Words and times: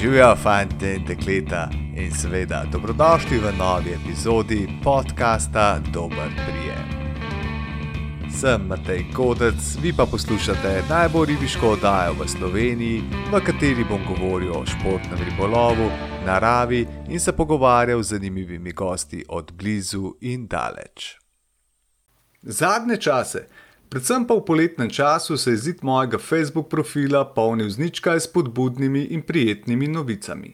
Živijo 0.00 0.36
fanti 0.36 0.86
in 0.86 1.04
dekleta 1.04 1.68
in 1.96 2.14
seveda 2.14 2.64
dobrodošli 2.72 3.38
v 3.38 3.52
novi 3.58 3.90
epizodi 3.92 4.68
podcasta 4.84 5.80
Dober 5.92 6.28
prijem. 6.34 6.86
Sem 8.40 8.66
Matej 8.66 9.04
Kodec, 9.16 9.76
vi 9.82 9.92
pa 9.96 10.06
poslušate 10.06 10.82
najbolj 10.88 11.26
ribiško 11.26 11.68
oddajo 11.68 12.12
v 12.12 12.28
Sloveniji, 12.28 13.02
v 13.32 13.40
kateri 13.44 13.84
bom 13.84 14.00
govoril 14.08 14.52
o 14.52 14.64
športnem 14.66 15.20
ribolovu, 15.24 15.90
naravi 16.26 16.86
in 17.08 17.20
se 17.20 17.32
pogovarjal 17.32 18.02
z 18.02 18.08
zanimivimi 18.08 18.72
gosti 18.72 19.24
od 19.28 19.52
blizu 19.52 20.14
in 20.20 20.46
daleč. 20.46 21.16
Zadnje 22.42 22.96
čase 22.96 23.48
Predvsem 23.90 24.22
pa 24.22 24.36
v 24.38 24.44
poletnem 24.46 24.90
času 24.90 25.36
se 25.36 25.50
je 25.50 25.56
zid 25.56 25.78
mojega 25.82 26.18
Facebook 26.18 26.68
profila 26.70 27.24
polnil 27.26 27.70
z 27.70 27.78
ničkaj 27.78 28.20
spodbudnimi 28.20 29.00
in 29.10 29.22
prijetnimi 29.22 29.88
novicami. 29.88 30.52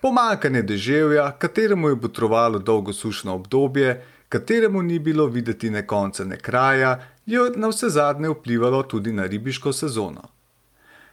Pomankanje 0.00 0.62
deževja, 0.62 1.30
kateremu 1.40 1.88
je 1.88 2.00
potrovalo 2.00 2.58
dolgo 2.58 2.92
sušno 2.92 3.34
obdobje, 3.34 4.02
kateremu 4.28 4.82
ni 4.82 4.98
bilo 4.98 5.26
videti 5.26 5.70
ne 5.70 5.86
konca 5.86 6.24
ne 6.24 6.36
kraja, 6.36 6.98
je 7.26 7.40
na 7.56 7.70
vse 7.72 7.88
zadnje 7.88 8.28
vplivalo 8.28 8.82
tudi 8.82 9.12
na 9.12 9.26
ribiško 9.26 9.72
sezono. 9.72 10.28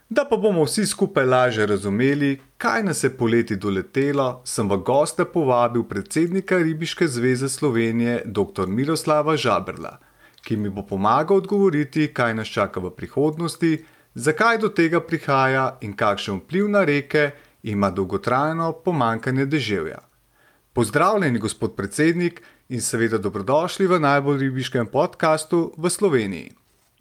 Da 0.09 0.25
pa 0.30 0.38
bomo 0.38 0.64
vsi 0.64 0.86
skupaj 0.86 1.25
lažje 1.25 1.66
razumeli, 1.66 2.42
kaj 2.58 2.84
nas 2.84 3.03
je 3.03 3.09
poleti 3.17 3.56
doletelo, 3.56 4.42
sem 4.44 4.69
v 4.69 4.78
goste 4.78 5.25
povabil 5.25 5.84
predsednika 5.84 6.58
Ribiške 6.58 7.08
zveze 7.08 7.50
Slovenije, 7.50 8.22
dr. 8.25 8.67
Miroslava 8.67 9.38
Žabrla 9.38 9.97
ki 10.46 10.58
mi 10.58 10.70
bo 10.70 10.86
pomagal 10.86 11.42
odgovoriti, 11.42 12.12
kaj 12.14 12.36
nas 12.38 12.48
čaka 12.54 12.80
v 12.80 12.94
prihodnosti, 12.94 13.72
zakaj 14.14 14.62
do 14.62 14.70
tega 14.70 15.02
prihaja 15.02 15.78
in 15.82 15.96
kakšen 15.98 16.44
vpliv 16.44 16.70
na 16.70 16.86
reke 16.86 17.32
ima 17.64 17.90
dolgotrajno 17.90 18.72
pomankanje 18.86 19.46
deževja. 19.46 20.04
Pozdravljeni, 20.74 21.40
gospod 21.40 21.76
predsednik, 21.76 22.44
in 22.70 22.82
seveda 22.82 23.18
dobrodošli 23.18 23.88
v 23.88 24.00
najbolj 24.00 24.40
ribiškem 24.40 24.88
podkastu 24.88 25.72
v 25.78 25.90
Sloveniji. 25.90 26.52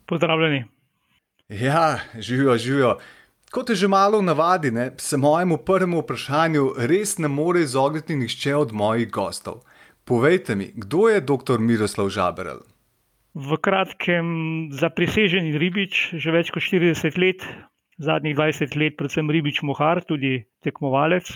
Pozdravljeni. 0.06 0.64
Ja, 1.48 2.00
živijo, 2.18 2.56
živijo. 2.58 2.98
Kot 3.50 3.70
je 3.70 3.76
že 3.76 3.88
malo 3.88 4.22
navadi, 4.22 4.70
ne, 4.70 4.92
se 4.98 5.16
mojemu 5.16 5.56
prvemu 5.56 6.00
vprašanju 6.00 6.74
res 6.76 7.18
ne 7.18 7.28
more 7.28 7.60
izogniti 7.60 8.16
nihče 8.16 8.56
od 8.56 8.72
mojih 8.72 9.10
gostov. 9.10 9.62
Povejte 10.04 10.54
mi, 10.54 10.72
kdo 10.74 11.08
je 11.08 11.20
dr. 11.20 11.58
Miroslav 11.58 12.08
Žaberl? 12.08 12.73
V 13.34 13.58
kratkem, 13.58 14.26
za 14.70 14.94
priseženi 14.94 15.58
ribič, 15.58 16.14
že 16.14 16.30
več 16.30 16.54
kot 16.54 16.62
40 16.62 17.18
let, 17.18 17.42
zadnjih 17.98 18.36
20 18.38 18.78
let, 18.78 18.94
predvsem 18.94 19.26
ribič 19.26 19.58
mohar, 19.66 20.06
tudi 20.06 20.46
tekmovalec. 20.62 21.34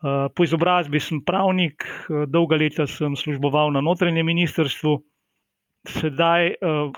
Eh, 0.00 0.28
po 0.34 0.44
izobrazbi 0.44 0.96
sem 1.00 1.20
pravnik, 1.20 1.84
eh, 1.84 2.24
dolga 2.26 2.56
leta 2.56 2.86
sem 2.88 3.12
služboval 3.12 3.70
na 3.70 3.84
notranjem 3.84 4.26
ministrstvu, 4.26 4.96
sedaj 5.84 6.56
eh, 6.56 6.90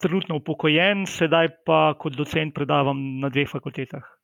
trenutno 0.00 0.40
upokojen, 0.40 1.04
sedaj 1.04 1.52
pa 1.68 1.94
kot 2.00 2.16
docent 2.16 2.54
predavam 2.56 3.20
na 3.20 3.28
dveh 3.28 3.48
fakultetah. 3.48 4.15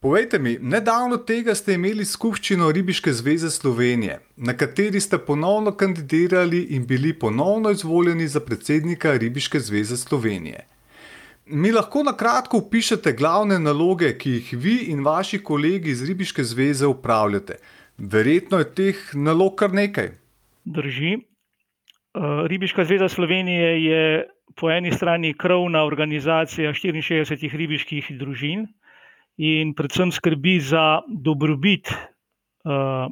Povejte 0.00 0.38
mi, 0.38 0.56
nedavno 0.60 1.16
tega 1.26 1.54
ste 1.58 1.74
imeli 1.74 2.04
skupščino 2.06 2.68
Ribiške 2.70 3.10
zveze 3.12 3.48
Slovenije, 3.50 4.20
na 4.36 4.54
kateri 4.54 5.00
ste 5.02 5.18
ponovno 5.18 5.72
kandidirali 5.74 6.60
in 6.76 6.84
bili 6.86 7.10
ponovno 7.18 7.72
izvoljeni 7.74 8.28
za 8.28 8.40
predsednika 8.40 9.16
Ribiške 9.16 9.58
zveze 9.60 9.96
Slovenije. 9.96 10.60
Mi 11.46 11.72
lahko 11.72 12.04
na 12.06 12.14
kratko 12.16 12.62
opišete 12.62 13.12
glavne 13.18 13.58
naloge, 13.58 14.12
ki 14.18 14.36
jih 14.36 14.54
vi 14.62 14.76
in 14.94 15.02
vaši 15.02 15.42
kolegi 15.42 15.90
iz 15.90 16.06
Ribiške 16.06 16.44
zveze 16.44 16.86
upravljate. 16.86 17.58
Verjetno 17.98 18.62
je 18.62 18.72
teh 18.74 19.04
nalog 19.14 19.58
kar 19.58 19.74
nekaj. 19.74 20.12
Drži. 20.64 21.14
Eh, 21.18 22.46
Ribiška 22.46 22.84
zveza 22.84 23.08
Slovenije 23.08 23.84
je 23.84 24.28
po 24.54 24.70
eni 24.70 24.92
strani 24.92 25.34
krovna 25.34 25.82
organizacija 25.84 26.70
64 26.70 27.56
ribiških 27.56 28.18
družin 28.18 28.68
in 29.38 29.74
predvsem 29.74 30.10
skrbi 30.12 30.58
za 30.60 31.00
dobrobit 31.06 31.90
uh, 31.94 33.06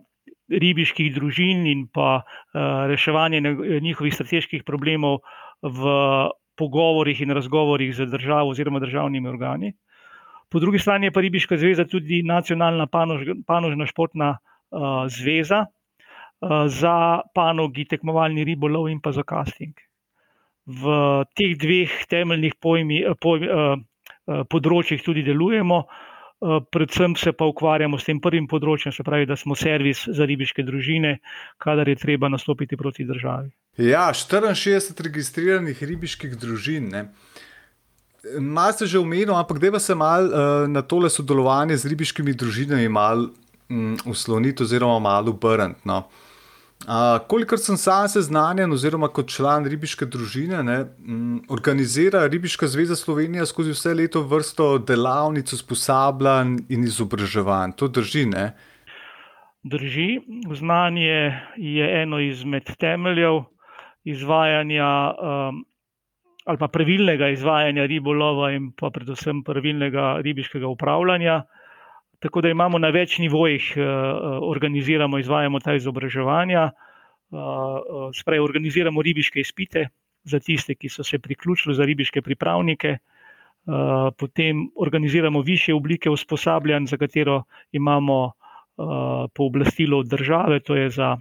ribiških 0.51 1.15
družin 1.15 1.67
in 1.71 1.87
pa 1.87 2.23
uh, 2.23 2.87
reševanje 2.91 3.41
njihovih 3.83 4.15
strateških 4.15 4.67
problemov 4.67 5.23
v 5.63 5.95
pogovorih 6.59 7.21
in 7.23 7.31
razgovorih 7.31 7.95
z 7.95 8.07
državo 8.11 8.51
oziroma 8.51 8.83
državnimi 8.83 9.29
organi. 9.29 9.73
Po 10.51 10.59
drugi 10.59 10.79
strani 10.79 11.07
je 11.07 11.13
pa 11.13 11.21
Ribiška 11.21 11.57
zveza 11.59 11.85
tudi 11.85 12.23
nacionalna 12.23 12.87
panož, 12.87 13.23
panožna 13.47 13.87
športna 13.87 14.37
uh, 14.37 15.07
zveza 15.07 15.67
uh, 15.67 16.67
za 16.67 17.23
panogi 17.35 17.87
tekmovalni 17.87 18.45
ribolov 18.45 18.91
in 18.91 19.01
pa 19.01 19.13
za 19.13 19.23
casting. 19.23 19.75
V 20.67 20.91
teh 21.39 21.55
dveh 21.55 21.91
temeljnih 22.11 22.59
pojmi, 22.59 23.05
poj, 23.23 23.47
uh, 23.47 24.43
področjih 24.51 25.03
tudi 25.07 25.23
delujemo. 25.23 25.79
Uh, 25.87 26.15
predvsem 26.71 27.17
se 27.17 27.33
pa 27.33 27.45
ukvarjamo 27.49 27.99
s 27.99 28.05
tem 28.05 28.21
prvim 28.21 28.47
področjem, 28.49 28.93
se 28.93 29.05
pravi, 29.07 29.27
da 29.27 29.37
smo 29.37 29.57
servis 29.57 30.05
za 30.07 30.27
ribiške 30.29 30.65
družine, 30.67 31.19
kadar 31.63 31.89
je 31.89 31.97
treba 31.97 32.29
nastopiti 32.29 32.77
proti 32.77 33.07
državi. 33.09 33.51
Ja, 33.81 34.09
64 34.13 35.05
registriranih 35.09 35.83
ribiških 35.83 36.37
družin. 36.41 36.91
Ne? 36.93 37.07
Malo 38.41 38.73
ste 38.73 38.89
že 38.89 39.01
omenili, 39.01 39.33
ampak 39.33 39.61
da 39.61 39.81
se 39.81 39.95
mal 39.95 40.29
uh, 40.29 40.69
na 40.69 40.83
tole 40.83 41.11
sodelovanje 41.11 41.77
z 41.77 41.93
ribiškimi 41.93 42.33
družinami 42.33 42.89
malo 42.89 43.31
um, 43.69 43.97
usloniti, 44.07 44.63
oziroma 44.63 44.99
malo 44.99 45.37
obrniti. 45.37 45.85
No? 45.85 46.05
Uh, 46.05 46.26
kolikor 47.29 47.59
sem 47.59 47.77
sam 47.77 48.09
seznanjen, 48.09 48.73
oziroma 48.73 49.09
kot 49.09 49.31
član 49.33 49.65
ribiške 49.67 50.07
družine, 50.07 50.63
ne, 50.63 50.79
m, 51.01 51.41
organizira 51.49 52.27
Ribiška 52.27 52.67
zveza 52.67 52.97
Slovenija 52.97 53.47
skozi 53.47 53.73
vse 53.73 53.95
leto 53.95 54.23
vrsto 54.23 54.79
delavnic, 54.79 55.53
usposabljanj 55.53 56.59
in 56.69 56.85
izobraževanj. 56.85 57.73
To 57.81 57.89
drži. 57.89 58.27
Ne? 58.27 58.53
Drži. 59.65 60.21
Znanje 60.55 61.41
je 61.57 62.03
eno 62.03 62.21
izmed 62.21 62.71
temeljev 62.79 63.43
izvajanja 64.05 64.87
um, 65.11 65.65
ali 66.47 66.59
pa 66.59 66.69
pravilnega 66.69 67.29
izvajanja 67.29 67.87
ribolova 67.91 68.53
in 68.55 68.71
pa 68.79 68.91
predvsem 68.95 69.43
pravilnega 69.43 70.21
ribiškega 70.23 70.67
upravljanja. 70.67 71.43
Tako 72.19 72.41
da 72.41 72.49
imamo 72.49 72.79
na 72.79 72.89
več 72.95 73.19
nivojih, 73.19 73.73
uh, 73.77 73.85
organiziramo, 74.49 75.19
izvajamo 75.19 75.61
ta 75.61 75.75
izobraževanja. 75.77 76.71
Uh, 77.31 78.09
Sprej 78.15 78.41
organiziramo 78.41 79.03
ribiške 79.03 79.41
izpite 79.41 79.89
za 80.25 80.41
tiste, 80.41 80.75
ki 80.75 80.89
so 80.89 81.05
se 81.05 81.19
priključili 81.19 81.75
za 81.75 81.85
ribiške 81.85 82.23
pripravnike. 82.23 82.99
Potem 84.19 84.69
organiziramo 84.77 85.41
više 85.43 85.75
oblike 85.75 86.11
usposabljanj, 86.11 86.87
za 86.87 86.97
katero 86.97 87.43
imamo 87.73 88.33
pooblastilo 89.35 89.99
od 89.99 90.07
države, 90.07 90.61
to 90.61 90.77
je 90.77 90.91
za 90.91 91.17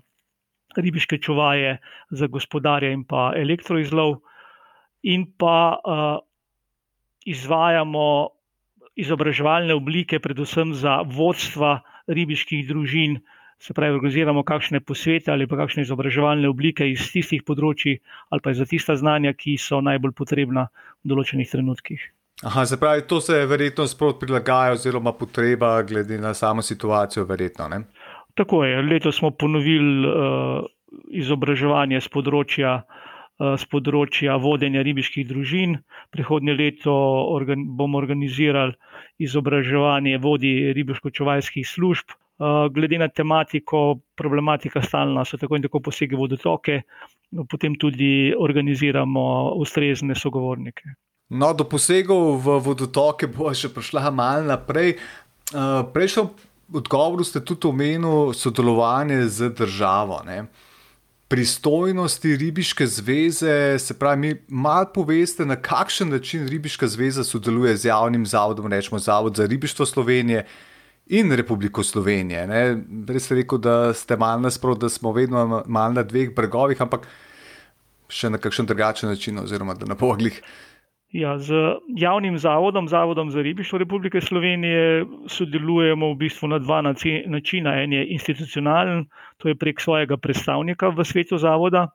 ribiške 0.78 1.18
čuvaje, 1.18 1.78
za 2.10 2.28
gospodarje 2.28 2.94
in 2.94 3.04
pa 3.04 3.32
elektroizlov. 3.36 4.20
In 5.04 5.26
pa 5.38 5.78
uh, 5.78 6.18
izvajamo 7.26 8.28
izobraževalne 8.96 9.76
oblike, 9.76 10.20
predvsem 10.20 10.74
za 10.74 11.02
vodstva 11.04 11.80
ribiških 12.08 12.68
družin, 12.68 13.20
se 13.60 13.74
pravi, 13.74 13.96
organiziramo 13.96 14.44
kakšne 14.44 14.82
posvete 14.84 15.32
ali 15.32 15.48
pa 15.48 15.58
kakšne 15.58 15.86
izobraževalne 15.86 16.50
oblike 16.50 16.88
iz 16.92 17.08
tistih 17.12 17.44
področji 17.48 17.98
ali 18.30 18.44
pa 18.44 18.54
za 18.54 18.68
tista 18.68 18.98
znanja, 19.00 19.34
ki 19.34 19.56
so 19.58 19.80
najbolj 19.82 20.14
potrebna 20.16 20.68
v 21.04 21.14
določenih 21.14 21.50
trenutkih. 21.50 22.04
Aha, 22.44 22.66
se 22.68 22.78
pravi, 22.78 23.06
to 23.08 23.22
se 23.24 23.46
verjetno 23.48 23.88
sprot 23.88 24.20
prilagaja, 24.20 24.76
oziroma 24.76 25.14
potreba, 25.16 25.78
glede 25.88 26.20
na 26.20 26.34
samo 26.36 26.62
situacijo, 26.62 27.24
verjetno. 27.26 27.70
Ne? 27.72 27.80
Tako 28.36 28.66
je. 28.68 28.82
Letos 28.84 29.22
smo 29.22 29.32
ponovili 29.32 30.04
uh, 30.04 30.68
izobraževanje 31.16 32.02
z 32.04 32.12
področja 32.12 32.74
uh, 32.82 33.05
z 33.36 33.64
eh, 33.64 33.70
področja 33.72 34.38
vodenja 34.40 34.84
ribiških 34.86 35.28
družin. 35.28 35.80
Prihodnje 36.16 36.56
leto 36.56 36.94
organ, 37.34 37.66
bomo 37.76 38.00
organizirali 38.00 38.76
izobraževanje 39.20 40.20
vodij 40.24 40.74
ribiško-čuvajskih 40.78 41.68
služb. 41.68 42.16
Eh, 42.36 42.70
glede 42.72 43.00
na 43.00 43.08
tematiko, 43.08 44.00
problematika 44.16 44.82
stalna 44.84 45.26
so 45.26 45.38
tako 45.38 45.56
in 45.56 45.64
tako 45.64 45.80
posege 45.80 46.16
vodotoke, 46.16 46.82
potem 47.52 47.76
tudi 47.80 48.34
organiziramo 48.38 49.56
ustrezne 49.60 50.16
sogovornike. 50.16 50.96
No, 51.30 51.54
do 51.54 51.66
posegov 51.66 52.38
v 52.44 52.60
vodotoke 52.62 53.28
bo 53.28 53.54
še 53.54 53.72
prišla 53.74 54.12
malo 54.12 54.44
naprej. 54.52 54.96
Eh, 54.96 55.82
prejšnjo 55.94 56.30
odgovoru 56.76 57.24
ste 57.24 57.40
tudi 57.40 57.68
omenili 57.68 58.34
sodelovanje 58.34 59.28
z 59.28 59.50
državo. 59.56 60.22
Ne? 60.26 60.46
Pristojnosti 61.28 62.36
Ribiške 62.36 62.88
zveze, 62.88 63.80
se 63.80 63.94
pravi, 63.94 64.18
mi 64.18 64.36
malo 64.48 64.86
poveste, 64.94 65.46
na 65.46 65.56
kakšen 65.56 66.10
način 66.10 66.48
Ribiška 66.48 66.88
zveza 66.88 67.24
sodeluje 67.24 67.78
z 67.78 67.86
javnim 67.86 68.26
zavodom, 68.26 68.68
rečemo 68.68 69.00
Zavod 69.00 69.36
za 69.36 69.46
ribištvo 69.46 69.86
Slovenije 69.86 70.46
in 71.08 71.32
Republiko 71.32 71.84
Slovenijo. 71.84 72.46
Res 73.08 73.26
ste 73.26 73.36
rekel, 73.36 73.58
da 73.58 73.94
ste 73.94 74.18
malo 74.18 74.42
nasprotni, 74.42 74.82
da 74.82 74.90
smo 74.90 75.12
vedno 75.12 75.64
malo 75.66 75.94
na 75.94 76.04
dveh 76.04 76.36
bregovih, 76.36 76.82
ampak 76.82 77.08
še 78.10 78.30
na 78.30 78.38
kakšen 78.38 78.66
drugačen 78.66 79.10
način, 79.10 79.40
oziroma 79.40 79.74
da 79.74 79.86
na 79.86 79.96
poglih. 79.96 80.42
Ja, 81.16 81.38
z 81.40 81.80
javnim 81.96 82.36
zavodom, 82.38 82.88
Zavodom 82.92 83.32
za 83.32 83.42
ribištvo 83.42 83.80
Republike 83.80 84.22
Slovenije, 84.22 85.06
sodelujemo 85.32 86.10
v 86.12 86.16
bistvu 86.16 86.48
na 86.52 86.60
dva 86.60 86.82
načina. 86.82 87.76
En 87.82 87.94
je 87.94 88.08
institucionalen, 88.12 89.06
to 89.38 89.48
je 89.48 89.56
prek 89.56 89.80
svojega 89.80 90.18
predstavnika 90.18 90.90
v 90.92 91.06
svetu 91.06 91.38
zavoda. 91.38 91.88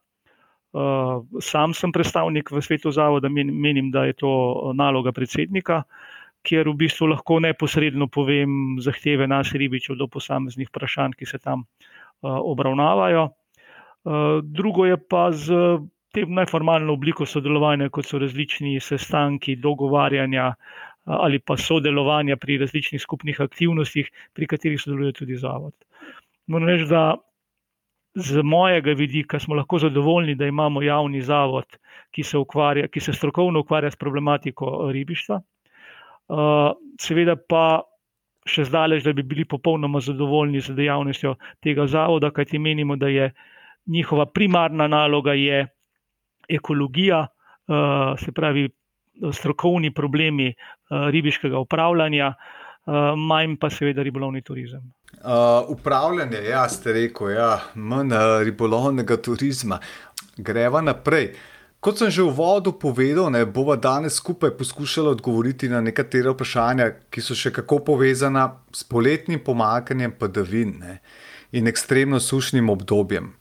Uh, 0.72 1.20
sam 1.43 1.75
sem 1.75 1.93
predstavnik 1.93 2.49
v 2.50 2.62
svetu 2.62 2.90
zavoda, 2.90 3.28
menim, 3.28 3.90
da 3.90 4.06
je 4.08 4.17
to 4.25 4.32
naloga 4.75 5.12
predsednika, 5.12 5.82
kjer 6.43 6.73
v 6.73 6.78
bistvu 6.87 7.12
lahko 7.12 7.43
neposredno 7.44 8.08
povem 8.08 8.78
zahteve 8.81 9.28
nas 9.28 9.52
ribičev 9.52 10.00
do 10.00 10.08
posameznih 10.08 10.69
vprašanj, 10.73 11.19
ki 11.19 11.26
se 11.26 11.38
tam 11.38 11.61
uh, 11.61 12.40
obravnavajo. 12.40 13.28
Drugo 14.43 14.87
je 14.88 14.96
pa 14.96 15.28
z 15.32 15.52
te 16.12 16.24
najformalno 16.26 16.92
obliko 16.92 17.26
sodelovanja, 17.26 17.88
kot 17.88 18.06
so 18.06 18.18
različni 18.18 18.80
sestanki, 18.80 19.56
dogovarjanja 19.56 20.54
ali 21.04 21.38
pa 21.38 21.56
sodelovanja 21.56 22.36
pri 22.36 22.58
različnih 22.58 23.02
skupnih 23.02 23.40
aktivnostih, 23.40 24.10
pri 24.32 24.46
katerih 24.46 24.80
sodeluje 24.80 25.12
tudi 25.12 25.36
zavod. 25.36 25.74
Moram 26.46 26.68
reči, 26.68 26.86
da 26.90 27.16
z 28.14 28.42
mojega 28.42 28.92
vidika 28.92 29.38
smo 29.38 29.54
lahko 29.54 29.78
zadovoljni, 29.78 30.34
da 30.34 30.46
imamo 30.46 30.82
javni 30.82 31.22
zavod, 31.22 31.78
ki 32.10 32.22
se, 32.22 32.38
ukvarja, 32.38 32.88
ki 32.88 33.00
se 33.00 33.12
strokovno 33.12 33.60
ukvarja 33.60 33.90
s 33.90 33.96
problematiko 33.96 34.90
ribištva. 34.92 35.40
Seveda 37.00 37.36
pa 37.48 37.82
še 38.46 38.64
zdaleč, 38.64 39.04
da 39.04 39.12
bi 39.12 39.22
bili 39.22 39.44
popolnoma 39.44 40.00
zadovoljni 40.00 40.60
z 40.60 40.74
dejavnostjo 40.74 41.36
tega 41.62 41.86
zavoda, 41.86 42.30
kajti 42.30 42.58
menimo, 42.58 42.96
da 42.96 43.08
je 43.08 43.30
njihova 43.86 44.26
primarna 44.26 44.88
naloga 44.88 45.34
je 45.34 45.66
ekologija, 46.56 47.26
eh, 47.26 48.25
se 48.25 48.32
pravi 48.32 48.69
strokovni 49.32 49.94
problemi 49.94 50.49
eh, 50.49 50.55
ribiškega 51.11 51.58
upravljanja, 51.58 52.35
eh, 52.35 52.93
manj 53.17 53.56
pa 53.61 53.70
seveda 53.70 54.02
ribolovni 54.02 54.43
turizem. 54.43 54.93
Uh, 55.11 55.69
upravljanje, 55.69 56.38
ja, 56.49 56.69
ste 56.69 56.93
rekel, 56.93 57.31
ja, 57.31 57.58
manj 57.75 58.14
ribolovnega 58.44 59.17
turizma. 59.17 59.79
Greva 60.37 60.81
naprej. 60.81 61.35
Kot 61.81 61.99
sem 61.99 62.11
že 62.12 62.23
v 62.23 62.32
vodu 62.37 62.73
povedal, 62.76 63.31
ne 63.32 63.47
bomo 63.49 63.76
danes 63.76 64.20
skupaj 64.20 64.52
poskušali 64.56 65.08
odgovoriti 65.08 65.69
na 65.69 65.81
nekatere 65.81 66.29
vprašanja, 66.31 66.91
ki 67.08 67.25
so 67.25 67.35
še 67.35 67.52
kako 67.56 67.81
povezana 67.85 68.50
s 68.73 68.85
poletnim 68.85 69.41
pomakanjem 69.41 70.12
padavin 70.12 70.76
ne, 70.81 70.99
in 71.52 71.67
ekstremno 71.67 72.20
sušnim 72.20 72.69
obdobjem. 72.69 73.32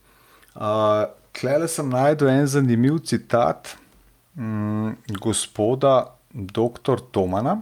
Uh, 0.56 1.12
Klele 1.36 1.68
sem 1.68 1.90
najdel 1.90 2.30
en 2.32 2.48
zanimiv 2.48 3.00
citat 3.06 3.76
mm, 4.36 5.18
gospoda 5.22 6.16
dr. 6.32 7.02
Tomana. 7.12 7.62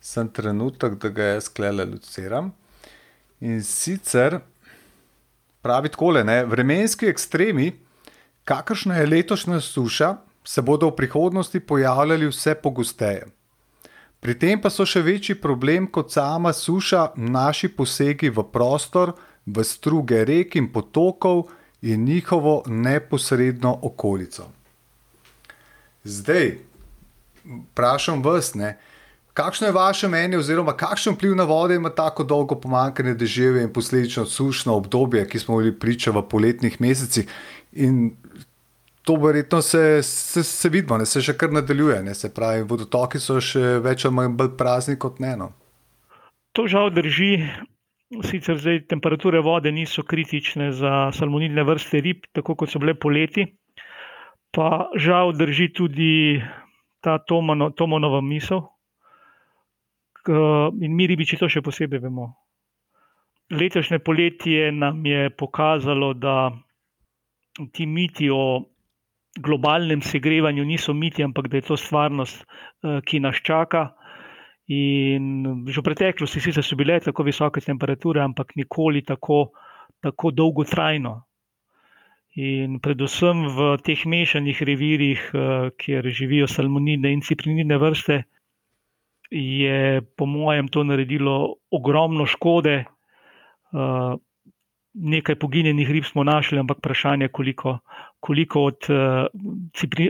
Sem 0.00 0.28
trenutek, 0.30 0.96
da 1.02 1.08
ga 1.08 1.32
jaz 1.34 1.48
klele 1.48 1.84
luciram. 1.84 2.52
In 3.40 3.60
sicer 3.62 4.40
pravi 5.62 5.90
takole, 5.92 6.22
vremenski 6.46 7.06
ekstremi, 7.10 7.72
kakršna 8.48 8.96
je 8.96 9.06
letošnja 9.06 9.60
suša, 9.60 10.14
se 10.44 10.62
bodo 10.62 10.88
v 10.88 10.96
prihodnosti 10.96 11.60
pojavljali 11.60 12.30
vse 12.30 12.54
pogosteje. 12.54 13.26
Pri 14.20 14.34
tem 14.34 14.58
pa 14.60 14.70
so 14.70 14.86
še 14.88 15.02
večji 15.04 15.36
problem 15.38 15.86
kot 15.86 16.10
sama 16.10 16.52
suša, 16.52 17.12
naši 17.16 17.68
posegi 17.68 18.30
v 18.34 18.42
prostor, 18.50 19.12
v 19.46 19.64
struge 19.64 20.24
rek 20.26 20.56
in 20.58 20.72
potokov, 20.72 21.46
in 21.82 22.04
njihovo 22.04 22.62
neposredno 22.66 23.78
okolico. 23.82 24.48
Zdaj, 26.04 26.58
vprašam 27.44 28.22
vas, 28.24 28.54
ne, 28.54 28.78
kakšno 29.32 29.66
je 29.66 29.72
vaše 29.72 30.08
mnenje, 30.08 30.38
oziroma 30.38 30.72
kakšen 30.76 31.14
vpliv 31.14 31.36
na 31.36 31.44
vode 31.44 31.74
ima 31.74 31.90
tako 31.90 32.24
dolgo 32.24 32.56
pomankanje 32.60 33.14
deževja 33.14 33.62
in 33.62 33.72
posledično 33.72 34.26
sušno 34.26 34.74
obdobje, 34.74 35.28
ki 35.28 35.38
smo 35.38 35.58
bili 35.58 35.78
priča 35.78 36.10
v 36.10 36.22
poletnih 36.28 36.80
mesecih. 36.80 37.28
In 37.72 38.16
to 39.02 39.14
verjetno 39.16 39.62
se, 39.62 40.02
se, 40.02 40.42
se 40.42 40.68
vidimo, 40.68 40.98
ne, 40.98 41.06
se 41.06 41.22
še 41.22 41.36
kar 41.38 41.52
nadaljuje, 41.52 42.02
ne, 42.02 42.14
se 42.14 42.28
pravi, 42.34 42.66
vodotoki 42.68 43.20
so 43.22 43.38
še 43.40 43.78
več 43.84 44.04
ali 44.04 44.14
manj 44.14 44.36
prazni 44.58 44.98
kot 44.98 45.20
eno. 45.20 45.52
To 46.52 46.66
žal 46.68 46.90
drži. 46.90 47.46
Sicer 48.08 48.56
zdaj 48.56 48.86
temperature 48.88 49.40
vode 49.44 49.68
niso 49.72 50.02
kritične 50.02 50.70
za 50.72 51.10
salmonidne 51.12 51.60
vrste 51.68 52.00
rib, 52.00 52.24
tako 52.32 52.54
kot 52.56 52.72
so 52.72 52.80
bile 52.80 52.94
poleti, 52.96 53.44
pa 54.48 54.88
žal 54.96 55.34
drži 55.36 55.68
tudi 55.76 56.40
ta 57.04 57.18
Tomano, 57.18 57.68
Tomonova 57.70 58.22
misel. 58.24 58.64
In 60.28 60.96
mi 60.96 61.06
ribiči 61.06 61.36
to 61.36 61.50
še 61.52 61.60
posebej 61.64 62.00
vemo. 62.06 62.30
Letošnje 63.52 64.00
poletje 64.04 64.72
nam 64.72 65.04
je 65.06 65.28
pokazalo, 65.30 66.14
da 66.14 66.50
ti 67.72 67.86
miti 67.86 68.28
o 68.32 68.64
globalnem 69.36 70.02
segrevanju 70.02 70.64
niso 70.64 70.94
miti, 70.94 71.22
ampak 71.22 71.48
da 71.48 71.56
je 71.56 71.68
to 71.68 71.76
stvarnost, 71.76 72.44
eh, 72.44 73.00
ki 73.04 73.20
nas 73.20 73.36
čaka. 73.44 73.92
In 74.68 75.64
že 75.64 75.80
v 75.80 75.84
preteklosti 75.84 76.40
sicer 76.44 76.64
so 76.64 76.76
bile 76.76 77.00
tako 77.00 77.24
visoke 77.24 77.60
temperature, 77.64 78.20
ampak 78.20 78.52
nikoli 78.56 79.00
tako, 79.00 79.56
tako 80.04 80.30
dolgotrajno. 80.30 81.24
In 82.36 82.76
predvsem 82.78 83.48
v 83.48 83.80
teh 83.80 84.04
mešanih 84.04 84.60
revirjih, 84.60 85.20
eh, 85.32 85.70
kjer 85.72 86.04
živijo 86.12 86.46
salmonidne 86.46 87.12
in 87.12 87.24
ciprinidne 87.24 87.78
vrste, 87.80 88.24
je 89.30 90.02
po 90.16 90.26
mojem 90.26 90.68
to 90.68 90.84
naredilo 90.84 91.56
ogromno 91.70 92.26
škode. 92.26 92.84
Eh, 92.84 94.14
nekaj 94.94 95.34
poginjenih 95.34 95.90
rib 95.90 96.04
smo 96.04 96.24
našli, 96.24 96.58
ampak 96.58 96.78
vprašanje 96.78 97.24
je, 97.24 97.32
koliko, 97.32 97.78
koliko 98.20 98.62
od, 98.64 98.86
eh, 98.90 99.26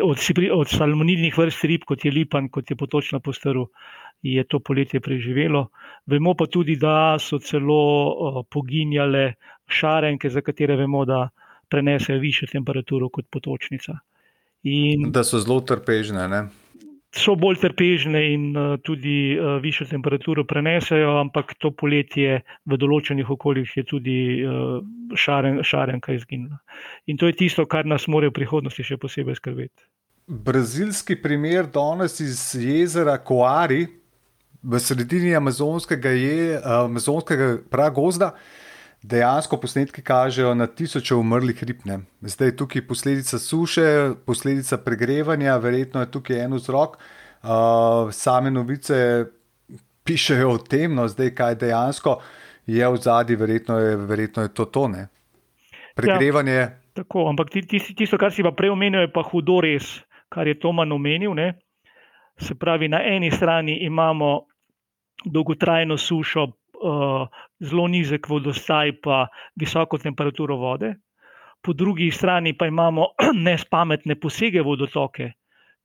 od, 0.02 0.18
od 0.52 0.68
salmonidnih 0.68 1.38
vrst 1.38 1.64
rib, 1.64 1.84
kot 1.86 2.04
je 2.04 2.12
lipan, 2.12 2.48
kot 2.48 2.70
je 2.70 2.76
potočna 2.76 3.20
postaru, 3.20 3.68
je 4.22 4.44
to 4.44 4.58
poletje 4.60 5.00
preživelo. 5.00 5.68
Vemo 6.06 6.34
pa 6.34 6.46
tudi, 6.46 6.76
da 6.76 7.18
so 7.20 7.38
celo 7.38 8.44
poginjale 8.50 9.32
šarenke, 9.66 10.30
za 10.30 10.40
katere 10.40 10.76
vemo, 10.76 11.04
da 11.04 11.28
prenesejo 11.68 12.18
više 12.18 12.46
temperaturo 12.46 13.08
kot 13.08 13.26
potočnica. 13.30 13.98
In 14.62 15.12
da 15.12 15.22
so 15.24 15.38
zelo 15.38 15.60
trpežne. 15.60 16.28
Ne? 16.28 16.42
So 17.16 17.32
bolj 17.40 17.56
trpežne 17.62 18.20
in 18.34 18.42
tudi 18.84 19.38
višjo 19.62 19.86
temperaturo 19.88 20.44
prenesejo, 20.44 21.14
ampak 21.22 21.54
to 21.56 21.70
poletje 21.72 22.42
v 22.68 22.76
določenih 22.76 23.30
okoljih 23.32 23.70
je 23.80 23.84
tudi 23.88 24.16
šaren, 25.16 25.62
šarenka 25.64 26.12
izginila. 26.12 26.60
In 27.08 27.16
to 27.16 27.30
je 27.30 27.38
tisto, 27.40 27.64
kar 27.64 27.88
nas 27.88 28.04
mora 28.12 28.28
v 28.28 28.36
prihodnosti 28.36 28.84
še 28.84 29.00
posebej 29.00 29.40
skrbeti. 29.40 29.88
Brazilski 30.28 31.16
primer 31.16 31.70
danes 31.72 32.20
iz 32.20 32.52
jezera 32.60 33.16
Koari, 33.24 33.86
v 34.62 34.80
sredini 34.80 35.34
amazonskega, 35.36 36.10
je, 36.12 36.60
amazonskega 36.60 37.58
pragozda. 37.70 38.34
Dejansko 39.02 39.56
posnetki 39.62 40.02
kažejo 40.02 40.54
na 40.54 40.66
tisoče 40.66 41.14
umrlih 41.14 41.62
rib. 41.64 41.84
Ne. 41.84 42.00
Zdaj 42.20 42.48
je 42.48 42.56
tukaj 42.56 42.86
posledica 42.86 43.38
suše, 43.38 44.14
posledica 44.26 44.78
pregrevanja, 44.78 45.56
verjetno 45.56 46.00
je 46.00 46.10
tukaj 46.10 46.44
en 46.44 46.58
vzrok. 46.58 46.98
Uh, 47.38 48.10
same 48.12 48.50
novice 48.50 49.26
pišejo 50.04 50.50
o 50.50 50.58
tem, 50.58 50.94
no, 50.94 51.06
zdaj 51.08 51.30
kaj 51.34 51.54
dejansko 51.60 52.18
je 52.68 52.88
v 52.88 52.96
zadnji, 52.96 53.36
verjetno, 53.36 53.76
verjetno 54.08 54.42
je 54.42 54.54
to 54.54 54.64
tone. 54.64 55.08
Pregrevanje. 55.96 56.52
Ja, 56.52 56.68
tako, 56.94 57.28
ampak 57.28 57.50
tisto, 57.50 58.18
kar 58.20 58.32
si 58.32 58.44
pa 58.44 58.52
prej 58.52 58.74
omenil, 58.74 59.06
je 59.06 59.12
pa 59.12 59.24
hudo 59.24 59.60
res, 59.64 60.02
kar 60.28 60.46
je 60.46 60.58
Toman 60.60 60.92
omenil. 60.92 61.34
Ne. 61.34 61.54
Se 62.38 62.54
pravi, 62.54 62.88
na 62.88 63.00
eni 63.02 63.30
strani 63.30 63.80
imamo 63.86 64.46
dolgotrajno 65.24 65.96
sušo, 65.96 66.46
zelo 67.60 67.86
nizek 67.88 68.28
vodostaj, 68.28 68.92
pa 69.02 69.26
visoko 69.58 69.98
temperaturo 69.98 70.56
vode, 70.56 70.94
po 71.62 71.72
drugi 71.72 72.10
strani 72.10 72.54
pa 72.58 72.66
imamo 72.66 73.12
nespametne 73.48 74.18
posege 74.20 74.62
vodotoke, 74.62 75.32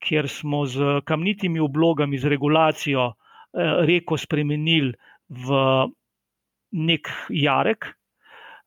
kjer 0.03 0.29
smo 0.29 0.65
z 0.65 1.01
kamnitimi 1.05 1.59
oblogami, 1.59 2.17
z 2.17 2.29
regulacijo 2.35 3.09
eh, 3.09 3.83
reko 3.87 4.17
spremenili 4.17 4.93
v 5.29 5.59
nek 6.71 7.09
jarek. 7.29 7.93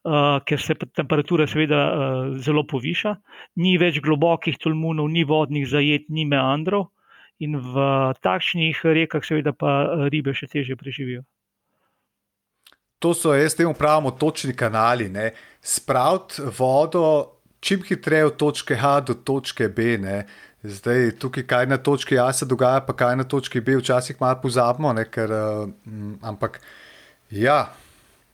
Uh, 0.07 0.39
ker 0.47 0.61
se 0.63 0.77
temperatura, 0.95 1.49
seveda, 1.51 1.79
zelo 2.39 2.63
poviša, 2.71 3.17
ni 3.59 3.73
več 3.75 3.99
globokih 3.99 4.55
tolmunov, 4.63 5.09
ni 5.11 5.25
vodnih 5.27 5.65
zajet, 5.67 6.05
ni 6.15 6.23
meandrov, 6.23 6.93
in 7.43 7.59
v 7.59 7.87
takšnih 8.23 8.85
rekah, 8.87 9.25
seveda, 9.27 9.51
pa 9.51 10.07
ribe 10.07 10.31
še 10.31 10.47
teže 10.47 10.79
preživijo. 10.79 11.25
To 13.07 13.15
so, 13.15 13.35
jaz 13.35 13.55
temu 13.55 13.75
pravimo, 13.75 14.11
točni 14.11 14.57
kanali. 14.57 15.07
Spraviti 15.63 16.43
vodo 16.59 17.31
čim 17.61 17.83
hitreje 17.83 18.27
od 18.27 18.37
točke 18.37 18.79
A 18.83 19.01
do 19.01 19.15
točke 19.15 19.69
B. 19.69 19.99
Ne? 19.99 20.27
Zdaj, 20.63 21.13
tukaj, 21.19 21.47
kaj 21.47 21.67
na 21.67 21.79
točki 21.79 22.19
A 22.19 22.33
se 22.33 22.47
dogaja, 22.47 22.81
pa 22.81 22.93
kaj 22.93 23.17
na 23.17 23.25
točki 23.25 23.61
B, 23.61 23.77
včasih 23.79 24.17
malo 24.21 24.41
pozabimo, 24.43 24.95
ker, 25.11 25.31
uh, 25.31 25.69
ampak 26.23 26.61
ja. 27.31 27.67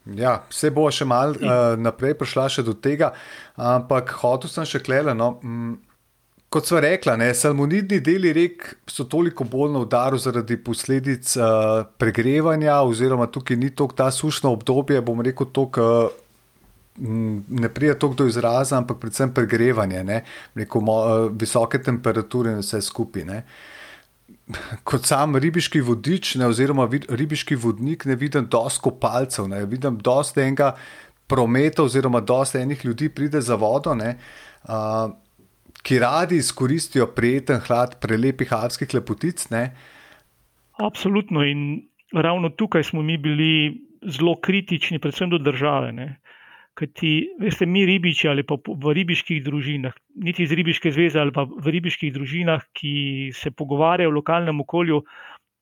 Ja, 0.02 0.40
vse 0.50 0.70
bo 0.74 0.88
še 0.90 1.04
malo 1.06 1.36
uh, 1.38 1.76
naprej 1.78 2.16
prišla 2.18 2.48
še 2.50 2.64
do 2.66 2.72
tega, 2.74 3.12
ampak 3.54 4.10
hotel 4.18 4.50
sem 4.50 4.66
še 4.66 4.80
klele. 4.82 5.14
No, 5.14 5.36
mm, 5.44 5.76
kot 6.52 6.68
smo 6.68 6.80
rekli, 6.80 7.30
salmonidni 7.34 8.00
deli 8.04 8.32
rek 8.36 8.66
so 8.90 9.06
toliko 9.08 9.44
bolj 9.48 9.72
na 9.72 9.82
udaru 9.86 10.18
zaradi 10.20 10.58
posledic 10.60 11.36
uh, 11.36 11.84
pregrevanja, 11.98 12.80
oziroma 12.84 13.26
tukaj 13.32 13.56
ni 13.56 13.70
tako 13.70 13.96
ta 13.96 14.10
sušno 14.12 14.52
obdobje, 14.52 15.00
bom 15.00 15.20
rekel, 15.24 15.48
tok, 15.52 15.78
uh, 15.80 16.10
ne 17.48 17.70
prija 17.72 17.94
toliko 17.98 18.22
do 18.22 18.28
izraza, 18.28 18.76
ampak 18.78 19.00
predvsem 19.00 19.32
pregrevanje, 19.34 20.02
rekel, 20.54 20.84
mo, 20.84 20.98
uh, 21.00 21.28
visoke 21.40 21.80
temperature 21.82 22.52
in 22.52 22.60
vse 22.60 22.82
skupaj. 22.84 23.24
Ne. 23.28 23.44
kot 24.88 25.06
sam 25.08 25.36
ribiški 25.40 25.80
vodič, 25.84 26.34
ne, 26.40 26.50
oziroma 26.52 26.88
ribiški 26.90 27.56
vodnik, 27.56 28.04
ne 28.08 28.16
vidim 28.18 28.46
dosto 28.50 28.88
kopalcev, 28.88 29.48
ne 29.48 29.64
vidim 29.68 29.98
dosto 30.04 30.40
enega 30.40 30.74
prometa, 31.30 31.86
oziroma 31.86 32.20
dosto 32.20 32.58
enih 32.58 32.84
ljudi 32.84 33.08
pride 33.08 33.40
za 33.40 33.56
vodo, 33.56 33.94
ne, 33.96 34.16
uh, 34.68 35.12
ki 35.82 35.98
radi 35.98 36.36
izkoristijo 36.36 37.06
prijeten 37.16 37.60
hlad 37.66 37.98
prelepih 38.00 38.52
alpskih 38.52 38.94
lepotic. 38.94 39.48
Ne. 39.50 39.70
Absolutno. 40.78 41.44
In 41.44 41.82
ravno 42.14 42.48
tukaj 42.48 42.84
smo 42.84 43.02
mi 43.02 43.18
bili 43.18 43.80
zelo 44.02 44.36
kritični, 44.40 44.98
predvsem 44.98 45.30
do 45.30 45.38
države. 45.38 45.92
Ne. 45.92 46.08
Kajti, 46.74 47.36
veste, 47.40 47.66
mi 47.66 47.84
ribiči 47.86 48.28
ali 48.28 48.46
pa 48.48 48.56
v 48.56 48.94
ribiških 48.96 49.42
družinah, 49.44 49.92
niti 50.24 50.46
iz 50.46 50.52
ribiške 50.56 50.92
zveze 50.92 51.20
ali 51.20 51.32
pa 51.32 51.44
v 51.44 51.74
ribiških 51.74 52.12
družinah, 52.14 52.64
ki 52.72 53.30
se 53.36 53.50
pogovarjajo 53.50 54.10
v 54.10 54.16
lokalnem 54.16 54.62
okolju, 54.64 55.02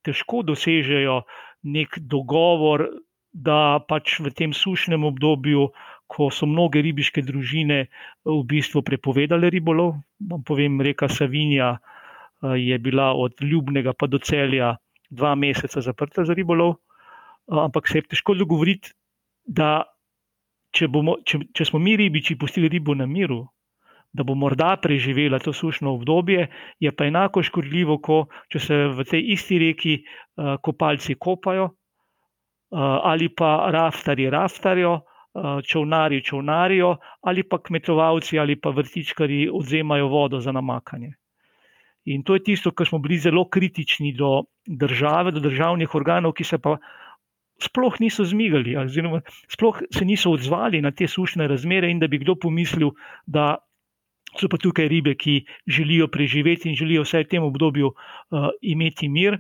težko 0.06 0.44
dosežejo 0.46 1.24
nek 1.66 1.98
dogovor, 1.98 2.86
da 3.32 3.80
pač 3.88 4.20
v 4.22 4.30
tem 4.34 4.54
sušnem 4.54 5.04
obdobju, 5.06 5.70
ko 6.10 6.26
so 6.34 6.46
mnoge 6.50 6.82
ribiške 6.82 7.22
družine 7.22 7.84
v 8.26 8.40
bistvu 8.50 8.82
prepovedale 8.82 9.50
ribolov. 9.54 9.94
Vam 10.18 10.42
povem, 10.42 10.80
reka 10.82 11.06
Savinja 11.08 11.76
eh, 11.76 12.56
je 12.58 12.78
bila 12.78 13.12
od 13.14 13.38
Ljubnega 13.38 13.94
pa 13.94 14.10
do 14.10 14.18
celja 14.18 14.74
dva 15.10 15.34
meseca 15.34 15.80
zaprta 15.80 16.26
za 16.26 16.34
ribolov, 16.34 16.74
eh, 16.74 17.62
ampak 17.62 17.86
se 17.88 18.02
je 18.02 18.10
težko 18.10 18.34
dogovoriti, 18.34 18.90
da 19.46 19.86
če, 20.74 20.90
bomo, 20.90 21.18
če, 21.26 21.46
če 21.54 21.66
smo 21.66 21.80
mi 21.82 21.96
ribiči 21.98 22.38
pustili 22.38 22.70
ribo 22.70 22.94
na 22.94 23.06
miru, 23.06 23.44
da 24.10 24.26
bo 24.26 24.34
morda 24.34 24.74
preživela 24.82 25.38
to 25.38 25.54
sušno 25.54 25.94
obdobje, 25.94 26.48
je 26.82 26.90
pa 26.90 27.06
enako 27.06 27.42
škodljivo, 27.46 27.98
kot 28.02 28.34
če 28.50 28.62
se 28.62 28.78
v 28.90 29.06
tej 29.06 29.22
isti 29.34 29.58
reki 29.62 29.94
uh, 30.02 30.56
kopalci 30.62 31.14
kopajo, 31.14 31.68
uh, 31.70 32.80
ali 33.06 33.30
pa 33.30 33.70
raftari 33.70 34.26
raftarijo, 34.30 34.98
čovnari 35.62 36.22
čovnarijo, 36.22 36.96
ali 37.20 37.42
pa 37.42 37.58
kmetovalci 37.62 38.38
ali 38.38 38.56
pa 38.56 38.70
vrtičkari 38.70 39.48
odzemajo 39.52 40.08
vodo 40.08 40.40
za 40.40 40.52
namakanje. 40.52 41.12
In 42.04 42.22
to 42.22 42.34
je 42.34 42.42
tisto, 42.42 42.72
kar 42.72 42.86
smo 42.86 42.98
bili 42.98 43.18
zelo 43.18 43.44
kritični 43.48 44.12
do 44.12 44.44
države, 44.66 45.30
do 45.32 45.40
državnih 45.40 45.94
organov, 45.94 46.32
ki 46.32 46.44
se 46.44 46.58
pa 46.58 46.76
sploh 47.60 48.00
niso 48.00 48.24
zmigali, 48.24 48.76
oziroma 48.76 49.20
sploh 49.48 49.82
se 49.92 50.04
niso 50.04 50.32
odzvali 50.32 50.80
na 50.80 50.90
te 50.90 51.06
sušne 51.06 51.46
razmere, 51.48 51.90
in 51.90 52.00
da 52.00 52.08
bi 52.08 52.18
kdo 52.18 52.34
pomislil, 52.34 52.90
da 53.26 53.56
so 54.38 54.48
pa 54.48 54.56
tukaj 54.56 54.88
ribe, 54.88 55.14
ki 55.14 55.44
želijo 55.66 56.08
preživeti 56.08 56.70
in 56.70 56.76
želijo 56.78 57.04
vsaj 57.04 57.24
v 57.24 57.28
tem 57.28 57.42
obdobju 57.42 57.92
uh, 57.92 58.48
imeti 58.62 59.08
mir. 59.08 59.38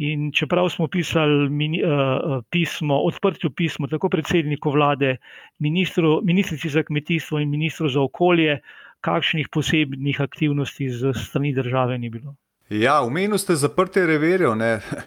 In 0.00 0.30
čeprav 0.32 0.68
smo 0.72 0.86
pisali 0.88 1.50
mini, 1.50 1.82
uh, 1.84 2.40
pismo, 2.50 2.96
odprto 3.04 3.50
pismo, 3.52 3.86
tako 3.86 4.08
predsedniku 4.08 4.70
vlade, 4.72 5.16
ministru, 5.58 6.20
ministrici 6.24 6.68
za 6.68 6.82
kmetijstvo 6.82 7.40
in 7.40 7.50
ministru 7.50 7.88
za 7.88 8.00
okolje, 8.00 8.60
kakšnih 9.00 9.48
posebnih 9.52 10.20
aktivnosti 10.20 10.88
z 10.90 11.12
strani 11.12 11.52
države 11.54 11.98
ni 11.98 12.10
bilo. 12.10 12.34
Ja, 12.70 13.02
umenili 13.02 13.38
ste 13.38 13.56
zaprte 13.56 14.06
reverje. 14.06 14.48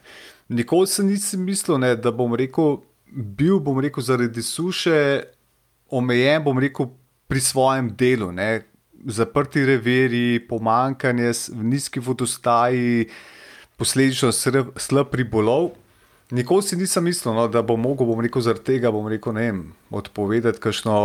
Nikoli 0.49 0.87
se 0.87 1.03
nisem 1.03 1.43
mislil, 1.43 1.77
ne, 1.77 1.95
da 1.95 2.11
bom 2.11 2.35
rekel, 2.35 2.77
bil 3.11 3.59
bom 3.59 3.79
rekel 3.79 4.03
zaradi 4.03 4.41
suše 4.41 5.23
omejen, 5.89 6.43
bom 6.43 6.59
rekel 6.59 6.91
pri 7.27 7.39
svojem 7.39 7.95
delu. 7.97 8.31
Ne. 8.31 8.61
Zaprti 9.05 9.65
reveri, 9.65 10.39
pomankanje, 10.47 11.31
nizki 11.53 11.99
vodostaji, 11.99 13.09
posledično 13.77 14.31
slab 14.77 15.15
ribolov. 15.15 15.71
Nikoli 16.33 16.63
si 16.63 16.75
nisem 16.75 17.03
mislil, 17.03 17.35
no, 17.35 17.47
da 17.47 17.61
bom 17.61 17.81
mogel, 17.81 18.07
bom 18.09 18.21
rekel, 18.23 18.41
zaradi 18.41 18.63
tega 18.71 18.89
rekel, 19.09 19.33
ne 19.33 19.41
vem, 19.41 19.59
odpovedati 19.91 20.59
kakšno 20.59 20.95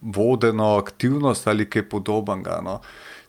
vodeno 0.00 0.76
aktivnost 0.76 1.48
ali 1.48 1.68
kaj 1.70 1.88
podobnega. 1.88 2.60
No. 2.64 2.80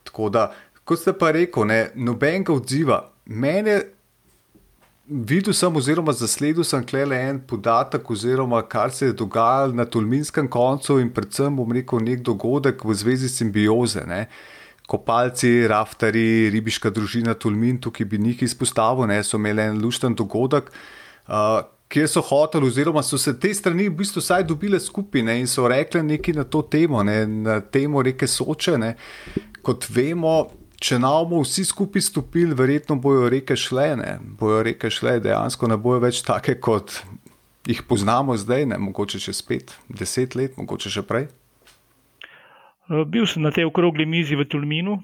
Tako 0.04 0.30
da, 0.30 0.52
kot 0.84 1.00
ste 1.00 1.14
pa 1.14 1.32
rekel, 1.32 1.68
ne, 1.68 1.90
nobenega 1.96 2.54
odziva. 2.54 3.10
Mene 3.26 3.82
Videl 5.04 5.52
sem, 5.54 5.76
oziroma 5.76 6.14
zasledil 6.16 6.64
sem 6.64 6.84
le 6.94 7.18
en 7.20 7.40
podatek, 7.40 8.10
oziroma 8.10 8.62
kar 8.64 8.92
se 8.92 9.06
je 9.06 9.14
dogajalo 9.14 9.74
na 9.76 9.86
Tolminskem 9.86 10.48
koncu, 10.48 11.00
in 11.00 11.10
predvsem, 11.12 11.56
bom 11.56 11.72
rekel, 11.72 12.00
nek 12.00 12.22
dogodek 12.24 12.86
v 12.86 12.96
zvezi 12.96 13.28
s 13.28 13.36
simbioze. 13.38 14.06
Ne. 14.08 14.30
Kopalci, 14.88 15.68
raftari, 15.68 16.50
ribiška 16.52 16.92
družina 16.92 17.34
Tolmin, 17.40 17.80
tukaj 17.82 18.08
bi 18.10 18.20
njih 18.20 18.44
izpostavil, 18.44 19.08
ne, 19.08 19.22
so 19.24 19.40
imeli 19.40 19.64
en 19.64 19.80
lušten 19.80 20.16
dogodek, 20.20 20.72
uh, 21.28 21.62
kjer 21.94 22.10
so 22.10 22.24
hoteli, 22.26 22.68
oziroma 22.68 23.04
so 23.04 23.18
se 23.18 23.36
te 23.40 23.54
strani 23.54 23.88
v 23.90 23.96
bistvu 24.02 24.22
vsaj 24.24 24.44
dobile 24.50 24.80
skupaj 24.82 25.24
ne, 25.24 25.38
in 25.44 25.48
so 25.48 25.68
rekli 25.70 26.02
nekaj 26.04 26.36
na 26.40 26.44
to 26.44 26.64
temo, 26.66 27.04
ne, 27.04 27.24
na 27.28 27.60
temo 27.62 28.02
reke 28.04 28.28
Soče. 28.28 28.78
Ne. 28.82 28.96
Kot 29.64 29.88
vemo, 29.94 30.34
če 30.84 30.98
ne 31.00 31.12
bomo 31.22 31.44
vsi 31.46 31.64
skupaj 31.70 32.04
stopili, 32.04 32.58
verjetno 32.58 32.98
bojo 33.00 33.30
reke 33.32 33.56
šle, 33.60 33.94
ne 34.00 34.18
bojo 34.40 34.64
reke 34.66 34.90
šle, 34.92 35.20
dejansko 35.24 35.70
ne 35.70 35.78
bojo 35.78 36.02
več 36.04 36.24
take, 36.26 36.58
kot 36.60 36.98
jih 37.70 37.86
poznamo 37.88 38.36
zdaj, 38.38 38.66
ne 38.74 38.82
mogoče 38.82 39.22
čez 39.24 39.40
pet, 39.48 39.78
deset 39.88 40.36
let, 40.36 40.58
mogoče 40.60 40.92
še 40.92 41.06
prej. 41.08 41.30
Eh, 42.92 43.06
bil 43.06 43.26
sem 43.26 43.44
na 43.44 43.52
tej 43.52 43.70
okrogli 43.72 44.06
mizi 44.06 44.36
v 44.36 44.44
Tulminu, 44.44 45.00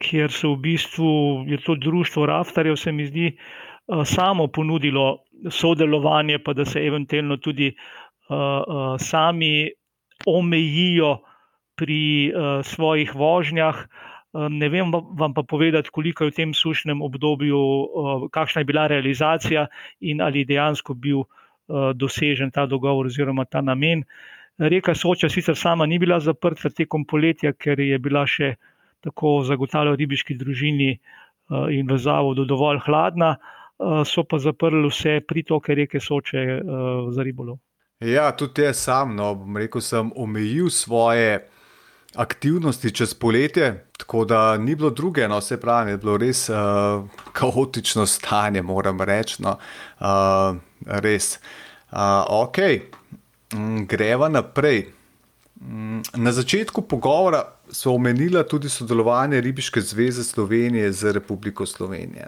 kjer 0.00 0.32
so 0.32 0.54
v 0.56 0.62
bistvu, 0.64 1.10
je 1.48 1.58
to 1.60 1.76
društvo 1.76 2.26
Raftarjev, 2.26 2.76
se 2.76 2.92
mi 2.92 3.06
zdi, 3.06 3.26
eh, 3.32 4.04
samo 4.04 4.48
ponudilo 4.48 5.24
sodelovanje, 5.50 6.38
pa 6.38 6.52
da 6.52 6.64
se 6.64 6.80
eventualno 6.80 7.36
tudi 7.36 7.68
uh, 7.68 8.36
uh, 8.36 8.96
sami 8.96 9.68
omejijo 10.26 11.18
pri 11.76 12.32
uh, 12.32 12.64
svojih 12.64 13.14
vožnjah. 13.14 13.76
Uh, 13.76 14.14
Ne 14.34 14.68
vem 14.68 14.90
vam 14.90 15.34
pa 15.34 15.42
povedati, 15.42 15.90
koliko 15.90 16.24
je 16.24 16.30
v 16.30 16.34
tem 16.34 16.54
sušnem 16.54 17.02
obdobju, 17.02 17.58
kakšna 18.34 18.60
je 18.60 18.66
bila 18.66 18.86
realizacija 18.90 19.66
in 20.00 20.20
ali 20.20 20.42
je 20.42 20.44
dejansko 20.44 20.94
bil 20.94 21.22
dosežen 21.94 22.50
ta 22.50 22.66
dogovor 22.66 23.06
oziroma 23.06 23.44
ta 23.44 23.60
namen. 23.60 24.02
Reka 24.58 24.94
Soča 24.94 25.28
sicer 25.28 25.56
sama 25.56 25.86
ni 25.86 25.98
bila 25.98 26.20
zaprta 26.20 26.70
tekom 26.70 27.04
poletja, 27.04 27.52
ker 27.52 27.80
je 27.80 27.98
bila 27.98 28.26
še 28.26 28.54
tako 29.04 29.42
zagotavljala 29.44 29.98
ribiški 29.98 30.36
družini 30.38 30.92
in 31.74 31.90
v 31.90 31.98
zavodu 31.98 32.46
dovolj 32.48 32.78
hladna, 32.86 33.34
so 34.06 34.24
pa 34.24 34.38
zaprli 34.38 34.86
vse 34.88 35.18
pritoke 35.28 35.74
reke 35.74 36.00
Soče 36.00 36.44
za 37.10 37.26
ribolov. 37.26 37.58
Ja, 38.00 38.30
tudi 38.36 38.62
jaz 38.62 38.78
sam, 38.84 39.16
no, 39.16 39.34
rekel, 39.56 39.82
sem 39.84 40.10
omejil 40.16 40.70
svoje 40.70 41.42
aktivnosti 42.14 42.90
čez 42.94 43.14
poletje, 43.14 43.86
tako 43.98 44.24
da 44.24 44.56
ni 44.56 44.74
bilo 44.74 44.90
druge, 44.90 45.28
no, 45.28 45.38
vse 45.38 45.60
pravi, 45.60 45.90
je 45.90 45.98
bilo 45.98 46.16
res 46.16 46.48
uh, 46.48 46.56
kaotično 47.32 48.06
stanje, 48.06 48.62
moram 48.62 49.00
reči. 49.00 49.42
No, 49.42 49.56
uh, 50.00 50.56
res. 50.86 51.38
Uh, 51.90 52.24
ok, 52.28 52.58
mm, 52.58 53.23
greva 53.86 54.28
naprej. 54.28 54.86
Mm, 55.60 56.02
na 56.14 56.32
začetku 56.32 56.82
pogovora 56.82 57.44
smo 57.68 57.94
omenili 57.94 58.42
tudi 58.50 58.68
sodelovanje 58.68 59.40
Ribiške 59.40 59.80
zveze 59.80 60.24
Slovenije 60.24 60.92
z 60.92 61.12
Republiko 61.12 61.66
Slovenijo. 61.66 62.24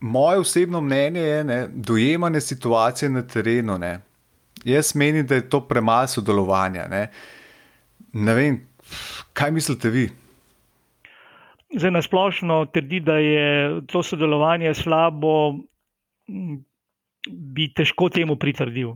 Moje 0.00 0.38
osebno 0.38 0.80
mnenje 0.80 1.20
je, 1.20 1.44
da 1.44 1.66
dojemanje 1.66 2.40
situacije 2.40 3.08
na 3.08 3.22
terenu. 3.26 3.78
Ne. 3.78 4.00
Jaz 4.64 4.94
menim, 4.94 5.26
da 5.26 5.34
je 5.34 5.48
to 5.48 5.60
premalo 5.60 6.06
sodelovanja. 6.06 6.88
Ne. 6.88 7.10
Ne 8.12 8.34
vem, 8.34 8.68
kaj 9.32 9.50
mislite 9.50 9.90
vi? 9.90 10.08
Za 11.76 11.90
nasplošno 11.90 12.66
trdi, 12.72 13.00
da 13.00 13.12
je 13.12 13.80
to 13.86 14.02
sodelovanje 14.02 14.74
slabo, 14.74 15.54
bi 17.28 17.72
težko 17.74 18.08
temu 18.08 18.36
pritrdil. 18.36 18.94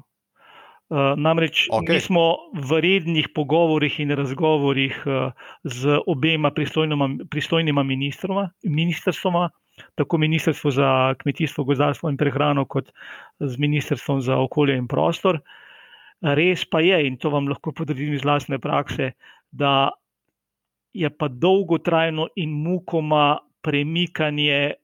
Uh, 0.92 1.14
namreč 1.16 1.70
okay. 1.72 1.96
mi 1.96 2.00
smo 2.04 2.52
v 2.52 2.80
rednih 2.84 3.30
pogovorih 3.32 3.94
in 4.04 4.10
razgovorih 4.12 4.98
uh, 5.08 5.32
z 5.64 5.96
obema 6.04 6.50
pristojnima 6.52 7.82
ministrstvoma, 7.82 9.48
tako 9.94 10.18
Ministrstvo 10.18 10.70
za 10.70 11.14
kmetijstvo, 11.22 11.64
gozdarstvo 11.64 12.10
in 12.12 12.18
prehrano, 12.20 12.66
kot 12.68 12.92
z 13.40 13.56
Ministrstvom 13.56 14.20
za 14.20 14.36
okolje 14.36 14.76
in 14.76 14.88
prostor. 14.88 15.40
Res 16.20 16.66
pa 16.68 16.84
je, 16.84 17.00
in 17.06 17.16
to 17.16 17.32
vam 17.32 17.48
lahko 17.48 17.72
potrdim 17.72 18.12
iz 18.12 18.20
vlastne 18.24 18.60
prakse, 18.60 19.14
da 19.50 19.90
je 20.92 21.08
pa 21.08 21.28
dolgotrajno 21.28 22.28
in 22.36 22.52
mukoma 22.52 23.38
premikanje 23.64 24.74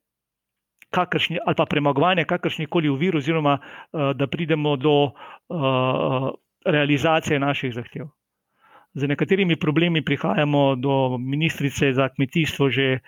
kakršni, 0.90 1.38
ali 1.46 1.56
pa 1.56 1.66
premagovanje 1.66 2.24
kakršnih 2.24 2.68
koli 2.68 2.88
uvir, 2.88 3.16
oziroma 3.16 3.58
uh, 3.58 4.10
da 4.16 4.26
pridemo 4.26 4.76
do 4.76 4.94
uh, 5.04 6.28
realizacije 6.64 7.38
naših 7.38 7.74
zahtev. 7.74 8.08
Z 8.94 9.08
nekaterimi 9.08 9.56
problemi 9.56 10.04
prihajamo 10.04 10.74
do 10.76 11.18
ministrice 11.18 11.92
za 11.92 12.08
kmetijstvo 12.08 12.70
že 12.70 12.98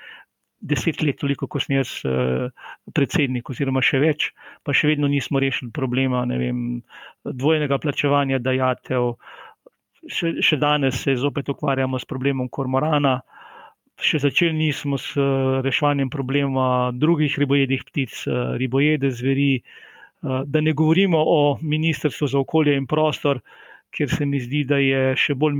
deset 0.61 1.03
let, 1.03 1.17
toliko 1.17 1.47
kot 1.49 1.65
sem 1.65 1.77
jaz 1.77 1.93
uh, 2.05 2.53
predsednik, 2.95 3.49
oziroma 3.51 3.81
še 3.83 3.99
več, 3.99 4.31
pa 4.63 4.77
še 4.77 4.93
vedno 4.93 5.09
nismo 5.09 5.41
rešili 5.41 5.73
problema 5.73 6.27
vem, 6.29 6.83
dvojnega 7.25 7.79
plačevanja 7.81 8.39
dajatev. 8.39 9.15
Še, 10.09 10.41
še 10.41 10.57
danes 10.57 11.01
se 11.05 11.17
zopet 11.17 11.49
ukvarjamo 11.49 11.99
s 11.99 12.09
problemom 12.09 12.49
kormorana. 12.49 13.21
Uh, 13.21 13.41
še 14.01 14.21
začeli 14.21 14.57
nismo 14.57 14.99
s 14.99 15.15
eh, 15.17 15.61
reševanjem 15.65 16.11
problema 16.11 16.91
drugih 16.93 17.37
ribojedih 17.39 17.85
ptic, 17.85 18.13
eh, 18.27 18.57
ribojede 18.61 19.11
zveri. 19.11 19.61
Eh, 19.61 20.43
da 20.47 20.61
ne 20.61 20.73
govorimo 20.73 21.19
o 21.21 21.59
Ministrstvu 21.63 22.29
za 22.29 22.39
okolje 22.39 22.77
in 22.77 22.87
prostor, 22.87 23.41
kjer 23.91 24.11
se 24.11 24.27
mi 24.27 24.41
zdi, 24.41 24.65
da 24.65 24.79
je 24.79 25.17
še 25.19 25.35
bolj 25.35 25.57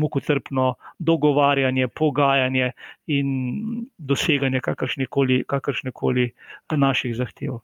mukotrpno 0.00 0.74
dogovarjanje, 0.98 1.88
pogajanje 1.88 2.70
in 3.12 3.28
doseganje 3.98 4.62
kakršne 4.64 5.92
koli 5.92 6.30
naših 6.72 7.16
zahtev. 7.16 7.60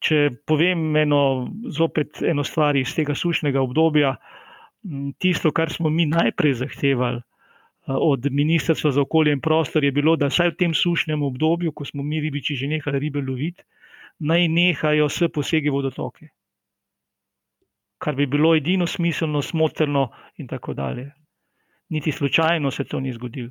Če 0.00 0.30
povem 0.48 0.96
eno, 0.96 1.50
zopet 1.68 2.22
eno 2.24 2.44
stvar 2.44 2.78
iz 2.80 2.94
tega 2.96 3.12
sušnega 3.12 3.60
obdobja, 3.60 4.14
tisto, 5.20 5.52
kar 5.52 5.68
smo 5.68 5.90
mi 5.92 6.06
najprej 6.08 6.54
zahtevali, 6.62 7.20
od 7.86 8.26
Ministrstva 8.30 8.90
za 8.90 9.00
okolje 9.00 9.32
in 9.32 9.40
prostor 9.40 9.84
je 9.84 9.92
bilo, 9.92 10.16
da 10.16 10.26
vsaj 10.26 10.50
v 10.50 10.56
tem 10.56 10.74
sušnem 10.74 11.22
obdobju, 11.22 11.72
ko 11.72 11.84
smo 11.84 12.02
mi 12.02 12.20
ribiči 12.20 12.54
že 12.56 12.66
nehali 12.66 12.98
ribe 12.98 13.20
loviti, 13.20 13.62
naj 14.18 14.48
nehajo 14.48 15.08
s 15.08 15.28
posegi 15.32 15.68
vodotoke. 15.68 16.28
Kar 17.98 18.14
bi 18.14 18.26
bilo 18.26 18.54
edino 18.56 18.86
smiselno, 18.86 19.42
smotrno 19.42 20.10
in 20.36 20.46
tako 20.46 20.74
dalje. 20.74 21.10
Niti 21.88 22.12
slučajno 22.12 22.70
se 22.70 22.84
to 22.84 23.00
ni 23.00 23.12
zgodilo. 23.12 23.50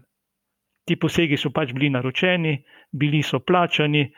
Ti 0.85 0.95
posegi 0.95 1.37
so 1.37 1.49
pač 1.49 1.73
bili 1.73 1.89
naročeni, 1.89 2.63
bili 2.91 3.21
so 3.23 3.39
plačani 3.39 4.11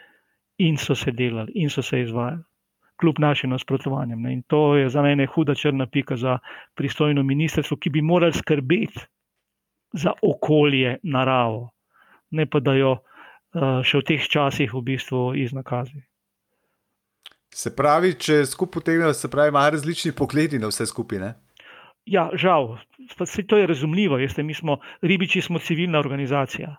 in 0.58 0.78
so 0.78 0.96
se 0.96 1.12
delali 1.12 1.52
in 1.56 1.70
so 1.70 1.82
se 1.82 2.02
izvajali, 2.02 2.44
kljub 3.00 3.20
našim 3.20 3.50
nasprotovanjem. 3.50 4.26
In 4.26 4.44
to 4.48 4.76
je 4.76 4.90
za 4.90 5.02
mene 5.02 5.26
huda 5.26 5.56
črna 5.56 5.88
pika 5.88 6.16
za 6.16 6.38
pristojno 6.76 7.24
ministrstvo, 7.24 7.78
ki 7.78 7.90
bi 7.90 8.02
morali 8.02 8.34
skrbeti 8.34 9.00
za 9.94 10.14
okolje, 10.22 10.98
naravo, 11.04 11.70
ne 12.32 12.46
pa 12.46 12.60
da 12.60 12.76
jo 12.78 12.96
uh, 12.96 13.82
še 13.84 14.02
v 14.02 14.08
teh 14.08 14.28
časih 14.28 14.74
v 14.74 14.82
bistvu 14.82 15.32
iznakazi. 15.42 16.02
Se 17.52 17.74
pravi, 17.76 18.14
če 18.16 18.46
skupaj 18.48 18.80
potegnemo, 18.80 19.14
se 19.14 19.28
pravi, 19.28 19.52
ima 19.52 19.66
različni 19.70 20.14
pogledi 20.16 20.60
na 20.60 20.70
vse 20.72 20.88
skupine. 20.88 21.34
Ja, 22.08 22.30
žal, 22.34 22.78
vse 23.20 23.44
to 23.44 23.60
je 23.60 23.68
razumljivo. 23.68 24.18
Jeste, 24.18 24.44
mi 24.44 24.54
smo 24.54 24.80
ribiči, 25.02 25.42
smo 25.42 25.60
civilna 25.60 26.00
organizacija. 26.00 26.78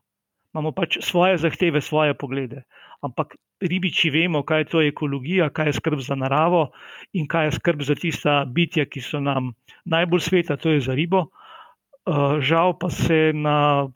Imamo 0.55 0.73
pač 0.73 0.99
svoje 1.05 1.39
zahteve, 1.39 1.81
svoje 1.81 2.15
poglede. 2.15 2.65
Ampak 3.05 3.37
ribiči 3.61 4.11
vemo, 4.11 4.43
kaj 4.43 4.61
je 4.61 4.69
to 4.73 4.83
ekologija, 4.83 5.51
kaj 5.51 5.71
je 5.71 5.77
skrb 5.79 6.01
za 6.01 6.15
naravo 6.15 6.71
in 7.13 7.29
kaj 7.29 7.47
je 7.47 7.53
skrb 7.59 7.83
za 7.83 7.95
tista 7.95 8.43
bitja, 8.45 8.85
ki 8.87 9.01
so 9.01 9.21
nam 9.21 9.53
najbolj 9.85 10.21
sveta, 10.21 10.57
to 10.57 10.75
je 10.75 10.81
za 10.81 10.95
ribo. 10.95 11.27
Eh, 12.03 12.41
žal 12.43 12.75
pa 12.79 12.91
se 12.91 13.31
na, 13.35 13.87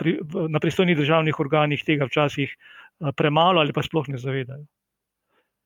na 0.48 0.60
pristojnih 0.62 0.96
državnih 0.96 1.40
organih 1.40 1.82
tega 1.82 2.06
včasih 2.06 2.52
eh, 2.54 3.12
premalo 3.16 3.60
ali 3.60 3.72
pa 3.74 3.82
sploh 3.82 4.06
ne 4.08 4.18
zavedajo. 4.18 4.62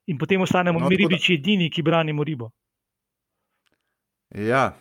In 0.09 0.19
potem 0.19 0.41
ostanemo 0.41 0.81
no, 0.81 0.89
mi 0.89 0.97
ribiči 0.97 1.35
edini, 1.37 1.69
ki 1.71 1.83
branimo 1.83 2.25
ribo. 2.25 2.49
Ja. 4.33 4.73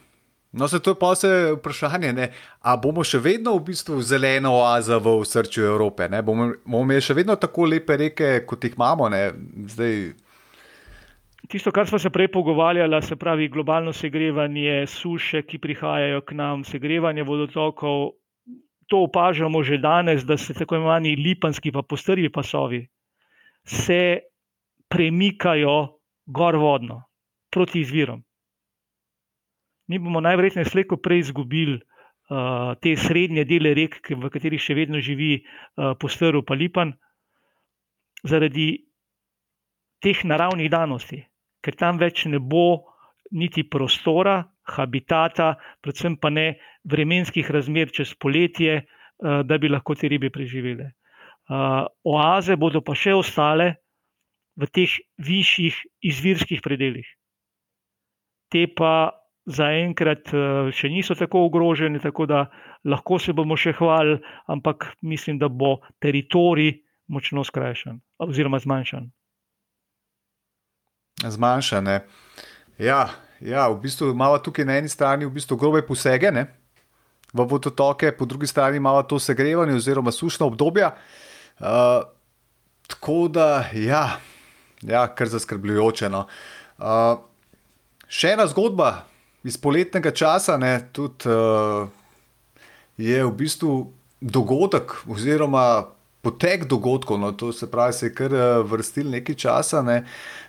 No, 0.52 0.68
se 0.68 0.80
to 0.80 0.96
je 0.96 1.00
pa 1.00 1.12
vse 1.12 1.52
vprašanje. 1.58 2.14
Ne? 2.14 2.30
A 2.64 2.78
bomo 2.80 3.04
še 3.04 3.20
vedno 3.20 3.58
v 3.58 3.68
bistvu 3.68 4.00
zelena 4.02 4.50
oaza 4.56 4.98
v 4.98 5.20
srcu 5.28 5.68
Evrope? 5.68 6.08
Ne? 6.10 6.24
Bomo, 6.24 6.54
bomo 6.64 6.88
imeli 6.88 7.04
še 7.04 7.14
vedno 7.14 7.36
tako 7.36 7.68
lepe 7.70 8.00
reke, 8.00 8.32
kot 8.48 8.64
jih 8.64 8.80
imamo 8.80 9.12
zdaj? 9.76 10.00
Tisto, 11.50 11.72
kar 11.74 11.88
smo 11.90 11.98
se 12.00 12.10
prej 12.14 12.28
pogovarjali, 12.30 13.02
se 13.02 13.16
pravi 13.16 13.48
globalno 13.50 13.90
segrevanje, 13.94 14.86
suše, 14.88 15.42
ki 15.42 15.58
prihajajo 15.58 16.22
k 16.22 16.36
nam, 16.38 16.64
segrevanje 16.64 17.24
vodotokov, 17.26 18.12
to 18.86 19.00
opažamo 19.08 19.64
že 19.64 19.80
danes, 19.82 20.26
da 20.26 20.38
se 20.38 20.54
tako 20.54 20.76
imenovani 20.76 21.16
lipanski 21.16 21.72
pa 21.72 21.82
postrvi 21.82 22.30
pasovi 22.30 22.88
se 23.66 24.20
premikajo 24.90 25.98
gorvodno 26.26 27.04
proti 27.50 27.82
izvirom. 27.82 28.22
Mi 29.88 30.00
bomo 30.00 30.22
najverjetneje 30.22 30.66
slejko 30.66 30.98
prej 30.98 31.20
izgubili 31.20 31.80
uh, 31.80 32.78
te 32.82 32.94
srednje 32.96 33.46
dele 33.46 33.74
rek, 33.74 33.98
v 34.10 34.30
katerih 34.30 34.62
še 34.62 34.78
vedno 34.78 35.02
živi 35.02 35.42
uh, 35.42 35.98
postrv 35.98 36.46
pa 36.46 36.54
lipan, 36.54 36.94
zaradi 38.22 38.86
teh 40.02 40.22
naravnih 40.24 40.70
danosti 40.70 41.29
ker 41.62 41.76
tam 41.76 42.00
več 42.00 42.26
ne 42.26 42.40
bo 42.40 42.86
niti 43.32 43.64
prostora, 43.64 44.44
habitata, 44.70 45.56
predvsem 45.82 46.18
pa 46.18 46.30
ne 46.30 46.60
vremenskih 46.90 47.50
razmer 47.52 47.92
čez 47.94 48.14
poletje, 48.16 48.82
eh, 48.82 49.44
da 49.44 49.58
bi 49.58 49.70
lahko 49.70 49.96
te 49.96 50.08
ribe 50.08 50.30
preživele. 50.30 50.92
Eh, 51.50 51.86
oaze 52.04 52.56
bodo 52.56 52.82
pa 52.82 52.94
še 52.94 53.14
ostale 53.14 53.76
v 54.58 54.68
teh 54.68 54.92
višjih 55.18 55.76
izvirskih 56.02 56.62
predeljih. 56.62 57.08
Te 58.50 58.68
pa 58.68 59.12
zaenkrat 59.46 60.34
eh, 60.34 60.72
še 60.72 60.90
niso 60.90 61.16
tako 61.16 61.46
ogrožene, 61.50 62.00
tako 62.00 62.26
da 62.26 62.46
lahko 62.86 63.20
se 63.20 63.34
bomo 63.34 63.58
še 63.58 63.74
hvalili, 63.74 64.22
ampak 64.48 64.94
mislim, 65.02 65.40
da 65.40 65.50
bo 65.50 65.80
teritorij 66.02 66.78
močno 67.10 67.44
skrajšan 67.44 67.98
oziroma 68.22 68.60
zmanjšan 68.62 69.10
zmanjšane. 71.26 72.00
Ja, 72.80 73.10
ja, 73.40 73.68
v 73.68 73.80
bistvu 73.82 74.12
imamo 74.14 74.38
tukaj 74.40 74.66
na 74.66 74.78
eni 74.80 74.90
strani 74.90 75.26
v 75.26 75.36
bistvu 75.36 75.58
grobe 75.58 75.82
posege 75.86 76.32
ne? 76.32 76.48
v 77.34 77.46
vodotoke, 77.46 78.12
po 78.12 78.26
drugi 78.26 78.48
strani 78.48 78.78
imamo 78.78 79.04
to 79.04 79.20
segrevanje 79.20 79.76
oziroma 79.76 80.12
sušno 80.12 80.48
obdobje. 80.48 80.90
Uh, 81.60 82.02
tako 82.88 83.28
da, 83.28 83.70
ja, 83.74 84.20
ja 84.82 85.08
kar 85.16 85.30
zaskrbljujoče. 85.30 86.10
No. 86.10 86.26
Uh, 86.78 87.22
še 88.10 88.34
ena 88.34 88.48
zgodba 88.50 89.06
iz 89.44 89.60
poletnega 89.62 90.12
časa, 90.12 90.58
ne, 90.58 90.74
tudi 90.94 91.30
uh, 91.30 91.86
je 92.98 93.22
v 93.26 93.32
bistvu 93.32 93.78
dogodek 94.22 94.98
oziroma 95.08 95.86
potek 96.22 96.66
dogodkov, 96.66 97.20
no, 97.20 97.32
to 97.32 97.52
se 97.54 97.72
pravi, 97.72 97.94
se 97.94 98.06
je 98.06 98.14
kar 98.14 98.34
eh, 98.34 98.62
vrstil 98.64 99.10
nekaj 99.10 99.36
časa, 99.36 99.82
ne, 99.82 100.04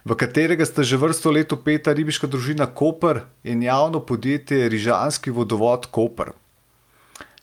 v 0.05 0.17
katerega 0.19 0.67
sta 0.67 0.83
že 0.83 0.99
vrsto 0.99 1.31
let 1.31 1.53
upeta 1.53 1.93
ribiška 1.93 2.27
družina 2.27 2.67
Koper 2.67 3.23
in 3.45 3.63
javno 3.63 4.01
podjetje 4.01 4.69
Rižanski 4.69 5.31
vodovod 5.31 5.87
Koper. 5.91 6.33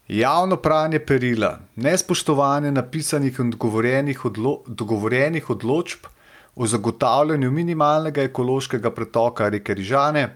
Javno 0.08 0.56
pranje 0.56 1.00
perila, 1.04 1.58
nespoštovanje 1.76 2.72
napisanih 2.72 3.40
in 3.40 3.50
dogovorjenih, 3.52 4.26
odlo 4.26 4.62
dogovorjenih 4.68 5.50
odločb 5.50 6.08
o 6.56 6.68
zagotavljanju 6.68 7.52
minimalnega 7.52 8.24
ekološkega 8.24 8.92
pretoka 8.92 9.50
reke 9.50 9.74
Rižane 9.74 10.30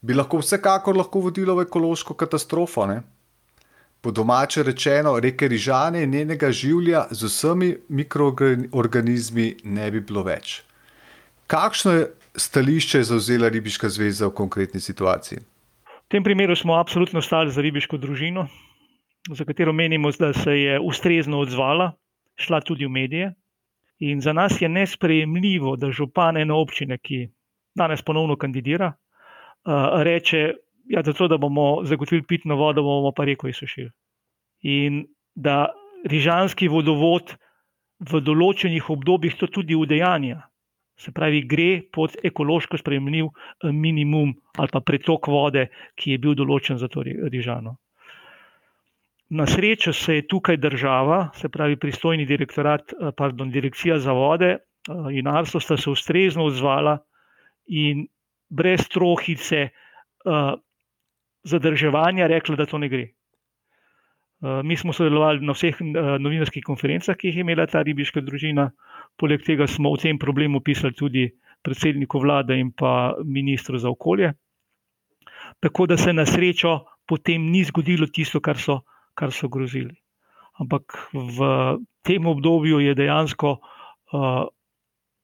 bi 0.00 0.14
lahko 0.14 0.40
vsekakor 0.40 0.96
lahko 0.96 1.20
vodilo 1.20 1.54
v 1.54 1.66
ekološko 1.68 2.14
katastrofo. 2.14 2.86
Ne? 2.86 3.02
Po 4.00 4.10
domače 4.10 4.62
rečeno, 4.62 5.18
reke 5.20 5.48
Rižane 5.48 6.02
in 6.02 6.10
njenega 6.10 6.50
življa 6.52 7.06
z 7.10 7.28
vsemi 7.28 7.70
mikroorganizmi 7.88 9.54
ne 9.64 9.90
bi 9.90 10.00
bilo 10.00 10.22
več. 10.24 10.62
Kakšno 11.46 11.92
je 11.92 12.06
stališče 12.36 13.02
zauzela 13.02 13.48
Ribiška 13.48 13.88
zveza 13.88 14.28
v 14.30 14.36
konkretni 14.38 14.80
situaciji? 14.80 15.40
V 15.84 16.08
tem 16.10 16.24
primeru 16.24 16.56
smo 16.56 16.74
absolutno 16.74 17.22
stali 17.22 17.52
za 17.54 17.62
ribiško 17.62 17.98
družino, 17.98 18.48
za 19.30 19.44
katero 19.44 19.72
menimo, 19.72 20.10
da 20.18 20.32
se 20.32 20.56
je 20.58 20.80
ustrezno 20.80 21.38
odzvala, 21.38 21.92
šla 22.34 22.60
tudi 22.66 22.86
v 22.86 22.90
medije. 22.90 23.34
In 24.00 24.20
za 24.20 24.32
nas 24.32 24.56
je 24.62 24.68
nesprejemljivo, 24.68 25.76
da 25.76 25.92
župan 25.92 26.36
ene 26.40 26.54
občine, 26.56 26.98
ki 26.98 27.28
danes 27.76 28.02
ponovno 28.02 28.36
kandidira, 28.36 28.94
reče, 30.02 30.54
ja, 30.90 31.02
to, 31.02 31.28
da 31.28 31.38
bomo 31.38 31.84
zagotovili 31.86 32.26
pitno 32.26 32.56
vodo, 32.56 32.82
bomo 32.82 33.12
pa 33.16 33.24
reko 33.24 33.48
izsušili. 33.48 33.90
In 34.62 35.04
da 35.34 35.68
rižanski 36.04 36.68
vodovod 36.68 37.36
v 38.00 38.20
določenih 38.24 38.88
obdobjih 38.90 39.36
to 39.38 39.46
tudi 39.46 39.76
udejanja. 39.76 40.40
Se 41.00 41.12
pravi, 41.16 41.44
gre 41.48 41.68
pod 41.92 42.16
ekološko 42.24 42.80
sprejemljiv 42.80 43.28
eh, 43.28 43.70
minimum 43.72 44.34
ali 44.58 44.72
pa 44.72 44.80
pretok 44.80 45.30
vode, 45.32 45.68
ki 45.96 46.16
je 46.16 46.18
bil 46.18 46.34
določen 46.36 46.80
za 46.80 46.90
to 46.92 47.04
rižano. 47.04 47.76
Na 49.30 49.46
srečo 49.46 49.92
se 49.94 50.18
je 50.18 50.26
tukaj 50.26 50.58
država, 50.58 51.30
se 51.38 51.48
pravi 51.48 51.78
pristojni 51.78 52.26
direktorat, 52.26 52.92
eh, 52.92 53.12
pardon, 53.16 53.52
direkcija 53.54 54.00
za 54.02 54.12
vode 54.16 54.50
eh, 54.56 54.60
in 55.14 55.30
arstvo 55.30 55.60
sta 55.60 55.78
se 55.78 55.90
ustrezno 55.90 56.50
odzvala 56.50 56.98
in 57.70 58.08
brez 58.50 58.88
trohice 58.90 59.68
zadrževanja 61.44 62.26
rekla, 62.26 62.56
da 62.56 62.66
to 62.66 62.78
ne 62.78 62.88
gre. 62.88 63.08
Eh, 64.40 64.62
mi 64.64 64.76
smo 64.76 64.92
sodelovali 64.92 65.44
na 65.44 65.52
vseh 65.52 65.76
eh, 65.80 66.18
novinarskih 66.18 66.64
konferencah, 66.64 67.16
ki 67.16 67.28
jih 67.28 67.40
je 67.40 67.44
imela 67.44 67.66
ta 67.68 67.82
ribiška 67.84 68.22
družina. 68.24 68.70
Poleg 69.20 69.44
tega 69.44 69.66
smo 69.68 69.92
o 69.92 69.98
tem 70.00 70.18
problemu 70.18 70.62
pisali 70.64 70.96
tudi 70.96 71.26
predsedniku 71.62 72.20
vlade 72.20 72.56
in 72.56 72.72
pa 72.72 73.16
ministru 73.24 73.78
za 73.78 73.90
okolje. 73.90 74.32
Tako 75.60 75.86
da 75.86 75.96
se 75.96 76.12
na 76.12 76.24
srečo 76.26 76.78
potem 77.06 77.50
ni 77.50 77.64
zgodilo 77.64 78.06
tisto, 78.06 78.40
kar 78.40 78.56
so, 78.56 78.80
kar 79.14 79.32
so 79.32 79.48
grozili. 79.48 79.92
Ampak 80.60 80.96
v 81.12 81.48
tem 82.06 82.26
obdobju 82.26 82.80
je 82.80 82.94
dejansko 82.94 83.50
uh, 83.58 84.46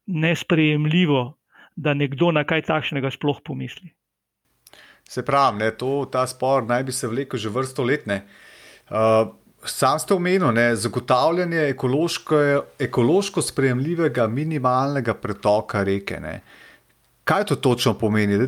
nesprejemljivo, 0.07 1.37
da 1.77 1.95
nekdo 1.95 2.33
na 2.33 2.45
kaj 2.45 2.67
takšnega 2.69 3.11
sploh 3.13 3.41
pomisli. 3.45 3.93
Se 5.09 5.23
pravi, 5.25 5.59
ne, 5.59 5.71
to, 5.71 6.05
ta 6.13 6.27
spor 6.27 6.65
naj 6.67 6.83
bi 6.85 6.93
se 6.93 7.09
vlekel 7.09 7.39
že 7.39 7.49
vrsto 7.49 7.85
let. 7.85 8.07
Ne. 8.07 8.23
Uh, 8.91 9.29
sam 9.65 9.99
ste 9.99 10.15
omenili, 10.15 10.77
zagotavljanje 10.77 11.69
ekološko, 11.71 12.37
ekološko 12.79 13.43
sprejemljivega 13.43 14.27
minimalnega 14.27 15.15
pretoka 15.15 15.83
reke. 15.83 16.21
Ne. 16.21 16.41
Kaj 17.25 17.45
to 17.45 17.57
točno 17.57 17.95
pomeni? 17.99 18.39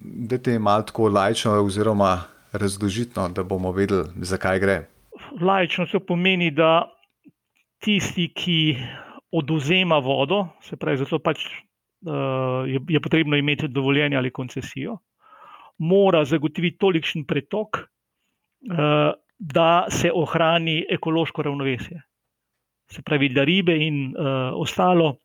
Da 0.00 0.38
te 0.38 0.52
je 0.52 0.58
malo 0.58 0.82
tako 0.82 1.08
lajčno, 1.08 1.52
oziroma 1.64 2.20
razložitno, 2.52 3.28
da 3.28 3.42
bomo 3.42 3.72
vedeli, 3.72 4.08
zakaj 4.22 4.58
gre. 4.58 4.80
Lajčno 5.40 5.86
to 5.86 6.00
pomeni, 6.00 6.50
da 6.50 6.84
tisti, 7.82 8.28
ki 8.34 8.76
oduzema 9.32 9.98
vodo, 9.98 10.46
se 10.62 10.76
pravi, 10.76 11.00
zato 11.02 11.18
pač 11.18 11.46
uh, 11.46 12.68
je, 12.68 12.80
je 12.88 13.00
potrebno 13.00 13.36
imeti 13.36 13.68
dovoljenje 13.68 14.16
ali 14.16 14.30
koncesijo, 14.30 14.98
mora 15.82 16.22
zagotoviti 16.24 16.78
tolikšen 16.78 17.26
pretok. 17.26 17.82
Uh, 18.62 19.10
da 19.42 19.86
se 19.90 20.12
ohrani 20.14 20.84
ekološko 20.90 21.42
ravnovesje. 21.42 22.02
Se 22.86 23.02
pravi, 23.02 23.28
da 23.34 23.42
ribe 23.44 23.74
in 23.74 24.14
uh, 24.14 24.54
ostalo 24.54 25.08
uh, 25.08 25.16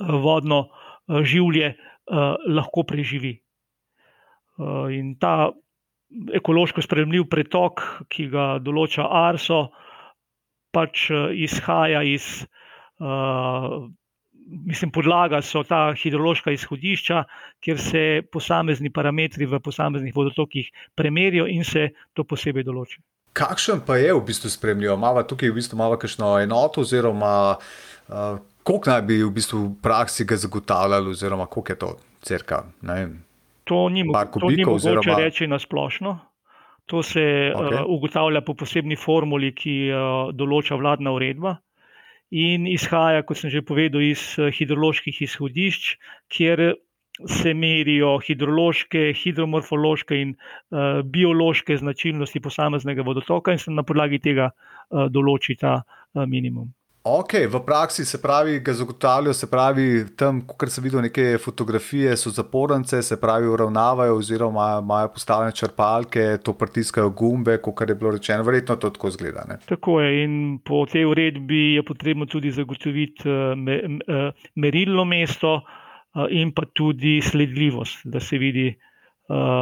vodno 0.00 0.66
življe 1.08 1.74
lahko 2.48 2.82
preživi. 2.86 3.32
In 4.92 5.14
ta 5.20 5.50
ekološko 6.34 6.82
spremljiv 6.82 7.24
pretok, 7.30 7.82
ki 8.10 8.26
ga 8.32 8.46
določa 8.62 9.06
Arso, 9.06 9.70
pač 10.74 11.08
izhaja 11.10 12.02
iz. 12.06 12.26
Uh, 14.52 14.58
Mislim, 14.66 14.90
podlaga 14.90 15.40
so 15.42 15.62
ta 15.64 15.94
hidrološka 15.96 16.52
izhodišča, 16.52 17.24
kjer 17.60 17.80
se 17.80 18.22
posamezni 18.32 18.90
parametri 18.92 19.46
v 19.46 19.60
posameznih 19.60 20.12
vodotokih 20.16 20.68
premerijo 20.94 21.46
in 21.48 21.64
se 21.64 21.88
to 22.12 22.24
posebej 22.24 22.66
določi. 22.66 23.00
Kakšen 23.32 23.80
pa 23.86 23.96
je 23.96 24.12
v 24.12 24.20
bistvu 24.28 24.50
spremljiv? 24.52 24.92
Imamo 24.92 25.22
tukaj 25.24 25.48
v 25.48 25.56
bistvu 25.56 25.78
malo 25.80 25.96
kakšno 25.96 26.34
enoto, 26.42 26.84
oziroma 26.84 27.56
uh, 27.56 28.42
koliko 28.62 28.92
naj 28.92 29.02
bi 29.08 29.22
v 29.22 29.30
bistvu 29.32 29.62
v 29.62 29.72
praksi 29.82 30.28
ga 30.28 30.36
zagotavljali, 30.36 31.16
oziroma 31.16 31.46
koliko 31.46 31.72
je 31.72 31.78
to 31.78 31.94
crka? 32.28 32.62
To 33.64 33.88
ni, 33.88 34.04
kubikov, 34.04 34.40
to 34.40 34.52
ni 34.52 34.64
mogoče 34.64 34.88
oziroma... 34.90 35.18
reči 35.24 35.48
na 35.48 35.58
splošno. 35.58 36.18
To 36.92 37.00
se 37.02 37.24
okay. 37.56 37.80
uh, 37.80 37.88
ugotavlja 37.88 38.42
po 38.44 38.52
posebni 38.58 38.98
formuli, 39.00 39.54
ki 39.56 39.76
jo 39.88 40.06
uh, 40.28 40.34
določa 40.36 40.76
vladna 40.76 41.14
uredba. 41.16 41.56
In 42.32 42.64
izhaja, 42.66 43.22
kot 43.28 43.36
sem 43.36 43.52
že 43.52 43.60
povedal, 43.60 44.00
iz 44.00 44.22
uh, 44.40 44.48
hidroloških 44.48 45.20
izhodišč, 45.28 45.96
kjer 46.32 46.74
se 47.28 47.52
merijo 47.54 48.14
hidrološke, 48.24 49.12
hidromorfološke 49.20 50.16
in 50.16 50.32
uh, 50.32 51.02
biološke 51.04 51.76
značilnosti 51.76 52.40
posameznega 52.40 53.04
vodotoka, 53.04 53.52
in 53.52 53.60
se 53.60 53.70
na 53.70 53.84
podlagi 53.84 54.18
tega 54.18 54.48
uh, 54.52 55.08
določi 55.12 55.58
ta 55.60 55.82
uh, 55.82 56.24
minimum. 56.24 56.72
Ok, 57.04 57.32
v 57.50 57.60
praksi 57.66 58.04
se 58.06 58.20
pravi, 58.22 58.60
ga 58.62 58.72
zagotavljajo, 58.78 59.34
se 59.34 59.48
pravi, 59.50 59.86
tam, 60.16 60.38
kar 60.46 60.70
sem 60.70 60.84
videl, 60.84 61.02
neke 61.02 61.38
fotografije 61.42 62.14
so 62.16 62.30
zapornice, 62.30 63.02
se 63.02 63.18
pravi, 63.20 63.48
uravnavajo, 63.50 64.16
oziroma 64.20 64.78
imajo 64.82 65.08
postavljene 65.16 65.52
črpalke, 65.52 66.38
to 66.44 66.54
pritiskajo 66.54 67.10
gumbe, 67.10 67.58
kot 67.58 67.82
je 67.88 67.94
bilo 67.94 68.14
rečeno, 68.14 68.46
verjetno 68.46 68.76
to 68.76 68.90
tako 68.90 69.10
zgleda. 69.10 69.44
Ne? 69.48 69.58
Tako 69.66 70.00
je, 70.00 70.24
in 70.24 70.60
po 70.64 70.86
tej 70.86 71.04
uredbi 71.10 71.74
je 71.74 71.84
potrebno 71.84 72.26
tudi 72.26 72.54
zagotoviti 72.54 73.28
me, 73.56 73.80
me, 73.88 74.32
merilno 74.54 75.04
mesto, 75.04 75.60
Eh, 76.14 76.26
in 76.30 76.52
pa 76.52 76.66
tudi 76.72 77.20
sledljivost, 77.24 78.04
da 78.04 78.20
se 78.20 78.38
vidi, 78.38 78.68
eh, 78.68 78.76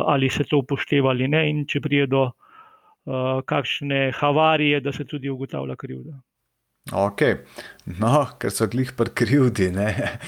ali 0.07 0.31
se 0.31 0.45
to 0.45 0.59
upošteva 0.59 1.11
ali 1.11 1.29
ne, 1.29 1.45
in 1.51 1.67
če 1.67 1.81
prije 1.81 2.07
do 2.07 2.25
eh, 2.27 3.43
kakšne 3.47 4.11
havarije, 4.19 4.81
da 4.81 4.93
se 4.93 5.05
tudi 5.05 5.31
ugotavlja 5.31 5.77
krivda. 5.77 6.19
Ok, 6.93 7.23
no, 8.01 8.27
ker 8.39 8.53
so 8.55 8.67
glih 8.71 8.93
pri 8.97 9.13
krivdi. 9.15 9.71
Ne? 9.75 10.19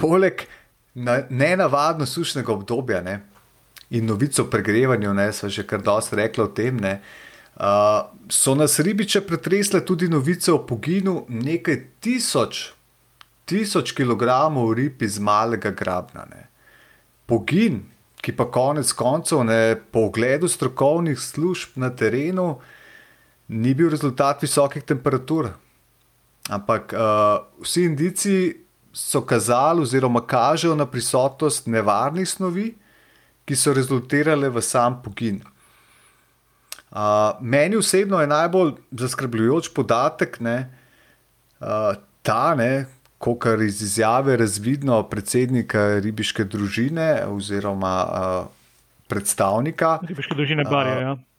Poleg 0.00 0.46
nenavadno 0.94 2.06
sušnega 2.06 2.52
obdobja 2.52 3.02
ne? 3.06 3.20
in 3.90 4.06
novico 4.06 4.44
o 4.44 4.50
pregrevanju, 4.50 5.14
ne 5.14 5.32
smo 5.32 5.48
že 5.50 5.64
kar 5.66 5.82
dosti 5.82 6.16
rekli 6.16 6.44
o 6.44 6.50
tem. 6.54 6.76
Ne? 6.78 7.00
Uh, 7.60 8.06
so 8.30 8.54
nas 8.54 8.78
ribiče 8.78 9.20
pretresle 9.26 9.84
tudi 9.84 10.08
novice 10.08 10.52
o 10.52 10.60
poginu 10.66 11.24
nekaj 11.28 11.80
tisoč 12.00 12.70
tisoč 13.50 13.92
kg 13.92 14.30
rib 14.76 15.02
iz 15.02 15.18
malega 15.18 15.70
grabna. 15.70 16.26
Ne. 16.30 16.46
Pogin, 17.26 17.82
ki 18.22 18.34
pa 18.36 18.46
konec 18.52 18.92
koncev, 18.94 19.42
ne, 19.44 19.74
po 19.92 20.06
ogledu 20.10 20.48
strokovnih 20.48 21.18
služb 21.18 21.78
na 21.82 21.90
terenu, 21.90 22.60
ni 23.50 23.74
bil 23.74 23.90
rezultat 23.90 24.42
visokih 24.42 24.84
temperatur. 24.86 25.50
Ampak 26.50 26.94
uh, 26.94 27.42
vsi 27.62 27.84
indici 27.84 28.36
so 28.92 29.22
kazali, 29.22 29.82
oziroma 29.82 30.22
kažejo 30.26 30.74
na 30.74 30.86
prisotnost 30.86 31.66
nevarnih 31.66 32.28
snovi, 32.28 32.70
ki 33.44 33.56
so 33.56 33.74
rezultirale 33.74 34.50
v 34.50 34.62
sam 34.62 35.00
pogin. 35.02 35.40
Uh, 36.90 37.38
meni 37.40 37.78
osebno 37.78 38.20
je 38.20 38.26
najbolj 38.30 38.72
zaskrbljujoč 38.98 39.70
podatek, 39.74 40.40
ne, 40.40 40.56
uh, 41.60 41.94
ta, 42.22 42.54
ne, 42.54 42.86
kar 43.38 43.62
iz 43.62 43.82
izjave 43.82 44.36
razvidno 44.36 45.02
predsednika 45.10 46.00
ribiške 46.00 46.44
družine 46.44 47.26
oziroma 47.28 47.94
uh, 48.04 48.46
predstavnika. 49.06 49.98
Ribiške 50.02 50.34
družine 50.34 50.64
Barje. 50.64 50.96
Uh, 50.96 51.02
ja. 51.02 51.29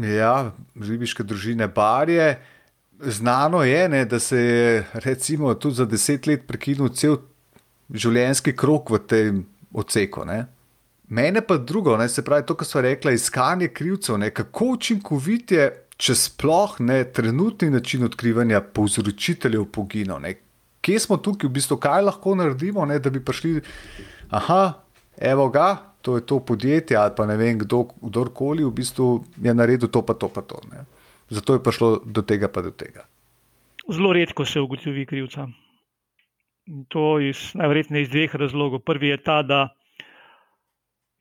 Ja, 0.00 0.52
ribiške 0.80 1.22
družine 1.22 1.68
Barje. 1.68 2.38
Znano 3.02 3.62
je, 3.66 3.88
ne, 3.88 4.04
da 4.04 4.20
se 4.20 4.38
je 4.38 4.86
recimo, 4.94 5.54
tudi 5.54 5.74
za 5.74 5.84
deset 5.84 6.26
let 6.26 6.46
prekinil 6.46 6.92
cel 6.94 7.18
življenjski 7.90 8.54
krok 8.56 8.92
v 8.94 9.00
tem 9.06 9.40
odseku. 9.74 10.24
Ne. 10.28 10.44
Mene 11.12 11.42
pa 11.44 11.58
drugo, 11.58 11.96
ne, 11.98 12.08
se 12.08 12.24
pravi 12.24 12.46
to, 12.46 12.54
kar 12.56 12.68
smo 12.68 12.80
rekli, 12.86 13.14
iskanje 13.14 13.68
krivcev, 13.74 14.16
ne, 14.22 14.30
kako 14.30 14.72
učinkovit 14.78 15.52
je, 15.52 15.66
če 16.02 16.14
sploh 16.18 16.78
ne 16.80 17.02
trenutni 17.04 17.68
način 17.70 18.06
odkrivanja 18.06 18.62
povzročiteljev 18.74 19.68
poginov, 19.74 20.24
kje 20.82 20.98
smo 20.98 21.18
tukaj, 21.22 21.50
v 21.50 21.58
bistvu, 21.58 21.76
kaj 21.78 22.06
lahko 22.08 22.34
naredimo, 22.38 22.86
ne, 22.88 22.98
da 22.98 23.10
bi 23.12 23.20
prišli, 23.22 23.60
aha, 24.34 24.62
evo 25.20 25.46
ga, 25.52 25.91
to 26.02 26.16
je 26.16 26.26
to 26.26 26.40
podjetje 26.40 26.96
ali 26.96 27.12
pa 27.16 27.26
ne 27.26 27.36
vem, 27.36 27.58
kdo, 27.58 27.84
kdorkoli 28.02 28.64
v 28.64 28.70
bistvu 28.70 29.24
je 29.42 29.54
naredil 29.54 29.88
to, 29.88 30.02
pa 30.02 30.14
to, 30.14 30.28
pa 30.28 30.42
to. 30.42 30.60
Ne. 30.72 30.84
Zato 31.30 31.54
je 31.54 31.62
prišlo 31.62 32.02
do 32.04 32.22
tega, 32.22 32.48
pa 32.48 32.62
do 32.62 32.70
tega. 32.70 33.06
Zelo 33.88 34.12
redko 34.12 34.44
se 34.44 34.60
ugotovi 34.60 35.06
krivca. 35.06 35.48
To 36.88 37.18
je 37.18 37.32
najverjetneje 37.54 38.02
iz 38.02 38.10
dveh 38.10 38.34
razlogov. 38.34 38.84
Prvi 38.86 39.08
je 39.08 39.16
ta, 39.22 39.42
da 39.42 39.68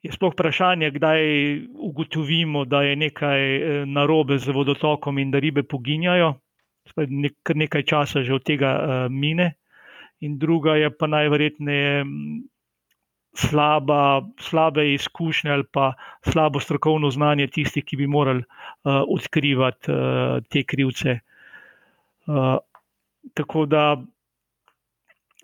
je 0.04 0.12
sploh 0.12 0.34
vprašanje, 0.34 0.92
kdaj 0.92 1.22
ugotovimo, 1.74 2.66
da 2.66 2.84
je 2.84 2.96
nekaj 2.96 3.42
eh, 3.56 3.86
narobe 3.86 4.38
z 4.38 4.54
vodotokom 4.54 5.18
in 5.18 5.32
da 5.32 5.40
ribe 5.40 5.64
poginjajo 5.64 6.36
nek, 6.96 7.38
nekaj 7.56 7.84
časa 7.84 8.24
že 8.24 8.34
od 8.34 8.44
tega 8.44 8.72
uh, 8.76 8.84
mine, 9.12 9.56
in 10.22 10.38
druga 10.38 10.76
je 10.76 10.90
pa 10.90 11.08
najverjetneje 11.08 12.06
slaba, 13.34 14.22
slabe 14.40 14.94
izkušnje 14.94 15.52
ali 15.52 15.64
pa 15.72 15.94
slabo 16.22 16.60
strokovno 16.60 17.10
znanje 17.12 17.48
tistih, 17.48 17.86
ki 17.86 17.98
bi 17.98 18.08
morali 18.08 18.44
uh, 18.44 19.04
odkrivati 19.08 19.92
uh, 19.92 20.44
te 20.50 20.64
krivce. 20.64 21.20
Uh, 22.28 22.58
tako 23.34 23.66
da 23.66 23.98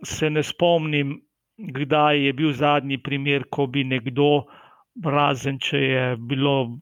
se 0.04 0.30
ne 0.30 0.43
spomnim, 0.43 1.21
kdaj 1.58 2.26
je 2.26 2.34
bil 2.34 2.52
zadnji 2.54 2.97
primer, 2.97 3.47
ko 3.50 3.65
bi 3.67 3.84
nekdo, 3.84 4.45
razen 5.04 5.60
če 5.60 5.78
je 5.78 6.04
bilo 6.17 6.78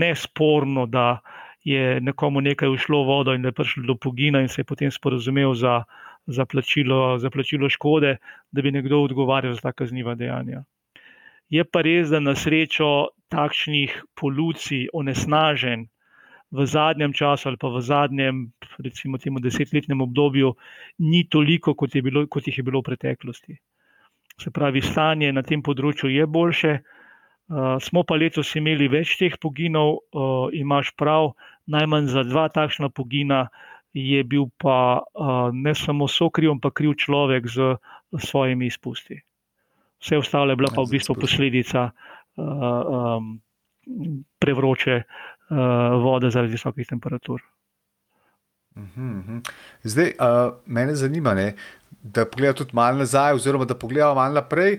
nesporno, 0.00 0.86
da 0.86 1.20
je 1.64 2.00
nekomu 2.00 2.40
nekaj 2.40 2.68
ušlo 2.68 3.02
vodo 3.04 3.34
in 3.34 3.42
da 3.42 3.48
je 3.48 3.58
prišlo 3.60 3.82
do 3.86 3.94
pogina 3.94 4.40
in 4.40 4.48
se 4.48 4.60
je 4.60 4.64
potem 4.64 4.90
sporozumel 4.90 5.54
za, 5.54 5.82
za, 6.28 6.44
plačilo, 6.44 7.18
za 7.18 7.30
plačilo 7.30 7.68
škode, 7.68 8.16
da 8.52 8.62
bi 8.62 8.72
nekdo 8.72 9.00
odgovarjal 9.00 9.54
za 9.56 9.68
ta 9.68 9.72
kazniva 9.72 10.14
dejanja. 10.14 10.64
Je 11.48 11.64
pa 11.64 11.80
res, 11.82 12.10
da 12.12 12.20
na 12.20 12.34
srečo 12.36 13.08
takšnih 13.32 13.94
polucij, 14.20 14.88
onesnažen 14.92 15.88
v 16.50 16.66
zadnjem 16.66 17.12
času 17.12 17.48
ali 17.48 17.56
pa 17.60 17.68
v 17.68 17.80
zadnjem, 17.80 18.52
recimo, 18.84 19.18
temu 19.18 19.40
desetletnem 19.40 20.00
obdobju, 20.00 20.54
ni 20.98 21.24
toliko, 21.28 21.74
kot, 21.74 21.94
je 21.94 22.02
bilo, 22.02 22.26
kot 22.26 22.46
jih 22.46 22.58
je 22.58 22.64
bilo 22.64 22.80
v 22.80 22.88
preteklosti. 22.92 23.56
Se 24.38 24.50
pravi, 24.50 24.80
stanje 24.84 25.32
na 25.32 25.42
tem 25.42 25.62
področju 25.64 26.12
je 26.12 26.26
boljše. 26.26 26.78
Uh, 27.48 27.80
smo 27.80 28.04
pa 28.04 28.16
letos 28.20 28.52
imeli 28.60 28.88
več 28.92 29.16
teh 29.16 29.34
poginov, 29.40 30.04
uh, 30.12 30.52
imaš 30.52 30.92
prav, 31.00 31.32
najmanj 31.68 32.12
za 32.12 32.22
dva 32.28 32.48
takšna 32.52 32.92
pogina 32.92 33.48
je 33.92 34.24
bil 34.24 34.48
pa 34.58 35.00
uh, 35.00 35.48
ne 35.52 35.74
samo 35.74 36.08
sokriv, 36.08 36.50
ampak 36.50 36.80
kriv 36.80 36.94
človek 36.96 37.48
z 37.48 37.76
svojimi 38.18 38.66
izpusti. 38.66 39.20
Vse 39.98 40.18
ostalo 40.18 40.52
je 40.52 40.56
bila 40.56 40.70
pa 40.74 40.82
v 40.82 40.94
bistvu 40.94 41.14
posledica 41.18 41.90
uh, 41.90 42.44
um, 43.18 43.40
prevroče 44.38 45.02
uh, 45.02 45.56
vode 46.02 46.30
zaradi 46.30 46.54
visokih 46.54 46.86
temperatur. 46.86 47.42
Mhm, 48.76 49.06
mhm. 49.18 49.38
Zdaj, 49.82 50.12
uh, 50.18 50.54
mene 50.66 50.94
zanima, 50.94 51.34
ne, 51.34 51.54
da 52.02 52.24
pogledamo 52.24 52.58
tudi 52.58 52.70
malo 52.74 52.98
nazaj, 52.98 53.34
oziroma 53.34 53.64
da 53.64 53.74
pogledamo 53.74 54.14
malo 54.14 54.34
naprej. 54.34 54.78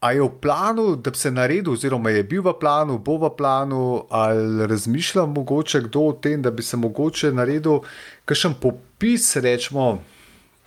A 0.00 0.12
je 0.16 0.22
v 0.22 0.30
planu, 0.40 0.96
da 0.96 1.12
bi 1.12 1.18
se 1.20 1.30
naredil, 1.30 1.72
oziroma 1.72 2.10
je 2.10 2.22
bil 2.24 2.40
v 2.42 2.54
planu, 2.60 2.96
bo 3.04 3.18
v 3.20 3.28
planu, 3.36 4.06
ali 4.08 4.66
razmišlja 4.66 5.26
mogoče 5.28 5.82
kdo 5.88 6.06
o 6.08 6.12
tem, 6.12 6.40
da 6.42 6.50
bi 6.50 6.62
se 6.64 6.76
mogoče 6.76 7.32
naredil 7.36 7.82
kakšen 8.24 8.54
popis, 8.62 9.36
rečemo, 9.36 9.98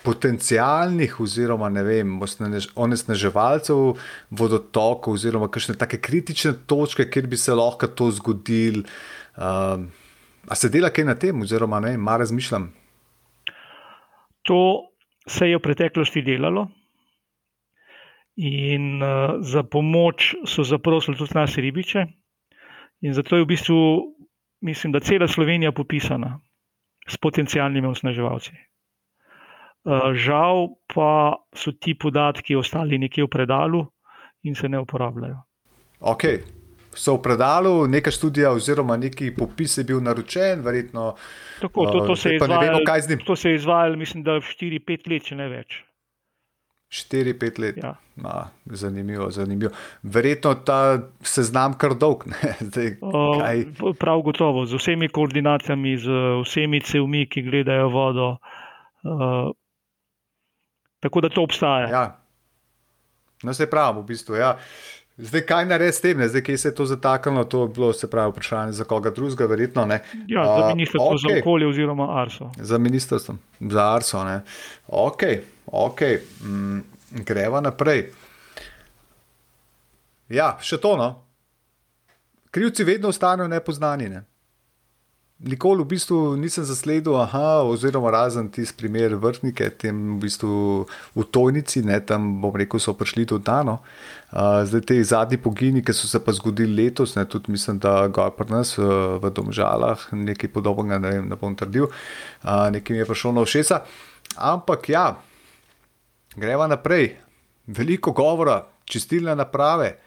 potencijalnih, 0.04 1.16
oziroma 1.20 1.70
ne 1.74 1.84
vem, 1.84 2.20
onesnaževalcev 2.76 3.96
vodotokov, 4.30 5.18
oziroma 5.18 5.50
kakšne 5.50 5.80
take 5.82 5.98
kritične 5.98 6.54
točke, 6.68 7.08
kjer 7.10 7.28
bi 7.28 7.40
se 7.40 7.56
lahko 7.58 7.88
to 7.88 8.12
zgodil. 8.12 8.84
Um, 9.34 9.90
a 10.46 10.56
se 10.60 10.70
dela 10.70 10.92
kaj 10.94 11.10
na 11.10 11.18
tem, 11.18 11.42
oziroma 11.42 11.80
ne, 11.82 11.98
malo 11.98 12.22
razmišljam. 12.22 12.70
To 14.44 14.62
se 15.26 15.50
je 15.50 15.58
v 15.58 15.64
preteklosti 15.64 16.22
delalo. 16.22 16.68
In 18.36 19.04
uh, 19.04 19.38
za 19.46 19.64
pomoč 19.64 20.34
so 20.46 20.64
zaprosili 20.64 21.18
tudi 21.18 21.36
nas, 21.36 21.58
ribiče. 21.58 22.06
In 23.02 23.14
zato 23.14 23.36
je 23.36 23.44
v 23.44 23.46
bistvu, 23.48 23.80
mislim, 24.62 24.94
da 24.94 25.00
cela 25.00 25.28
Slovenija 25.28 25.72
popisana 25.72 26.40
s 27.08 27.18
potencijalnimi 27.18 27.88
osnaževalci. 27.88 28.52
Uh, 29.84 30.14
žal 30.16 30.68
pa 30.96 31.36
so 31.54 31.72
ti 31.72 31.94
podatki 31.94 32.56
ostali 32.56 32.98
nekje 32.98 33.24
v 33.24 33.28
predalu 33.28 33.86
in 34.44 34.56
se 34.56 34.70
ne 34.70 34.80
uporabljajo. 34.80 35.44
Ok. 36.00 36.24
So 36.96 37.18
v 37.18 37.22
predalu, 37.22 37.88
neka 37.88 38.12
študija, 38.12 38.52
oziroma 38.54 38.98
neki 38.98 39.32
popis 39.36 39.78
je 39.78 39.84
bil 39.84 40.02
naročen, 40.02 40.62
verjetno. 40.62 41.16
Tako, 41.62 41.86
to, 41.86 42.06
to, 42.08 42.16
se 42.16 42.38
uh, 42.38 43.26
to 43.26 43.36
se 43.36 43.50
je 43.50 43.56
izvajalo, 43.56 43.98
mislim, 43.98 44.24
da 44.24 44.32
4-5 44.32 45.10
let, 45.10 45.24
če 45.24 45.36
ne 45.36 45.50
več. 45.50 45.84
4-5 46.94 47.60
let. 47.60 47.78
Ja. 47.78 47.96
Ma, 48.16 48.50
zanimivo, 48.66 49.32
zanimivo. 49.32 49.72
Verjetno 50.04 50.54
ta 50.56 51.00
seznam 51.22 51.74
kar 51.78 51.96
dolg. 51.98 52.28
Zdaj, 52.70 52.96
uh, 53.02 53.96
prav 54.00 54.22
gotovo, 54.22 54.66
z 54.70 54.78
vsemi 54.78 55.10
koordinacijami, 55.10 55.98
z 55.98 56.20
vsemi 56.46 56.82
cevmi, 56.86 57.26
ki 57.30 57.42
gledajo 57.50 57.90
vodo. 57.90 58.30
Uh, 59.04 59.50
tako 61.02 61.26
da 61.26 61.30
to 61.30 61.44
obstaja. 61.44 61.90
Ja. 61.90 62.06
No, 63.44 63.54
se 63.54 63.70
pravi, 63.70 64.00
v 64.00 64.06
bistvu. 64.14 64.38
Ja. 64.40 64.54
Zdaj, 65.18 65.42
kaj 65.46 65.66
narediti 65.66 65.98
s 65.98 66.02
tem, 66.02 66.18
ne? 66.18 66.28
zdaj, 66.28 66.42
kje 66.42 66.58
se 66.58 66.68
je 66.68 66.76
to 66.76 66.86
zataknilo, 66.86 67.44
to 67.46 67.62
je 67.62 67.68
bilo 67.68 67.94
se 67.94 68.10
pravi 68.10 68.32
vprašanje 68.32 68.72
za 68.72 68.84
koga 68.84 69.12
drugega, 69.12 69.46
verjetno 69.46 69.86
ne. 69.86 70.00
Ja, 70.28 70.46
za 70.46 70.68
ministrstvo 70.68 71.08
uh, 71.08 71.14
okay. 71.14 71.34
za 71.34 71.40
okolje 71.40 71.68
oziroma 71.68 72.08
Arso. 72.22 72.52
Za 72.58 72.78
ministrstvo, 72.78 73.36
za 73.60 73.94
Arso. 73.96 74.24
Ne? 74.24 74.42
Ok, 74.88 75.24
ok. 75.66 76.02
Mm, 76.42 76.80
greva 77.12 77.62
naprej. 77.62 78.10
Ja, 80.30 80.58
še 80.62 80.82
to 80.82 80.98
no. 80.98 81.10
Krivci 82.52 82.84
vedno 82.84 83.14
ostanejo 83.14 83.48
nepoznani. 83.48 84.10
Ne? 84.10 84.24
Nikoli 85.42 85.84
v 85.84 85.88
bistvu 85.98 86.18
nisem 86.40 86.64
zasledil, 86.64 87.18
aha, 87.20 87.66
oziroma 87.68 88.12
razen 88.14 88.48
tisti 88.54 88.78
primer 88.78 89.16
vrtnike, 89.18 89.66
tem 89.76 90.16
v 90.16 90.22
bistvu 90.22 90.86
v 91.18 91.26
tojnici, 91.26 91.82
ne, 91.84 91.98
tam 92.00 92.40
bom 92.40 92.54
rekel, 92.56 92.80
so 92.80 92.94
prišli 92.94 93.26
do 93.28 93.42
dano. 93.42 93.82
Uh, 94.32 94.62
zdaj 94.64 94.86
te 94.88 95.00
zadnji 95.04 95.42
pogini, 95.42 95.82
ki 95.84 95.92
so 95.92 96.08
se 96.08 96.22
pa 96.24 96.32
zgodili 96.32 96.86
letos, 96.86 97.18
ne, 97.18 97.26
tudi 97.26 97.52
mislim, 97.52 97.82
da 97.82 98.08
ga 98.08 98.30
pri 98.32 98.48
nas 98.54 98.78
v, 98.78 98.88
v 99.20 99.34
Domžalah 99.34 100.06
nekaj 100.14 100.54
podobnega, 100.54 101.02
ne, 101.02 101.12
vem, 101.18 101.28
ne 101.28 101.36
bom 101.36 101.58
trdil, 101.58 101.90
uh, 101.90 102.70
nekaj 102.72 102.94
mi 102.94 103.04
je 103.04 103.10
prišlo 103.10 103.36
na 103.36 103.44
všesa. 103.44 103.84
Ampak 104.38 104.90
ja, 104.94 105.08
greva 106.38 106.70
naprej. 106.72 107.18
Veliko 107.68 108.16
govora, 108.16 108.62
čistilne 108.86 109.36
naprave. 109.36 109.98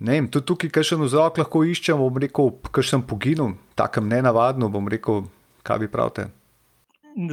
Ne 0.00 0.16
tudi 0.32 0.46
tukaj, 0.48 0.70
kaj 0.72 0.86
še 0.88 0.96
na 0.96 1.06
vzrok 1.08 1.38
lahko 1.42 1.60
iščemo, 1.68 2.06
bom 2.08 2.20
rekel, 2.22 2.54
kaj 2.72 2.86
sem 2.88 3.02
poginil, 3.04 3.52
tako 3.76 4.00
nenavadno, 4.06 4.70
bom 4.72 4.86
rekel, 4.88 5.26
kaj 5.66 5.82
vi 5.82 5.88
pravite. 5.92 6.30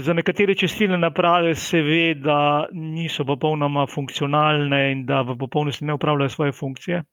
Za 0.04 0.16
nekatere 0.18 0.56
čistilne 0.58 0.98
naprave 1.00 1.54
se 1.56 1.80
ve, 1.86 2.16
da 2.20 2.68
niso 2.74 3.24
popolnoma 3.30 3.86
funkcionalne 3.88 4.82
in 4.92 5.06
da 5.08 5.22
v 5.22 5.38
popolnosti 5.40 5.86
ne 5.88 5.96
upravljajo 5.96 6.34
svoje 6.34 6.56
funkcije. 6.60 7.04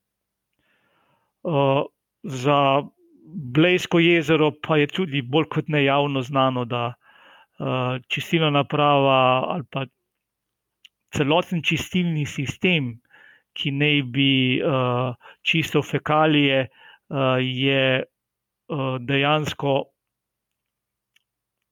Uh, 1.44 1.84
za 2.24 2.58
Blejsko 3.54 4.00
jezero 4.00 4.50
pa 4.62 4.80
je 4.80 4.90
tudi 4.90 5.22
bolj 5.22 5.46
kot 5.54 5.68
ne 5.68 5.84
javno 5.84 6.22
znano, 6.22 6.64
da 6.64 6.86
uh, 6.88 8.00
čistilna 8.08 8.50
naprava 8.50 9.44
ali 9.54 9.68
pa 9.70 9.86
celoten 11.14 11.62
čistilni 11.62 12.26
sistem 12.26 12.96
ki 13.54 13.70
naj 13.70 14.02
bi 14.12 14.60
uh, 14.60 15.14
čisto 15.42 15.82
fekalije, 15.82 16.66
uh, 16.66 17.38
je 17.40 18.02
uh, 18.02 18.96
dejansko 19.00 19.74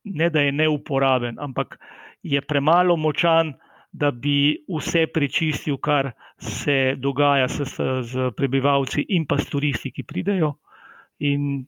ne 0.04 0.30
da 0.30 0.40
je 0.40 0.52
neuporaben, 0.52 1.38
ampak 1.38 1.78
je 2.22 2.40
premalo 2.40 2.96
močan, 2.96 3.54
da 3.92 4.10
bi 4.10 4.56
vse 4.68 5.06
prečistil, 5.06 5.76
kar 5.76 6.10
se 6.38 6.94
dogaja 6.96 7.48
s, 7.48 7.60
s, 7.60 7.80
z 8.08 8.30
prebivalci 8.36 9.04
in 9.08 9.26
pa 9.28 9.36
s 9.38 9.50
turisti, 9.52 9.92
ki 9.92 10.02
pridejo. 10.02 10.54
In 11.18 11.66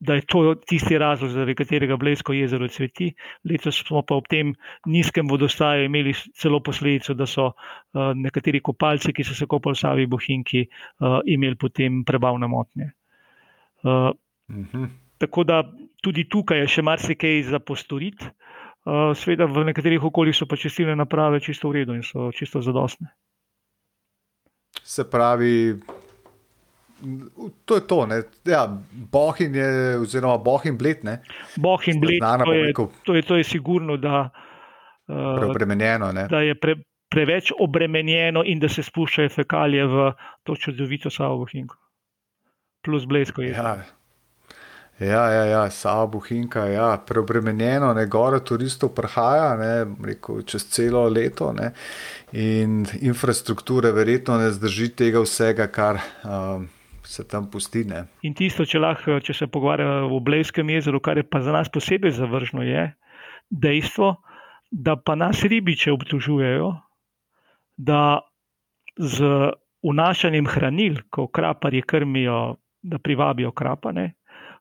da 0.00 0.14
je 0.14 0.22
to 0.26 0.54
tisti 0.54 0.98
razlog, 0.98 1.30
zaradi 1.30 1.54
katerega 1.54 1.96
Blesko 1.96 2.32
jezero 2.32 2.68
cveti. 2.68 3.10
Letos 3.44 3.82
smo 3.86 4.02
pa 4.06 4.14
ob 4.14 4.28
tem 4.30 4.54
nizkem 4.86 5.28
vodostaju 5.28 5.84
imeli 5.84 6.14
celo 6.38 6.60
posledico, 6.62 7.14
da 7.14 7.26
so 7.26 7.48
uh, 7.50 8.12
nekateri 8.14 8.60
kopalci, 8.62 9.12
ki 9.12 9.24
so 9.24 9.34
se 9.34 9.46
kopali 9.46 9.74
v 9.74 9.80
Savi 9.82 10.06
Bohinki, 10.06 10.64
uh, 10.68 11.18
imeli 11.26 11.58
potem 11.58 12.04
prebavne 12.04 12.46
motnje. 12.46 12.92
Uh, 13.82 13.90
uh 13.90 14.66
-huh. 14.72 14.88
Tako 15.18 15.44
da 15.44 15.62
tudi 16.02 16.28
tukaj 16.28 16.60
je 16.60 16.66
še 16.66 16.82
marsikaj 16.82 17.42
za 17.42 17.58
postoriti. 17.58 18.24
Uh, 18.88 19.16
Sveda 19.16 19.44
v 19.44 19.64
nekaterih 19.64 20.04
okoljih 20.04 20.36
so 20.36 20.46
pa 20.46 20.56
čistilne 20.56 20.96
naprave 20.96 21.40
čisto 21.40 21.68
v 21.68 21.72
redu 21.72 21.94
in 21.94 22.02
so 22.02 22.30
čisto 22.32 22.60
zadostne. 22.60 23.08
Se 24.82 25.10
pravi, 25.10 25.74
To 27.64 27.74
je 27.74 27.86
to. 27.86 28.08
Ja, 28.44 28.64
bohin 28.90 29.54
je, 29.54 29.98
oziroma 29.98 30.38
bohin 30.42 30.78
bled. 30.78 31.04
Ne? 31.04 31.20
Bohin 31.56 32.00
bled, 32.00 32.22
to 32.44 32.52
je, 32.52 32.72
to, 33.04 33.14
je, 33.14 33.22
to 33.22 33.36
je 33.36 33.44
sigurno, 33.44 33.96
da, 33.96 34.30
uh, 35.08 36.26
da 36.28 36.40
je 36.40 36.54
pre, 36.54 36.74
preveč 37.10 37.52
obremenjeno 37.58 38.42
in 38.44 38.58
da 38.58 38.68
se 38.68 38.82
spuščajo 38.82 39.28
fekalije 39.28 39.86
v 39.86 40.10
to 40.42 40.56
čudovito 40.56 41.10
savo 41.10 41.44
bohinko. 41.44 41.78
Plus 42.82 43.06
blesko 43.06 43.42
je. 43.42 43.54
Ja. 43.54 43.76
Ja, 44.98 45.30
ja, 45.30 45.44
ja 45.44 45.70
sama 45.70 46.06
Buhinka, 46.06 46.64
ja, 46.66 46.96
preobremenjeno, 47.06 47.92
ne 47.94 48.06
gore 48.10 48.40
turistov 48.42 48.90
prihaja, 48.96 49.52
ne, 49.56 49.74
rekel, 50.02 50.40
čez 50.42 50.64
celo 50.74 51.04
leto. 51.08 51.52
Ne, 51.54 51.70
in 52.32 52.80
infrastrukture 53.00 53.92
verjetno 53.94 54.40
ne 54.42 54.50
zdrži 54.50 54.88
tega 54.98 55.22
vsega, 55.22 55.68
kar 55.70 56.00
um, 56.26 56.66
se 57.08 57.24
tam 57.28 57.48
pusti. 57.50 57.84
Ne. 57.88 58.04
In 58.22 58.34
tisto, 58.36 58.66
če, 58.68 58.80
lahko, 58.82 59.18
če 59.24 59.34
se 59.34 59.48
pogovarjamo 59.48 60.10
o 60.12 60.20
Blejskem 60.24 60.68
jezeru, 60.74 61.00
kar 61.00 61.20
je 61.20 61.24
pa 61.24 61.40
za 61.44 61.54
nas 61.54 61.70
posebej 61.72 62.12
zavržno, 62.18 62.64
je 62.66 62.90
dejstvo, 63.48 64.12
da 64.70 64.98
pa 65.00 65.16
nas 65.16 65.40
ribiče 65.48 65.94
obtužujejo, 65.94 66.74
da 67.78 68.02
z 68.98 69.32
vnašanjem 69.86 70.50
hranil, 70.52 71.00
ko 71.10 71.28
kraparji 71.32 71.82
krmijo, 71.86 72.58
da 72.82 72.98
privabijo 72.98 73.54
krapane 73.56 74.12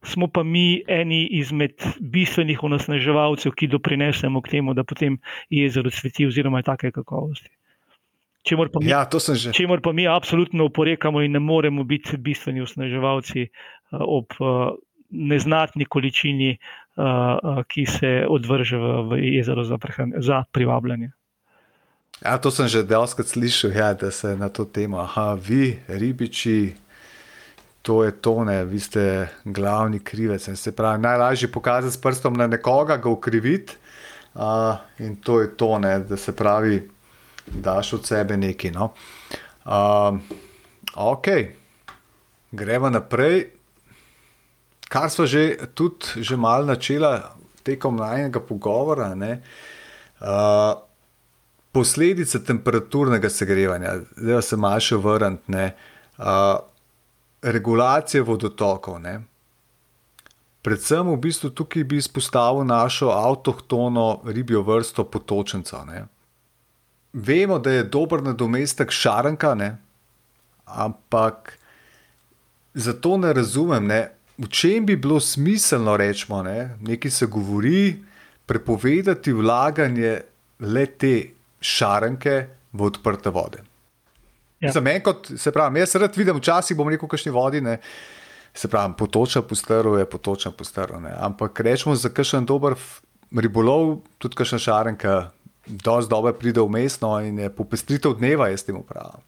smo 0.04 0.28
pa 0.28 0.44
mi 0.44 0.84
eni 0.88 1.28
izmed 1.32 1.72
bistvenih 2.00 2.64
onesnaževalcev, 2.64 3.52
ki 3.52 3.68
doprinesemo 3.68 4.42
k 4.42 4.58
temu, 4.58 4.74
da 4.74 4.84
potem 4.84 5.18
jezero 5.50 5.90
cveti 5.90 6.28
oziroma 6.28 6.60
je 6.60 6.64
take 6.64 6.92
kakovosti. 6.92 7.50
Čemor 8.48 8.70
pa, 8.74 8.80
ja, 8.84 9.04
čemor 9.54 9.82
pa 9.84 9.92
mi 9.92 10.08
absolutno 10.08 10.66
oporekamo 10.72 11.22
in 11.22 11.36
ne 11.36 11.40
moremo 11.40 11.84
biti 11.84 12.18
bistveni 12.18 12.62
osnaževalci 12.64 13.48
uh, 13.48 14.00
ob 14.00 14.38
uh, 14.40 14.72
neznatni 15.10 15.86
količini, 15.86 16.58
uh, 16.96 17.62
ki 17.68 17.86
se 17.86 18.26
odvrže 18.30 18.78
v, 18.78 19.20
jezero 19.36 19.64
za, 19.64 19.78
prehran, 19.78 20.14
za 20.18 20.44
privabljanje. 20.52 21.12
Ja, 22.24 22.38
to 22.42 22.52
sem 22.52 22.68
že 22.68 22.82
delskrat 22.84 23.30
slišal, 23.30 23.72
ja, 23.72 23.94
da 23.94 24.12
se 24.12 24.36
na 24.36 24.50
to 24.50 24.66
temo. 24.66 24.98
Aha, 25.04 25.38
vi, 25.38 25.78
ribiči, 25.88 26.74
to 27.82 28.04
je 28.04 28.12
to, 28.12 28.44
ne, 28.44 28.66
vi 28.66 28.80
ste 28.80 29.28
glavni 29.46 30.00
krivec. 30.00 30.50
Se 30.56 30.72
pravi, 30.76 31.02
najlažje 31.02 31.48
je 31.48 31.52
pokazati 31.52 31.94
s 31.94 32.02
prstom 32.02 32.34
na 32.34 32.48
nekoga, 32.48 32.98
ga 32.98 33.10
ukriviti 33.10 33.78
uh, 34.34 34.76
in 35.00 35.16
to 35.22 35.42
je 35.42 35.54
to, 35.58 35.80
ne, 35.80 36.00
da 36.00 36.18
se 36.18 36.36
pravi, 36.36 36.82
daš 37.48 37.94
od 37.94 38.06
sebe 38.06 38.38
nekaj. 38.38 38.72
No. 38.72 38.94
Uh, 39.66 40.18
ok, 40.96 41.28
gremo 42.52 42.90
naprej. 42.90 43.48
Kar 44.88 45.10
smo 45.10 45.26
že 45.26 45.58
tudi 45.76 46.24
že 46.24 46.38
malo 46.38 46.66
načela 46.66 47.36
tekom 47.64 47.96
najnega 47.96 48.40
pogovora. 48.40 49.16
Ne, 49.16 49.42
uh, 50.20 50.84
Posledice 51.72 52.44
temperaturnega 52.44 53.30
segrevanja, 53.30 53.92
da 54.18 54.42
se 54.42 54.58
malo 54.58 54.82
še 54.82 54.98
vrnem, 54.98 55.38
regulacije 57.42 58.24
vodotokov. 58.24 59.00
Ne? 59.02 59.22
Predvsem 60.62 61.08
v 61.08 61.18
bistvu 61.22 61.50
tukaj 61.50 61.84
bi 61.84 61.98
izpostavil 61.98 62.66
našo 62.66 63.10
avtohtono 63.14 64.22
ribjo 64.26 64.62
vrsto 64.62 65.06
potočenca. 65.06 65.84
Ne? 65.86 66.06
Vemo, 67.14 67.60
da 67.60 67.72
je 67.72 67.84
dober 67.84 68.24
nadomestek 68.24 68.92
šaranka, 68.92 69.56
ne? 69.56 69.78
ampak 70.66 71.58
zato 72.74 73.18
ne 73.18 73.34
razumem, 73.34 73.88
ne? 73.88 74.02
v 74.38 74.50
čem 74.50 74.86
bi 74.86 74.96
bilo 74.96 75.20
smiselno 75.20 75.98
reči, 75.98 76.28
ne? 76.44 76.76
nekaj 76.82 77.12
se 77.12 77.26
govori, 77.26 78.04
prepovedati 78.46 79.34
vlaganje 79.34 80.22
le 80.60 80.86
te 80.86 81.16
šaranke 81.62 82.36
v 82.74 82.84
odprte 82.84 83.30
vode. 83.30 83.64
Ja. 84.60 84.72
Za 84.72 84.82
mene, 84.82 85.04
kot 85.04 85.32
se 85.38 85.52
pravi, 85.52 85.80
jaz 85.80 85.96
rad 85.96 86.16
vidim, 86.18 86.38
včasih 86.40 86.78
bom 86.78 86.90
rekel, 86.90 87.10
kakšni 87.10 87.32
vodi. 87.32 87.62
Ne. 87.62 87.78
Se 88.54 88.68
pravi, 88.68 88.96
potoča 88.98 89.44
postaro 89.46 89.98
je 89.98 90.06
potoča 90.10 90.52
postaro. 90.52 91.02
Ampak 91.20 91.60
rečemo 91.62 91.96
za 91.96 92.10
kakšen 92.10 92.46
dober 92.46 92.74
ribolov, 93.36 94.00
tudi 94.18 94.38
kakšen 94.40 94.60
šarenka, 94.64 95.30
dosti 95.68 96.10
dobro 96.10 96.34
pride 96.34 96.62
v 96.62 96.70
mestno 96.70 97.20
in 97.22 97.40
je 97.40 97.50
popestritev 97.56 98.18
dneva, 98.18 98.48
jaz 98.48 98.66
temu 98.66 98.84
pravim. 98.84 99.24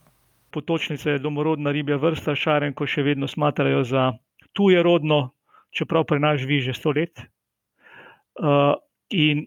Potočnica 0.52 1.12
je 1.12 1.21
domorodna 1.21 1.71
ribja 1.71 1.97
vrsta, 1.97 2.36
šarenko 2.36 2.88
še 2.88 3.04
vedno 3.06 3.28
smatrajo 3.28 3.84
za 3.86 4.12
tuje 4.54 4.82
rodno, 4.84 5.36
čeprav 5.75 6.08
pri 6.10 6.19
nas 6.19 6.41
živi 6.41 6.62
že 6.65 6.73
sto 6.73 6.93
let. 6.95 7.21
Uh, 8.39 8.73
in 9.13 9.45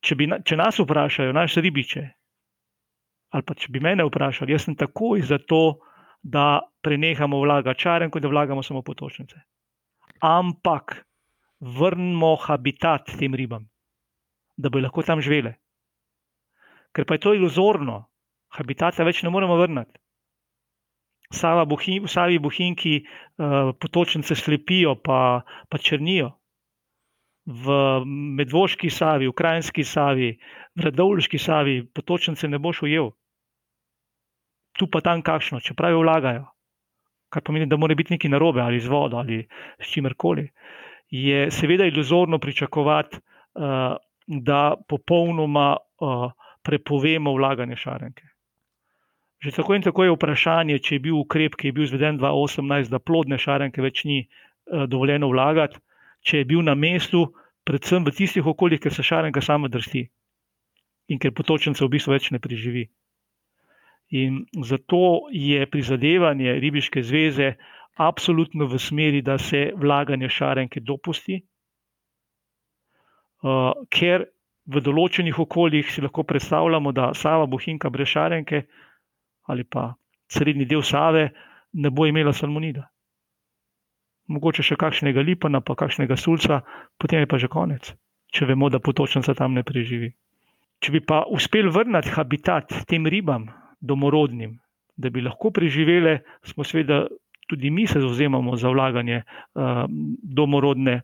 če, 0.00 0.16
bi, 0.16 0.28
če 0.44 0.56
nas 0.56 0.78
vprašajo, 0.78 1.34
naše 1.36 1.60
ribiče, 1.60 2.02
ali 3.32 3.46
pa 3.46 3.54
če 3.54 3.72
bi 3.72 3.80
mene 3.82 4.06
vprašali, 4.06 4.54
jaz 4.54 4.68
sem 4.68 4.76
takoj 4.78 5.24
za 5.26 5.38
to, 5.38 5.80
da 6.22 6.62
prenehamo 6.82 7.40
vlagati 7.42 7.82
čarenko, 7.82 8.20
da 8.22 8.30
vlagamo 8.30 8.62
samo 8.62 8.82
potočnice. 8.86 9.40
Ampak 10.22 11.00
vrnimo 11.60 12.36
habitat 12.36 13.10
tem 13.18 13.34
ribam, 13.34 13.66
da 14.56 14.70
bi 14.70 14.80
lahko 14.80 15.02
tam 15.02 15.20
živele. 15.20 15.56
Ker 16.92 17.06
pa 17.08 17.16
je 17.16 17.24
to 17.24 17.34
iluzorno, 17.34 18.02
habitata 18.56 19.04
več 19.04 19.22
ne 19.22 19.32
moremo 19.32 19.56
vrniti. 19.60 19.98
Sava 21.32 21.64
bohin, 21.64 22.04
Savi 22.12 22.36
bohinki 22.38 22.98
uh, 23.00 23.72
potočnice 23.80 24.36
slepijo, 24.36 24.98
pa, 25.00 25.40
pa 25.68 25.78
črnijo. 25.80 26.34
V 27.48 27.78
Medvoški 28.36 28.90
Savi, 28.92 29.26
v 29.26 29.34
Krajinski 29.34 29.84
Savi, 29.84 30.28
v 30.76 30.84
Radovljiški 30.84 31.40
Savi 31.40 31.80
potočnice 31.88 32.48
ne 32.48 32.60
boš 32.60 32.84
ujel 32.84 33.10
tu 34.72 34.88
pa 34.88 35.00
tam 35.00 35.22
kakšno, 35.22 35.60
čeprav 35.60 35.92
jo 35.92 36.02
vlagajo, 36.02 36.46
kar 37.32 37.44
pomeni, 37.44 37.68
da 37.68 37.76
mora 37.76 37.94
biti 37.94 38.14
nekaj 38.14 38.32
narobe 38.32 38.60
ali 38.60 38.80
z 38.80 38.88
vodo 38.88 39.20
ali 39.20 39.42
s 39.78 39.92
čimerkoli, 39.92 40.48
je 41.10 41.50
seveda 41.50 41.86
iluzorno 41.86 42.38
pričakovati, 42.38 43.18
uh, 43.18 43.96
da 44.26 44.74
popolnoma 44.88 45.76
uh, 45.76 46.30
prepovemo 46.62 47.34
vlaganje 47.34 47.76
šarenke. 47.76 48.28
Že 49.42 49.50
tako 49.50 49.74
in 49.74 49.82
tako 49.82 50.04
je 50.04 50.14
vprašanje, 50.14 50.78
če 50.78 50.94
je 50.94 51.00
bil 51.02 51.16
ukrep, 51.18 51.56
ki 51.58 51.68
je 51.68 51.72
bil 51.74 51.84
izveden 51.88 52.18
2018, 52.20 52.90
da 52.90 53.02
plodne 53.02 53.38
šarenke 53.38 53.82
več 53.82 54.04
ni 54.06 54.22
uh, 54.22 54.84
dovoljeno 54.86 55.32
vlagati, 55.32 55.80
če 56.22 56.42
je 56.42 56.44
bil 56.46 56.62
na 56.62 56.76
mestu, 56.78 57.26
predvsem 57.66 58.06
v 58.06 58.14
tistih 58.14 58.46
okoljih, 58.46 58.80
ker 58.80 58.94
se 58.94 59.02
šarenka 59.02 59.42
sama 59.42 59.68
drsti 59.68 60.06
in 61.10 61.18
ker 61.18 61.34
potočence 61.34 61.82
v 61.82 61.90
bistvu 61.90 62.14
več 62.14 62.30
ne 62.30 62.38
preživi. 62.38 62.86
In 64.14 64.44
zato 64.62 65.26
je 65.32 65.66
prizadevanje 65.66 66.54
Ribiške 66.62 67.02
zveze 67.02 67.54
absolutno 67.98 68.66
v 68.70 68.78
smeri, 68.78 69.22
da 69.22 69.38
se 69.38 69.72
vlaganje 69.74 70.28
šarenke 70.30 70.80
dopusti, 70.80 71.40
uh, 73.42 73.72
ker 73.90 74.30
v 74.66 74.80
določenih 74.80 75.38
okoljih 75.38 75.90
si 75.90 76.02
lahko 76.02 76.22
predstavljamo, 76.22 76.92
da 76.92 77.12
Sava 77.14 77.46
Bohinka 77.46 77.90
brez 77.90 78.12
šarenke 78.14 78.62
ali 79.50 79.64
pa 79.64 79.92
srednji 80.30 80.68
del 80.70 80.82
Save 80.86 81.30
ne 81.72 81.90
bo 81.90 82.06
imela 82.06 82.32
salmonida. 82.32 82.86
Mogoče 84.30 84.62
še 84.62 84.78
kakšnega 84.78 85.24
lipana, 85.26 85.60
pa 85.60 85.74
kakšnega 85.74 86.16
sulca, 86.16 86.60
potem 86.96 87.24
je 87.24 87.28
pa 87.28 87.40
že 87.42 87.50
konec, 87.50 87.90
če 88.32 88.46
vemo, 88.46 88.70
da 88.70 88.78
potočnica 88.78 89.34
tam 89.34 89.58
ne 89.58 89.64
preživi. 89.66 90.12
Če 90.82 90.92
bi 90.94 91.00
pa 91.02 91.24
uspel 91.26 91.70
vrniti 91.74 92.14
habitat 92.14 92.70
tem 92.86 93.06
ribam, 93.06 93.48
domorodnim, 93.80 94.60
da 94.96 95.10
bi 95.10 95.24
lahko 95.26 95.50
preživele, 95.50 96.20
smo 96.46 96.64
seveda 96.64 97.02
tudi 97.50 97.70
mi 97.70 97.86
se 97.86 98.00
zauzemamo 98.00 98.56
za 98.56 98.70
vlaganje 98.70 99.22
uh, 99.22 99.84
domorodne, 100.22 101.02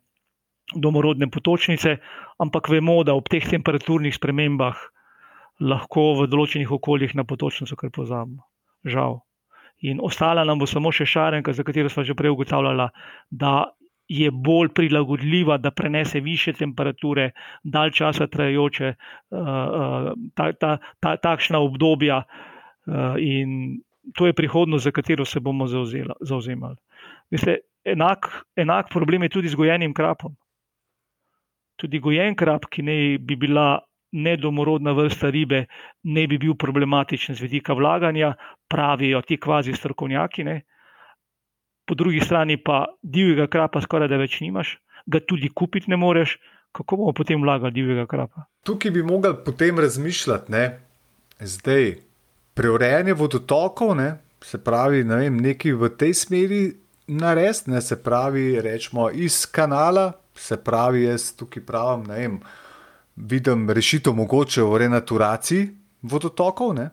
domorodne 0.74 1.30
potočnice, 1.30 1.96
ampak 2.38 2.68
vemo, 2.68 3.00
da 3.04 3.14
ob 3.14 3.28
teh 3.28 3.44
temperaturnih 3.44 4.14
spremembah 4.14 4.76
lahko 5.60 6.12
v 6.20 6.28
določenih 6.30 6.70
okoljih 6.70 7.16
na 7.18 7.24
potočnico 7.24 7.76
kar 7.76 7.90
pozabimo. 7.90 8.44
Žal. 8.84 9.18
In 9.88 10.02
ostala 10.02 10.44
nam 10.44 10.58
bo 10.58 10.66
samo 10.66 10.90
še 10.92 11.06
šarenka, 11.06 11.54
za 11.54 11.64
katero 11.66 11.90
smo 11.90 12.04
že 12.04 12.14
prej 12.18 12.34
ugotavljali, 12.34 12.88
da 13.30 13.70
je 14.08 14.30
bolj 14.30 14.72
prilagodljiva, 14.74 15.58
da 15.58 15.70
prenese 15.70 16.20
više 16.20 16.52
temperature, 16.52 17.30
dalj 17.62 17.92
časa 17.92 18.26
trajajoče, 18.26 18.94
uh, 19.30 20.12
ta, 20.34 20.52
ta, 20.52 20.78
ta, 21.00 21.16
takšna 21.16 21.60
obdobja. 21.60 22.22
Uh, 22.88 23.20
in 23.20 23.82
to 24.16 24.26
je 24.26 24.32
prihodnost, 24.32 24.84
za 24.84 24.90
katero 24.90 25.24
se 25.24 25.40
bomo 25.40 25.66
zauzemali. 25.68 26.76
Veste, 27.30 27.58
enak, 27.84 28.30
enak 28.56 28.88
problem 28.90 29.22
je 29.22 29.28
tudi 29.28 29.48
z 29.48 29.54
gojenim 29.54 29.94
krapom. 29.94 30.34
Tudi 31.78 32.00
gojen 32.02 32.34
krap, 32.36 32.66
ki 32.70 32.82
ne 32.82 32.96
bi 33.18 33.36
bila 33.38 33.78
nedomorodna 34.12 34.92
vrsta 34.96 35.30
ribe, 35.30 35.66
ne 36.02 36.26
bi 36.26 36.38
bil 36.38 36.56
problematičen 36.58 37.36
z 37.36 37.44
vidika 37.44 37.76
vlaganja, 37.76 38.32
pravijo 38.68 39.22
ti 39.22 39.36
kvazi 39.36 39.76
strokovnjaki. 39.76 40.44
Ne. 40.44 40.62
Po 41.86 41.94
drugi 41.94 42.20
strani 42.20 42.56
pa 42.56 42.84
divjega 43.02 43.46
krapa 43.46 43.80
skoraj 43.80 44.08
da 44.08 44.18
več 44.20 44.40
nimaš, 44.40 44.74
ga 45.06 45.20
tudi 45.20 45.52
kupiti 45.54 45.90
ne 45.90 45.96
moreš. 45.96 46.38
Kako 46.72 46.98
bomo 47.00 47.14
potem 47.16 47.40
vlagali 47.42 47.72
divjega 47.72 48.04
krapa? 48.06 48.44
Tukaj 48.66 48.92
bi 48.92 49.02
mogli 49.02 49.32
potem 49.44 49.78
razmišljati, 49.80 50.52
ne? 50.52 50.66
zdaj, 51.40 51.94
preurejanje 52.54 53.14
vodotokov, 53.14 53.94
ne, 53.96 54.18
se 54.42 54.58
pravi, 54.64 55.04
ne 55.04 55.16
vem, 55.16 55.40
nekaj 55.42 55.72
v 55.72 55.90
tej 55.98 56.14
smeri 56.14 56.62
narediti, 57.08 57.80
se 57.80 58.02
pravi, 58.02 58.60
rečemo 58.60 59.10
iz 59.10 59.46
kanala, 59.46 60.12
se 60.38 60.56
pravi, 60.56 61.04
jaz 61.04 61.32
tukaj 61.36 61.64
pravim, 61.66 62.06
ne 62.08 62.14
vem, 62.14 62.38
vidim 63.16 63.70
rešitev 63.70 64.14
mogoče 64.14 64.62
v 64.62 64.78
renaturaciji 64.84 65.68
vodotokov, 66.02 66.74
ne? 66.74 66.90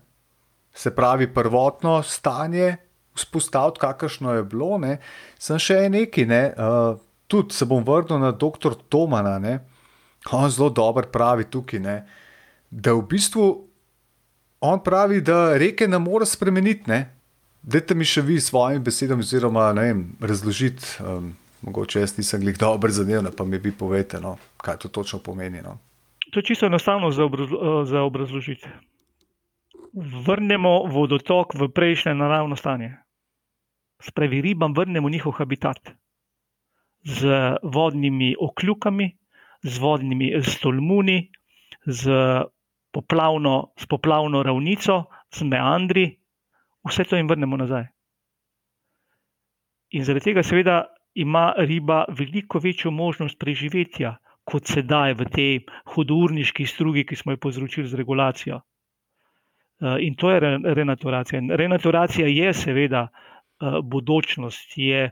se 0.76 0.92
pravi, 0.96 1.34
prvotno 1.34 2.04
stanje 2.04 2.76
vzpostaviti, 3.16 3.80
kakršno 3.80 4.34
je 4.34 4.44
bilo. 4.44 4.78
Ne? 4.78 4.98
Sem 5.40 5.60
še 5.60 5.86
nekaj, 5.90 6.26
ne? 6.28 6.42
uh, 6.58 6.98
tudi 7.32 7.56
se 7.56 7.66
bom 7.66 7.86
vrnil 7.86 8.20
na 8.20 8.34
dr. 8.36 8.76
Tomana, 8.90 9.38
ne? 9.40 9.60
on 10.32 10.50
zelo 10.50 10.70
dobro 10.70 11.08
pravi 11.12 11.46
tukaj, 11.48 11.80
ne? 11.80 11.96
da 12.70 12.94
v 12.94 13.06
bistvu 13.08 13.46
on 14.66 14.82
pravi, 14.84 15.22
da 15.22 15.58
reke 15.58 15.88
ne 15.88 16.00
more 16.00 16.26
spremeniti. 16.26 16.90
Ne? 16.92 17.00
Dajte 17.64 17.96
mi 17.96 18.06
še 18.06 18.22
vi 18.26 18.40
s 18.42 18.50
svojimi 18.50 18.84
besedami, 18.84 19.24
oziroma 19.24 19.72
razložiti. 20.20 20.98
Um, 21.02 21.34
mogoče 21.62 22.00
jaz 22.00 22.18
nisem 22.18 22.42
glih 22.42 22.58
dobro 22.58 22.92
zadev, 22.92 23.32
pa 23.38 23.46
mi 23.46 23.58
vi 23.58 23.72
povete, 23.72 24.20
no, 24.22 24.38
kaj 24.58 24.78
to 24.78 24.90
točno 24.90 25.20
pomeni. 25.20 25.62
No. 25.62 25.78
To 26.32 26.40
je 26.40 26.44
čisto 26.44 26.66
enostavno 26.66 27.12
za, 27.12 27.24
obrazlo 27.26 27.86
za 27.86 28.02
obrazložiti. 28.02 28.70
Vrnemo 30.26 30.84
vodotok 30.92 31.54
v 31.56 31.70
prejšnje 31.70 32.16
naravno 32.16 32.56
stanje. 32.56 32.98
Spravi 34.04 34.42
ribam, 34.42 34.74
vrnemo 34.74 35.10
njihov 35.10 35.32
habitat 35.32 35.94
z 37.06 37.30
vodnimi 37.64 38.36
okljukami, 38.40 39.18
z 39.64 39.78
vodnimi 39.80 40.34
stolmuni, 40.44 41.32
z 41.86 42.12
poplavno, 42.92 43.74
s 43.78 43.86
poplavno 43.86 44.44
ravnico, 44.44 45.06
z 45.32 45.44
meandri, 45.44 46.06
vse 46.88 47.04
to 47.04 47.16
jim 47.16 47.28
vrnemo 47.28 47.58
nazaj. 47.58 47.88
In 49.96 50.04
zaradi 50.04 50.32
tega, 50.32 50.44
seveda, 50.44 50.84
ima 51.16 51.54
riba 51.58 52.04
veliko 52.10 52.60
večjo 52.60 52.92
možnost 52.92 53.40
preživetja, 53.40 54.18
kot 54.44 54.68
sedaj 54.70 55.16
v 55.18 55.26
tej 55.32 55.54
hudourniški 55.96 56.66
strugi, 56.70 57.06
ki 57.06 57.16
smo 57.16 57.34
jo 57.34 57.42
povzročili 57.42 57.88
z 57.88 57.98
regulacijo. 57.98 58.62
Eh, 59.82 59.98
in 60.08 60.16
to 60.16 60.32
je 60.32 60.40
renaturacija. 60.64 61.42
Renaturacija 61.50 62.28
je, 62.28 62.54
seveda, 62.54 63.08
eh, 63.08 63.80
budočnost, 63.84 64.78
je, 64.78 65.12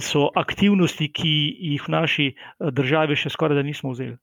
so 0.00 0.28
aktivnosti, 0.36 1.08
ki 1.12 1.32
jih 1.72 1.88
v 1.88 1.92
naši 1.92 2.26
eh, 2.34 2.70
državi 2.70 3.16
še 3.16 3.30
skoraj 3.30 3.56
da 3.56 3.62
nismo 3.62 3.94
vzeli. 3.94 4.16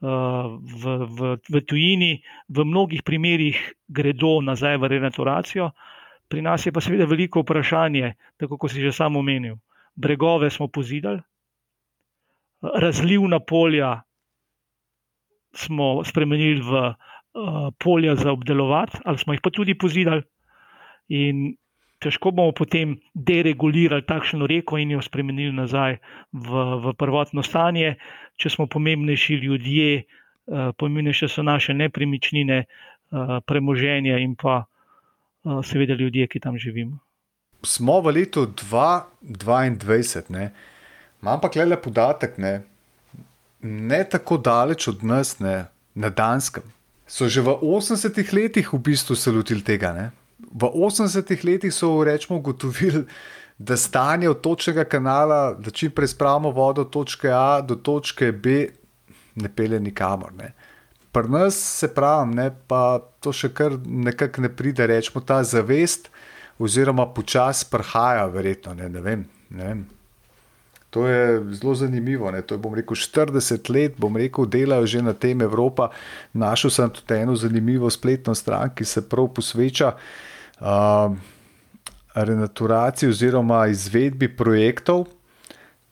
V, 0.00 0.92
v, 1.12 1.34
v 1.44 1.60
tujini, 1.68 2.22
v 2.48 2.64
mnogih 2.64 3.02
primerjih 3.04 3.58
gredo 3.84 4.38
nazaj 4.40 4.78
v 4.80 4.88
renaturacijo, 4.88 5.66
pri 6.30 6.42
nas 6.46 6.66
je 6.66 6.72
pa 6.72 6.80
seveda 6.80 7.08
veliko 7.10 7.42
vprašanje, 7.42 8.14
tako 8.38 8.56
kot 8.56 8.70
si 8.70 8.82
že 8.82 8.94
sam 8.94 9.18
omenil. 9.18 9.58
Bregove 9.98 10.50
smo 10.50 10.68
pozidali, 10.70 11.18
razlivna 12.62 13.40
polja 13.40 14.02
smo 15.50 16.04
spremenili 16.06 16.62
v 16.62 16.70
uh, 16.70 16.94
polja 17.78 18.14
za 18.14 18.30
obdelovati, 18.32 19.02
ali 19.04 19.18
smo 19.18 19.34
jih 19.34 19.42
pa 19.42 19.50
tudi 19.50 19.74
pozidali. 19.74 20.22
In 21.10 21.56
težko 21.98 22.30
bomo 22.30 22.54
potem 22.54 23.00
deregulirali 23.14 24.06
takšno 24.06 24.46
reko 24.46 24.78
in 24.78 24.94
jo 24.94 25.02
spremenili 25.02 25.52
nazaj 25.52 25.98
v, 26.32 26.64
v 26.86 26.94
prvotno 26.94 27.42
stanje, 27.42 27.96
če 28.38 28.54
smo 28.54 28.70
pomembnejši 28.70 29.42
ljudje, 29.42 30.04
uh, 30.46 30.70
pomembnejše 30.78 31.26
so 31.26 31.42
naše 31.42 31.74
nepremičnine, 31.74 32.64
uh, 32.64 33.40
premoženje 33.42 34.22
in 34.22 34.38
pa 34.38 34.62
uh, 34.62 34.68
seveda 35.64 35.94
ljudje, 35.94 36.26
ki 36.28 36.40
tam 36.40 36.58
živimo. 36.58 36.98
Smo 37.62 38.00
v 38.00 38.14
letu 38.16 38.46
2022, 38.46 40.30
ne? 40.32 40.50
imam 41.22 41.40
pa 41.40 41.50
le 41.64 41.76
podatek, 41.76 42.38
ne? 42.38 42.62
ne 43.60 44.04
tako 44.04 44.36
daleč 44.38 44.88
od 44.88 45.04
nas, 45.04 45.38
ne? 45.38 45.66
na 45.94 46.08
Danskem. 46.08 46.62
So 47.06 47.28
že 47.28 47.42
v 47.42 47.58
80-ih 47.60 48.32
letih 48.32 48.72
v 48.72 48.78
bistvu 48.78 49.16
se 49.16 49.30
lotili 49.30 49.62
tega. 49.62 49.92
Ne? 49.92 50.10
v 50.52 50.64
80-ih 50.64 51.44
letih 51.44 51.74
so 51.74 52.04
rečemo 52.04 52.38
ugotovili, 52.38 53.04
da 53.58 53.76
stanje 53.76 54.28
od 54.28 54.40
točnega 54.40 54.84
kanala, 54.84 55.54
da 55.54 55.70
čim 55.70 55.90
prej 55.90 56.08
spravimo 56.08 56.50
vodo 56.50 56.80
od 56.80 56.90
točke 56.90 57.28
A 57.28 57.60
do 57.60 57.76
točke 57.76 58.32
B, 58.32 58.68
ne 59.34 59.48
pele 59.48 59.80
nikamor. 59.80 60.32
Ne. 60.34 60.52
Pri 61.12 61.28
nas 61.28 61.56
se 61.78 61.88
pravi, 61.94 62.50
pa 62.70 63.00
to 63.20 63.32
še 63.34 63.50
kar 63.50 63.74
nekako 63.82 64.44
ne 64.46 64.50
pride, 64.54 64.86
rečemo 64.86 65.22
ta 65.26 65.42
zavest, 65.42 66.06
oziroma 66.60 67.08
počasi 67.10 67.66
prihaja, 67.70 68.28
verjetno. 68.30 68.76
Ne, 68.78 68.88
ne 68.88 69.02
vem. 69.02 69.24
Ne 69.50 69.64
vem. 69.64 69.80
To 70.90 71.06
je 71.06 71.42
zelo 71.58 71.74
zanimivo. 71.74 72.30
Ne. 72.30 72.42
To 72.42 72.54
je, 72.54 72.62
bom 72.62 72.74
rekel, 72.74 72.98
40 72.98 73.70
let, 73.74 73.98
bom 73.98 74.16
rekel, 74.18 74.46
delajo 74.46 74.86
že 74.86 75.02
na 75.02 75.14
tem 75.14 75.42
Evropa. 75.42 75.90
Našel 76.32 76.70
sem 76.70 76.90
tudi 76.94 77.18
eno 77.18 77.34
zanimivo 77.38 77.90
spletno 77.90 78.34
stran, 78.34 78.70
ki 78.74 78.86
se 78.86 79.02
prav 79.02 79.30
posveča 79.34 79.94
uh, 79.94 81.14
renaturaciji 82.14 83.10
oziroma 83.10 83.66
izvedbi 83.70 84.30
projektov. 84.30 85.08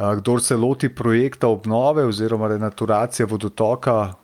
kdor 0.00 0.40
se 0.40 0.56
loti 0.56 0.88
projekta 0.88 1.48
obnove 1.48 2.04
oziroma 2.04 2.48
renaturacije 2.48 3.26
vodotoka 3.26 4.14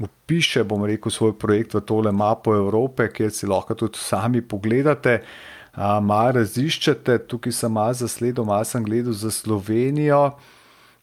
upiše, 0.00 0.64
bom 0.64 0.84
rekel, 0.84 1.12
svoj 1.12 1.34
projekt 1.38 1.74
v 1.74 1.82
tole 1.84 2.12
mapo 2.12 2.54
Evrope, 2.56 3.08
kjer 3.12 3.30
si 3.30 3.46
lahko 3.46 3.74
tudi 3.74 4.00
sami 4.00 4.40
pogledate, 4.40 5.20
malo 5.76 6.40
raziščete. 6.40 7.18
Tukaj 7.28 7.52
sem 7.52 7.72
malo 7.72 7.94
zasledil, 7.94 8.44
malo 8.48 8.64
sem 8.64 8.84
gledal 8.84 9.12
za 9.12 9.30
Slovenijo, 9.30 10.38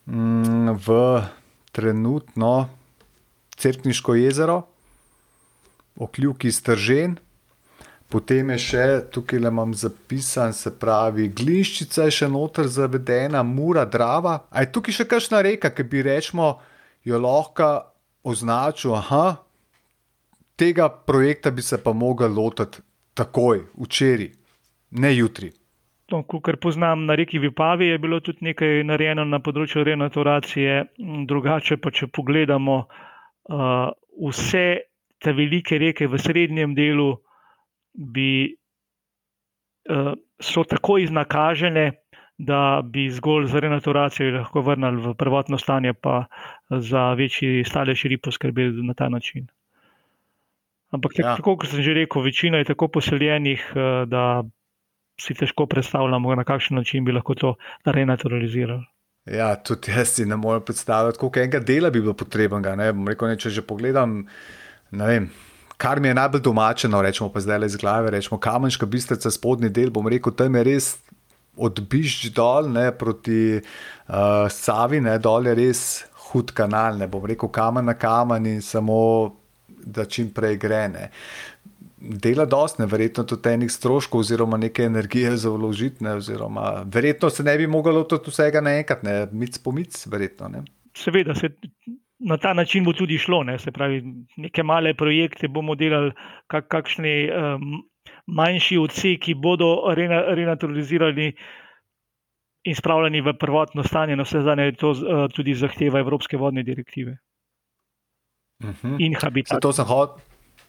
mm, 0.10 0.74
v 0.82 1.22
trenutno 1.72 2.70
Cerkniško 3.58 4.16
jezero, 4.16 4.64
okljuki 5.98 6.52
stržen. 6.52 7.18
Potem 8.08 8.54
je 8.56 8.58
še 8.64 8.84
tukaj, 9.12 9.40
le 9.44 9.52
imam 9.52 9.74
zapisan, 9.76 10.54
se 10.56 10.72
pravi, 10.80 11.28
gliščica 11.36 12.06
je 12.08 12.14
še 12.22 12.30
noter 12.32 12.70
zavedena, 12.72 13.42
mura, 13.44 13.84
drava. 13.84 14.38
A 14.48 14.64
je 14.64 14.72
tukaj 14.72 14.96
še 15.02 15.06
kakšna 15.12 15.42
reka, 15.44 15.74
ki 15.76 15.84
bi 15.92 16.06
rečemo, 16.08 16.54
jo 17.04 17.20
lahko 17.20 17.68
označil, 18.28 18.96
da 18.96 19.44
tega 20.56 20.88
projekta 20.90 21.52
bi 21.52 21.62
se 21.62 21.84
pa 21.84 21.92
mogel 21.94 22.32
lotiti 22.34 22.80
takoj, 23.14 23.66
včeraj, 23.76 24.32
ne 24.92 25.16
jutri. 25.16 25.52
No, 26.12 26.24
Kar 26.24 26.56
poznam 26.64 27.06
na 27.06 27.16
reki 27.20 27.40
Vipavi, 27.40 27.88
je 27.88 27.98
bilo 28.00 28.20
tudi 28.24 28.48
nekaj 28.48 28.84
narejeno 28.88 29.26
na 29.28 29.42
področju 29.44 29.84
renaturacije. 29.84 30.84
Drugače 31.28 31.82
pa, 31.84 31.92
če 31.92 32.08
pogledamo 32.08 32.78
uh, 32.88 33.90
vse 34.30 34.68
te 35.20 35.34
velike 35.36 35.76
reke 35.82 36.08
v 36.08 36.20
srednjem 36.22 36.78
delu, 36.78 37.10
bi, 37.98 38.56
uh, 39.90 40.14
so 40.40 40.64
tako 40.64 40.98
iznakažene, 41.02 41.92
da 42.38 42.82
bi 42.86 43.10
zgolj 43.10 43.48
z 43.50 43.60
renaturacijo 43.66 44.36
lahko 44.36 44.62
vrnili 44.62 45.02
v 45.02 45.14
prvotno 45.18 45.58
stanje, 45.58 45.94
pa 45.94 46.26
za 46.70 47.14
večji 47.18 47.64
stalež 47.66 48.06
rib 48.06 48.22
poskrbeli 48.24 48.86
na 48.86 48.94
ta 48.94 49.10
način. 49.10 49.48
Ampak, 50.94 51.18
ja. 51.20 51.36
tako 51.36 51.58
kot 51.58 51.72
sem 51.72 51.82
že 51.84 51.94
rekel, 51.98 52.22
večina 52.22 52.62
je 52.62 52.70
tako 52.70 52.88
poseljenih, 52.88 53.64
eh, 53.76 54.06
da 54.06 54.44
si 55.20 55.34
težko 55.34 55.66
predstavljamo, 55.66 56.36
na 56.36 56.44
kakšen 56.44 56.78
način 56.78 57.06
bi 57.06 57.12
lahko 57.12 57.36
to 57.36 57.56
renaturalizirali. 57.86 58.86
Ja, 59.26 59.56
tudi 59.56 59.92
jaz 59.92 60.14
si 60.16 60.26
ne 60.26 60.38
morem 60.38 60.62
predstavljati, 60.62 61.18
koliko 61.20 61.40
enega 61.40 61.60
dela 61.60 61.90
bi 61.90 62.02
bilo 62.02 62.14
potrebnega. 62.14 62.76
Ne? 62.76 62.94
Rekel, 63.08 63.34
ne, 63.34 63.38
če 63.38 63.50
že 63.50 63.66
pogledam, 63.66 64.22
ne 64.92 65.08
vem. 65.08 65.28
Kar 65.78 66.00
mi 66.02 66.08
je 66.08 66.18
najbolj 66.18 66.42
domačeno, 66.42 67.02
rečemo 67.02 67.30
pa 67.30 67.40
zdaj 67.40 67.60
le 67.60 67.68
iz 67.70 67.76
glave, 67.78 68.12
rečemo 68.12 68.40
kamenška 68.42 68.86
bistrica, 68.86 69.32
spodnji 69.32 69.70
del. 69.70 69.92
Bom 69.94 70.08
rekel, 70.10 70.34
tam 70.34 70.56
je 70.56 70.64
res 70.66 70.96
od 71.58 71.82
Bišč 71.90 72.32
dol 72.34 72.70
ne, 72.74 72.90
proti 72.98 73.58
uh, 73.58 74.48
Savi, 74.54 75.02
ne, 75.02 75.18
dol 75.22 75.50
je 75.50 75.58
res 75.58 75.82
hud 76.30 76.54
kanal, 76.58 76.98
ne 76.98 77.08
bom 77.10 77.26
rekel 77.26 77.50
kamen 77.54 77.86
na 77.86 77.94
kamen 77.98 78.46
in 78.50 78.62
samo 78.62 78.98
da 79.88 80.06
čim 80.06 80.30
prej 80.34 80.58
grene. 80.58 81.10
Dela 81.98 82.46
dosti, 82.46 82.86
verjetno 82.86 83.24
tudi 83.26 83.50
enih 83.50 83.72
stroškov, 83.72 84.22
oziroma 84.22 84.58
neke 84.58 84.86
energije 84.86 85.38
za 85.38 85.50
vložiti, 85.50 86.06
oziroma 86.08 86.84
verjetno 86.94 87.30
se 87.30 87.44
ne 87.44 87.58
bi 87.58 87.68
moglo 87.68 88.04
tudi 88.04 88.32
vsega 88.32 88.62
naenkrat, 88.62 89.04
ne 89.04 89.16
mic 89.32 89.58
po 89.64 89.72
mic, 89.72 89.98
verjetno. 90.08 90.50
Ne? 90.54 90.64
Seveda, 90.98 91.36
se, 91.36 91.50
na 92.20 92.38
ta 92.38 92.54
način 92.54 92.84
bo 92.84 92.94
tudi 92.94 93.18
šlo. 93.18 93.44
Ne? 93.44 93.60
Se 93.60 93.72
pravi, 93.72 94.04
neke 94.38 94.64
male 94.64 94.94
projekte 94.94 95.48
bomo 95.48 95.76
delali, 95.76 96.12
kak, 96.48 96.68
kakšni 96.68 97.30
um, 97.30 97.84
manjši 98.26 98.78
odseki 98.78 99.34
bodo 99.34 99.94
renaturalizirali 100.36 101.34
in 102.68 102.76
spravljeni 102.76 103.22
v 103.22 103.34
prvotno 103.40 103.84
stanje, 103.84 104.16
na 104.16 104.24
vse 104.24 104.42
zadnje, 104.42 104.72
to 104.80 104.92
uh, 104.92 105.28
tudi 105.32 105.56
zahteva 105.56 106.00
Evropske 106.00 106.38
vodne 106.38 106.64
direktive. 106.64 107.18
Uh 108.64 108.70
mhm. 108.70 108.88
-huh. 108.88 108.96
In 109.00 109.16
habitat. 109.16 109.64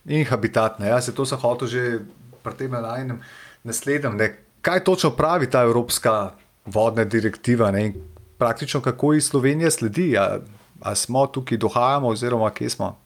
In 0.07 0.25
habitat, 0.25 0.79
ne. 0.79 0.89
Ja, 0.89 1.01
se 1.01 1.15
to 1.15 1.27
sem 1.27 1.39
hotel 1.39 1.69
že 1.69 2.01
pri 2.43 2.55
tem 2.55 2.71
najnem 2.71 3.21
naslednjem. 3.65 4.17
Ne. 4.17 4.39
Kaj 4.61 4.85
točno 4.85 5.11
pravi 5.11 5.51
ta 5.51 5.63
Evropska 5.63 6.33
vodna 6.65 7.05
direktiva 7.05 7.71
ne. 7.71 7.87
in 7.87 7.95
praktično 8.39 8.81
kako 8.81 9.13
ji 9.13 9.21
Slovenija 9.21 9.71
sledi? 9.71 10.19
A, 10.19 10.39
a 10.81 10.95
smo 10.95 11.27
tukaj, 11.27 11.59
dohajamo, 11.59 12.09
oziroma 12.09 12.51
kje 12.51 12.71
smo? 12.71 12.97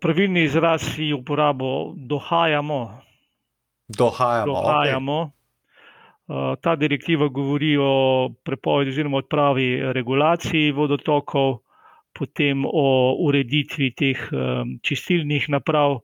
Pravilni 0.00 0.44
izraz 0.44 0.82
je 0.98 1.14
uporabo 1.14 1.92
dohajamo. 1.96 3.00
Dohajamo. 3.88 4.52
dohajamo. 4.52 5.12
Okay. 5.12 5.38
Ta 6.60 6.76
direktiva 6.76 7.28
govori 7.28 7.76
o 7.80 8.28
prepovedi 8.44 8.90
oziroma 8.90 9.16
odpravi 9.16 9.92
regulaciji 9.92 10.72
vodotokov, 10.72 11.58
potem 12.12 12.64
o 12.68 13.14
ureditvi 13.24 13.90
teh 13.96 14.28
čistilnih 14.82 15.48
naprav, 15.48 16.00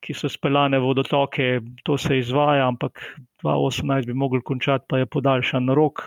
ki 0.00 0.14
so 0.14 0.30
speljane 0.32 0.78
v 0.78 0.86
vodotoke, 0.86 1.48
to 1.84 1.98
se 1.98 2.18
izvaja, 2.18 2.68
ampak 2.68 3.02
2018 3.42 4.06
bi 4.06 4.14
mogli 4.14 4.40
končati, 4.40 4.84
pa 4.88 4.98
je 4.98 5.06
podaljšan 5.06 5.68
rok. 5.74 6.06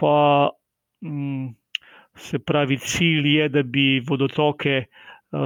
Pa 0.00 0.50
mm, 1.00 1.54
se 2.16 2.38
pravi, 2.38 2.78
cilj 2.78 3.28
je, 3.36 3.48
da 3.48 3.62
bi 3.62 4.02
vodotoke 4.08 4.84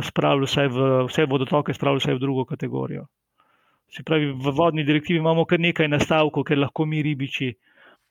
spravili 0.02 0.46
vse, 0.46 0.66
v, 0.68 0.88
vse 1.08 1.24
vodotoke 1.24 1.74
spravili 1.74 2.02
vse 2.02 2.14
v 2.14 2.20
drugo 2.20 2.44
kategorijo. 2.44 3.06
Se 3.88 4.02
pravi, 4.04 4.32
v 4.32 4.52
vodni 4.52 4.84
direktivi 4.84 5.18
imamo 5.18 5.46
kar 5.48 5.60
nekaj 5.60 5.88
nastavkov, 5.88 6.44
ker 6.44 6.58
lahko 6.60 6.84
mi 6.84 7.02
ribiči 7.02 7.54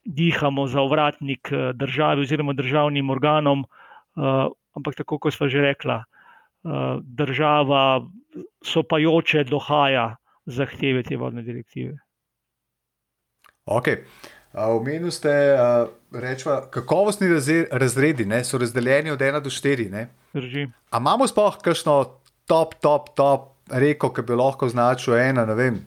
dihamo 0.04 0.66
za 0.66 0.82
ovratnik 0.82 1.52
državi 1.74 2.24
oziroma 2.26 2.52
državnim 2.52 3.10
organom, 3.10 3.62
ampak 4.74 4.98
tako 4.98 5.18
kot 5.22 5.34
smo 5.34 5.48
že 5.48 5.62
rekla, 5.62 6.02
Eh, 6.64 6.98
država 7.02 8.08
sopajoče 8.64 9.44
dohaja 9.44 10.16
zahteve 10.44 11.02
te 11.02 11.16
vodne 11.16 11.42
direktive. 11.42 11.94
Ok. 13.64 13.88
Omenili 14.52 15.10
ste, 15.12 15.30
rečva, 16.12 16.60
kakovostni 16.70 17.28
razredi 17.70 18.24
ne, 18.26 18.42
so 18.44 18.58
razdeljeni 18.58 19.10
od 19.10 19.20
1 19.20 19.42
do 19.44 19.50
4. 19.50 20.06
Drži. 20.32 20.66
A 20.90 20.98
imamo 20.98 21.26
sploh 21.28 21.58
kakšno 21.62 22.04
top, 22.46 22.74
top, 22.80 23.12
top 23.14 23.54
reko, 23.70 24.12
ki 24.12 24.22
bi 24.22 24.38
lahko 24.38 24.66
označil 24.66 25.18
ena, 25.20 25.44
ne 25.46 25.54
vem, 25.54 25.80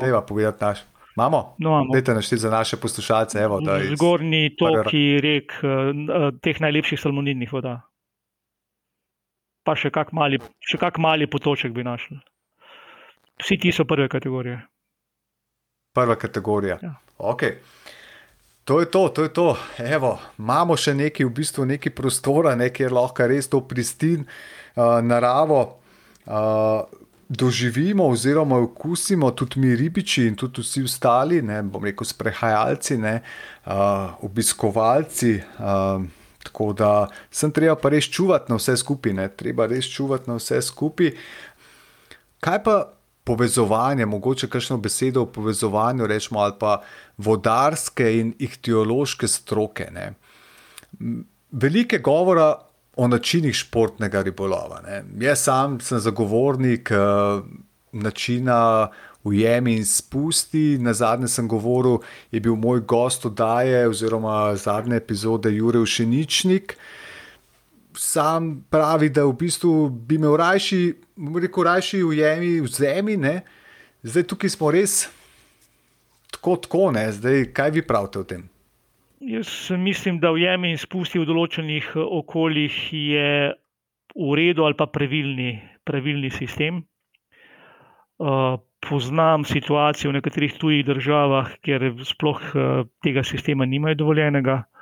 deva 0.00 0.22
povedati 0.22 0.64
naš. 0.64 0.82
Imamo? 1.16 1.54
No, 1.58 1.70
imamo. 1.70 1.92
Dajte 1.92 2.14
našteti 2.14 2.40
za 2.40 2.50
naše 2.50 2.76
poslušalce. 2.76 3.38
Evo, 3.38 3.60
Zgornji 3.94 4.56
toki 4.58 5.20
rek 5.22 5.54
eh, 5.62 6.30
teh 6.42 6.60
najlepših 6.60 7.00
salmonidnih 7.00 7.52
voda 7.52 7.80
pa 9.68 9.76
še 9.76 9.92
kak 9.92 10.14
mali, 10.16 10.40
še 10.64 10.80
kak 10.80 10.96
mali 11.02 11.28
potoček 11.28 11.74
bi 11.76 11.84
našli. 11.84 12.16
Vsi 13.42 13.58
ti 13.60 13.72
so 13.74 13.84
prve 13.84 14.08
kategorije. 14.08 14.62
Prva 15.92 16.16
kategorija. 16.16 16.78
Ja. 16.80 16.94
Okay. 17.18 17.58
To 18.68 18.80
je 18.80 18.86
to, 18.86 19.08
to 19.08 19.22
je 19.22 19.32
to. 19.32 19.56
Evo, 19.80 20.18
imamo 20.36 20.74
še 20.76 20.92
nekaj, 20.92 21.24
v 21.24 21.32
bistvu 21.40 21.64
nekaj 21.70 21.92
prostora, 21.96 22.52
ne, 22.52 22.68
kjer 22.68 22.92
lahko 22.92 23.24
res 23.24 23.48
to 23.48 23.62
pristin, 23.64 24.26
uh, 24.76 24.98
naravo 25.00 25.60
uh, 26.28 26.84
doživimo, 27.32 28.04
oziroma 28.12 28.58
okusimo, 28.66 29.30
tudi 29.32 29.62
mi 29.64 29.72
ribiči 29.72 30.26
in 30.28 30.36
tudi 30.36 30.60
vsi 30.60 30.84
ostali, 30.84 31.40
ne 31.40 31.62
bom 31.64 31.88
rekel, 31.88 32.04
sprehajalci, 32.12 32.98
ne, 33.00 33.14
uh, 33.64 34.20
obiskovalci. 34.28 35.38
Uh, 35.56 36.04
Tako 36.48 36.70
da 36.72 36.90
sem 37.34 37.50
treba 37.52 37.74
pa 37.76 37.90
res 37.92 38.06
čuvati 38.08 38.52
na 38.52 38.56
vse 38.60 38.76
skupine, 38.80 39.26
treba 39.36 39.66
res 39.68 39.88
čuvati 39.90 40.28
na 40.30 40.36
vse 40.38 40.60
skupaj. 40.64 41.10
Kaj 42.44 42.60
pa 42.64 42.76
povezovanje, 43.28 44.06
mogoče 44.06 44.48
kakšno 44.48 44.78
besedo 44.80 45.22
o 45.22 45.30
povezovanju, 45.32 46.06
rečemo, 46.06 46.40
ali 46.40 46.54
pa 46.58 46.78
vodarske 47.18 48.08
in 48.20 48.32
ihtiološke 48.38 49.28
stroke. 49.28 49.90
Ne? 49.92 50.12
Velike 51.50 51.98
govora 51.98 52.54
o 52.96 53.08
načinih 53.08 53.54
športnega 53.54 54.22
ribolova. 54.26 54.80
Ne? 54.86 55.02
Jaz 55.22 55.44
sam 55.44 55.76
sem 55.80 56.00
zagovornik 56.02 56.90
uh, 56.90 57.44
načina 57.92 58.88
ujemi 59.24 59.76
in 59.76 59.86
spusti. 59.86 60.78
Na 60.80 60.94
zadnje 60.94 61.28
sem 61.28 61.48
govoril, 61.48 61.98
je 62.32 62.40
bil 62.40 62.56
moj 62.56 62.80
gost 62.80 63.26
oddaje, 63.26 63.88
oziroma 63.88 64.56
zadnje 64.56 64.96
epizode 64.96 65.52
Jurek 65.54 65.86
Šeničnik. 65.86 66.76
Sam 67.98 68.64
pravi, 68.70 69.08
da 69.10 69.24
v 69.26 69.32
bistvu 69.34 69.88
bi 69.90 70.20
imel 70.20 70.36
rajši, 70.38 70.82
rekel, 71.42 71.64
rajši 71.66 72.02
ujemi 72.06 72.60
v 72.62 72.70
zemlji, 72.70 73.16
ne? 73.18 73.40
zdaj 74.06 74.28
tukaj 74.30 74.52
smo 74.54 74.70
res 74.70 75.08
tako, 76.30 76.54
tako, 76.62 76.84
ne, 76.94 77.08
zdaj 77.12 77.48
kaj 77.56 77.74
vi 77.74 77.82
pravite 77.82 78.22
o 78.22 78.28
tem? 78.28 78.46
Jaz 79.18 79.50
mislim, 79.74 80.20
da 80.22 80.30
ujemi 80.30 80.70
in 80.70 80.78
spusti 80.78 81.18
v 81.18 81.26
določenih 81.26 81.90
okoljih 81.98 82.78
je 82.94 83.28
v 84.14 84.30
redu 84.38 84.68
ali 84.68 84.78
pa 84.78 84.86
pravilni, 84.86 85.58
pravilni 85.82 86.30
sistem. 86.30 86.84
Uh, 88.18 88.62
poznam 88.86 89.42
situacijo 89.42 90.12
v 90.12 90.20
nekaterih 90.20 90.54
tujih 90.58 90.86
državah, 90.86 91.50
kjer 91.66 91.90
sploh 92.06 92.38
uh, 92.54 92.86
tega 93.02 93.26
sistema 93.26 93.66
nimajo 93.66 93.98
dovoljenega, 94.06 94.62
uh, 94.62 94.77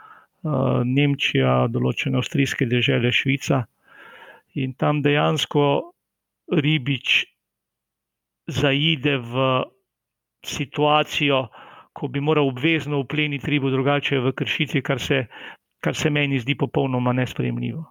Nemčija, 0.85 1.67
določene 1.73 2.21
avstrijske 2.21 2.67
države, 2.71 3.13
Švica. 3.13 3.65
In 4.57 4.73
tam 4.79 5.03
dejansko 5.05 5.65
ribič 6.53 7.25
zaide 8.47 9.17
v 9.19 9.47
situacijo, 10.47 11.49
ko 11.97 12.09
bi 12.09 12.21
moral 12.21 12.49
obvezno 12.49 13.01
upleniti 13.01 13.51
ribo, 13.51 13.71
drugače 13.71 14.21
v 14.21 14.33
kršitvi, 14.37 14.83
kar 14.83 15.01
se, 15.01 15.27
kar 15.81 15.97
se 15.97 16.11
meni 16.11 16.39
zdi 16.39 16.55
popolnoma 16.55 17.13
nespremljivo. 17.17 17.85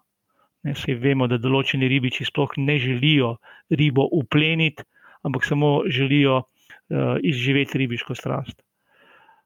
Ne, 0.65 0.73
vemo, 1.01 1.27
da 1.29 1.37
določeni 1.37 1.89
ribiči 1.89 2.25
sploh 2.25 2.55
ne 2.57 2.77
želijo 2.81 3.35
ribo 3.69 4.07
upleniti, 4.11 4.85
ampak 5.25 5.45
samo 5.45 5.83
želijo 5.89 6.37
uh, 6.41 7.17
izživeti 7.21 7.77
ribiško 7.83 8.15
strast. 8.15 8.61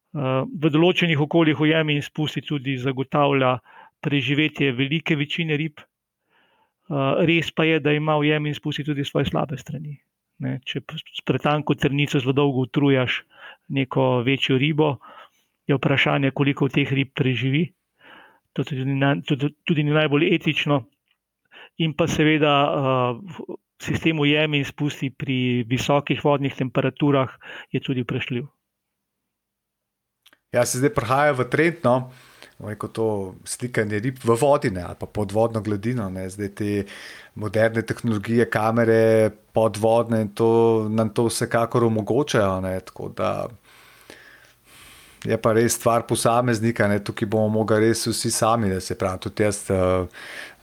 Uh, 0.09 0.41
v 0.49 0.71
določenih 0.73 1.19
okoljih 1.21 1.59
ujemi 1.61 1.99
in 1.99 2.01
spusti 2.01 2.41
tudi 2.41 2.79
zagotavlja 2.81 3.59
preživetje 4.01 4.71
velike 4.73 5.15
večine 5.15 5.57
rib. 5.59 5.83
Uh, 6.89 7.21
res 7.29 7.51
pa 7.53 7.67
je, 7.67 7.77
da 7.79 7.93
ima 7.93 8.15
ujemi 8.17 8.49
in 8.49 8.57
spusti 8.57 8.83
tudi 8.83 9.05
svoje 9.05 9.29
slabe 9.29 9.59
strani. 9.61 9.99
Ne, 10.41 10.57
če 10.65 10.81
s 10.97 11.21
pretanko 11.27 11.75
trnico 11.75 12.17
zelo 12.17 12.33
dolgo 12.33 12.63
utrujaš 12.65 13.21
neko 13.75 14.23
večjo 14.25 14.57
ribo, 14.57 14.95
je 15.69 15.77
vprašanje, 15.77 16.31
koliko 16.33 16.69
teh 16.73 16.89
rib 16.89 17.13
preživi. 17.13 17.67
To 18.57 18.63
tudi, 18.65 18.85
tudi, 19.29 19.53
tudi 19.61 19.83
ni 19.85 19.93
najbolj 19.93 20.31
etično. 20.33 20.81
In 21.85 21.93
pa 21.93 22.07
seveda 22.09 22.53
uh, 22.65 23.57
sistem 23.77 24.19
ujemi 24.19 24.63
in 24.63 24.65
spusti 24.65 25.11
pri 25.13 25.63
visokih 25.69 26.23
vodnih 26.25 26.55
temperaturah 26.57 27.29
je 27.71 27.79
tudi 27.79 28.03
prešljiv. 28.03 28.49
Ja, 30.51 30.65
se 30.65 30.79
zdaj 30.81 30.93
prihaja 30.93 31.33
v 31.37 31.45
trend, 31.45 31.83
no, 31.83 32.09
ko 32.77 32.87
to 32.89 33.07
slikanje 33.45 33.99
rib 34.01 34.17
v 34.23 34.33
vodi 34.33 34.71
ne, 34.73 34.81
ali 34.81 34.97
pa 34.99 35.05
podvodno 35.05 35.61
gladino, 35.61 36.09
ne, 36.09 36.25
zdaj 36.29 36.49
te 36.57 36.69
moderne 37.39 37.83
tehnologije, 37.85 38.49
kamere 38.49 39.29
podvodne 39.53 40.23
in 40.25 40.33
to 40.33 40.87
nam 40.89 41.13
to 41.13 41.27
vsekakor 41.29 41.85
omogočajo. 41.85 42.61
Ne, 42.65 42.79
tako 42.81 43.11
da 43.15 43.47
je 45.23 45.37
pa 45.37 45.53
res 45.53 45.77
stvar 45.77 46.07
posameznika, 46.09 46.87
ne, 46.87 46.99
tukaj 47.03 47.29
bomo 47.29 47.61
mogli 47.61 47.79
res 47.85 48.07
vsi 48.07 48.31
sami, 48.31 48.73
da 48.73 48.79
se 48.81 48.97
pravi, 48.97 49.19
tudi 49.27 49.43
jaz. 49.43 49.67
Uh, 49.69 50.07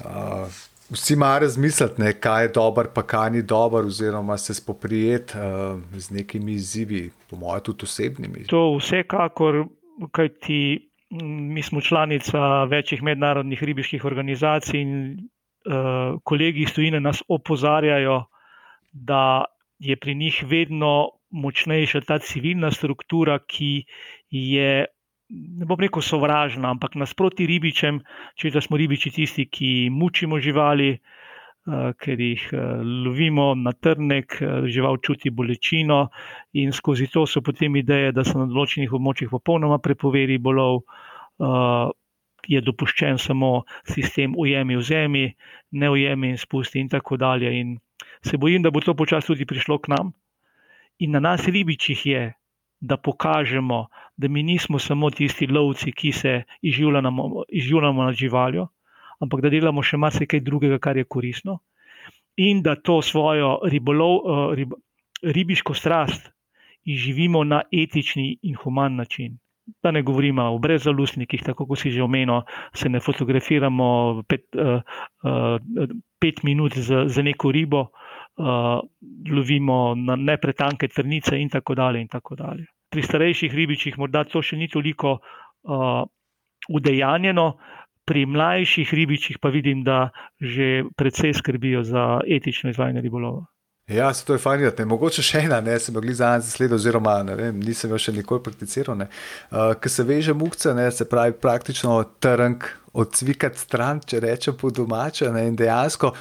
uh, 0.04 0.64
Vsi 0.86 1.16
imajo 1.16 1.40
razmisliti, 1.42 1.98
ne, 1.98 2.12
kaj 2.12 2.44
je 2.44 2.48
dobro, 2.54 2.86
pa 2.94 3.02
kaj 3.02 3.30
ni 3.34 3.40
dobro, 3.42 3.80
oziroma 3.86 4.36
se 4.38 4.54
spoprijeti 4.54 5.34
uh, 5.34 5.80
z 5.98 6.14
nekimi 6.14 6.52
izzivi, 6.52 7.10
po 7.30 7.36
mojem, 7.36 7.64
tudi 7.66 7.82
osebnimi. 7.82 8.44
To 8.46 8.76
vsekakor, 8.78 9.64
kaj 10.12 10.28
ti 10.40 10.60
Mi 11.10 11.62
smo 11.62 11.80
članica 11.80 12.64
večjih 12.64 13.02
mednarodnih 13.02 13.62
ribiških 13.62 14.04
organizacij 14.04 14.80
in 14.80 15.12
uh, 15.12 16.20
kolegi 16.24 16.62
iz 16.62 16.72
tujine 16.74 17.00
nas 17.00 17.22
opozarjajo, 17.28 18.24
da 18.92 19.44
je 19.78 19.96
pri 19.96 20.14
njih 20.14 20.44
vedno 20.46 21.10
močnejša 21.30 22.00
ta 22.00 22.18
civilna 22.18 22.70
struktura, 22.70 23.38
ki 23.38 23.84
je, 24.30 24.86
ne 25.30 25.66
bom 25.66 25.80
rekel, 25.80 26.02
sovražna, 26.02 26.70
ampak 26.70 26.94
nasproti 26.94 27.46
ribičem, 27.46 28.02
če 28.34 28.60
smo 28.60 28.76
ribiči 28.76 29.10
tisti, 29.10 29.46
ki 29.46 29.88
mučimo 29.92 30.40
živali, 30.42 30.90
uh, 30.90 31.25
ker 31.98 32.20
jih 32.20 32.42
uh, 32.52 32.80
lovimo 32.82 33.54
na 33.58 33.72
trnek, 33.72 34.38
uh, 34.40 34.66
žival 34.70 35.00
čuti 35.02 35.30
bolečino, 35.30 36.08
in 36.54 36.72
skozi 36.72 37.08
to 37.10 37.26
so 37.26 37.42
potem 37.42 37.76
ideje, 37.76 38.12
da 38.12 38.24
se 38.24 38.38
na 38.38 38.46
določenih 38.46 38.92
območjih 38.92 39.30
popolnoma 39.30 39.78
prepovedi 39.82 40.36
ribolov. 40.36 40.82
Uh, 41.38 41.92
Je 42.46 42.60
dopuščen 42.62 43.16
samo 43.18 43.64
sistem 43.90 44.36
ujemi 44.38 44.76
v 44.78 44.82
zemlji, 44.86 45.30
ne 45.82 45.88
ujemi 45.90 46.28
in 46.30 46.36
spusti, 46.38 46.78
in 46.78 46.86
tako 46.86 47.16
dalje. 47.18 47.50
In 47.58 47.72
se 48.22 48.38
bojim, 48.38 48.62
da 48.62 48.70
bo 48.70 48.78
to 48.78 48.94
počasi 48.94 49.32
tudi 49.32 49.46
prišlo 49.50 49.80
k 49.82 49.90
nam. 49.90 50.12
In 51.02 51.16
na 51.16 51.20
nas, 51.24 51.48
ribičih, 51.50 52.04
je, 52.06 52.22
da 52.80 52.96
pokažemo, 52.96 53.88
da 54.16 54.28
mi 54.28 54.42
nismo 54.46 54.78
samo 54.78 55.10
tisti 55.10 55.46
lovci, 55.46 55.92
ki 55.92 56.12
se 56.12 56.42
izživljamo 56.62 58.04
nad 58.04 58.14
živaljo, 58.14 58.68
ampak 59.20 59.40
da 59.40 59.50
delamo 59.52 59.82
še 59.82 59.96
marsikaj 59.96 60.40
drugega, 60.40 60.78
kar 60.78 60.96
je 60.96 61.04
koristno. 61.04 61.60
In 62.36 62.62
da 62.62 62.76
to 62.76 63.00
svojo 63.02 63.60
ribolov, 63.64 64.16
eh, 64.16 64.54
rib, 64.60 64.74
ribiško 65.22 65.74
strast 65.74 66.30
izživimo 66.84 67.44
na 67.44 67.62
etični 67.72 68.38
in 68.42 68.54
human 68.54 68.96
način. 68.96 69.38
Da 69.82 69.90
ne 69.90 70.02
govorimo 70.02 70.42
o 70.54 70.58
brezalustnikih, 70.58 71.42
tako 71.42 71.66
kot 71.66 71.78
si 71.78 71.90
že 71.90 72.02
omenil, 72.02 72.42
se 72.74 72.88
ne 72.88 73.00
fotografiramo 73.00 74.22
pet, 74.28 74.44
uh, 74.54 74.78
uh, 75.24 75.88
pet 76.20 76.42
minut 76.42 76.76
za, 76.76 77.08
za 77.08 77.22
neko 77.22 77.50
ribo, 77.50 77.80
uh, 77.80 78.78
lovimo 79.32 79.94
na 79.94 80.16
nepretanke 80.16 80.88
trnice, 80.88 81.40
in 81.40 81.48
tako 81.48 81.74
dalje. 81.74 82.00
In 82.00 82.08
tako 82.08 82.36
dalje. 82.36 82.66
Pri 82.90 83.02
starejših 83.02 83.54
ribičih 83.54 83.98
morda 83.98 84.24
to 84.24 84.42
še 84.42 84.56
ni 84.56 84.68
toliko 84.68 85.18
uh, 85.18 86.06
udejanjeno, 86.68 87.56
pri 88.06 88.26
mlajših 88.26 88.94
ribičih 88.94 89.38
pa 89.42 89.50
vidim, 89.52 89.82
da 89.84 90.10
že 90.40 90.86
predvsej 90.96 91.34
skrbijo 91.34 91.82
za 91.82 92.20
etično 92.26 92.70
izvajanje 92.70 93.00
ribolova. 93.00 93.46
Ja, 93.86 94.14
se 94.14 94.24
to 94.26 94.34
je 94.34 94.42
fajn, 94.42 94.64
da 94.76 94.82
je 94.82 94.86
mogoče 94.86 95.22
še 95.22 95.44
ena, 95.46 95.60
ne 95.62 95.76
sem 95.78 95.94
mogli 95.94 96.14
za 96.14 96.32
nas 96.34 96.48
zaslediti, 96.48 96.74
oziroma 96.74 97.20
vem, 97.22 97.60
nisem 97.62 97.90
jo 97.90 97.98
še 97.98 98.16
nikoli 98.16 98.42
prakticiral. 98.42 99.04
Uh, 99.04 99.76
Ker 99.78 99.92
se 99.92 100.02
veže 100.02 100.34
mukce, 100.34 100.74
ne, 100.74 100.88
se 100.90 101.06
pravi 101.06 101.36
praktično 101.38 102.00
trnk 102.18 102.66
odsvikati 102.98 103.62
stran, 103.62 104.00
če 104.02 104.24
rečem 104.24 104.58
po 104.58 104.72
domače. 104.74 105.30
Ne, 105.30 105.46
in 105.46 105.54
dejansko 105.58 106.14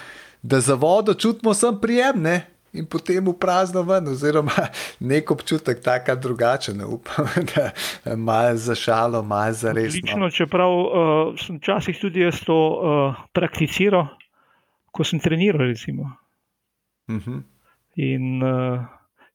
da 0.46 0.60
za 0.60 0.74
vodo 0.74 1.14
čutimo 1.14 1.54
sem 1.54 1.80
prijemne. 1.82 2.55
In 2.76 2.86
potem 2.92 3.24
v 3.26 3.34
prazno 3.40 3.84
ven, 3.88 4.08
oziroma 4.12 4.70
nek 5.12 5.32
občutek, 5.32 5.80
tako 5.84 6.16
drugačen, 6.20 6.84
upam, 6.84 7.30
da 7.52 7.72
malo 8.16 8.56
za 8.60 8.76
šalo, 8.76 9.24
malo 9.24 9.54
za 9.54 9.72
res. 9.76 9.96
Lično, 9.96 10.30
čeprav 10.30 10.72
uh, 10.72 11.40
sem 11.40 11.60
včasih 11.60 12.00
tudi 12.02 12.26
jaz 12.26 12.44
to 12.46 12.56
uh, 12.56 13.24
prakticiral, 13.34 14.10
ko 14.92 15.04
sem 15.04 15.20
treniral. 15.20 15.72
Uh 15.72 17.16
mhm. 17.16 17.20
-huh. 17.20 17.42
In 17.96 18.44
uh, 18.44 18.84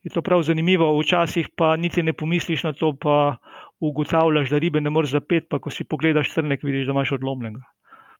je 0.03 0.11
to 0.13 0.23
prav 0.23 0.43
zanimivo, 0.43 0.99
včasih 1.01 1.49
pa 1.57 1.77
niti 1.77 2.03
ne 2.03 2.13
pomisliš 2.13 2.63
na 2.63 2.73
to, 2.73 2.93
pa 2.93 3.37
ugotavljaš, 3.81 4.51
da 4.51 4.59
ribe 4.59 4.81
ne 4.81 4.91
moreš 4.91 5.11
zapeti, 5.11 5.47
pa 5.51 5.59
ko 5.59 5.71
si 5.71 5.85
pogledaš 5.85 6.35
trnek, 6.35 6.63
vidiš, 6.63 6.87
da 6.87 6.93
imaš 6.93 7.13
odlomljenega 7.13 7.65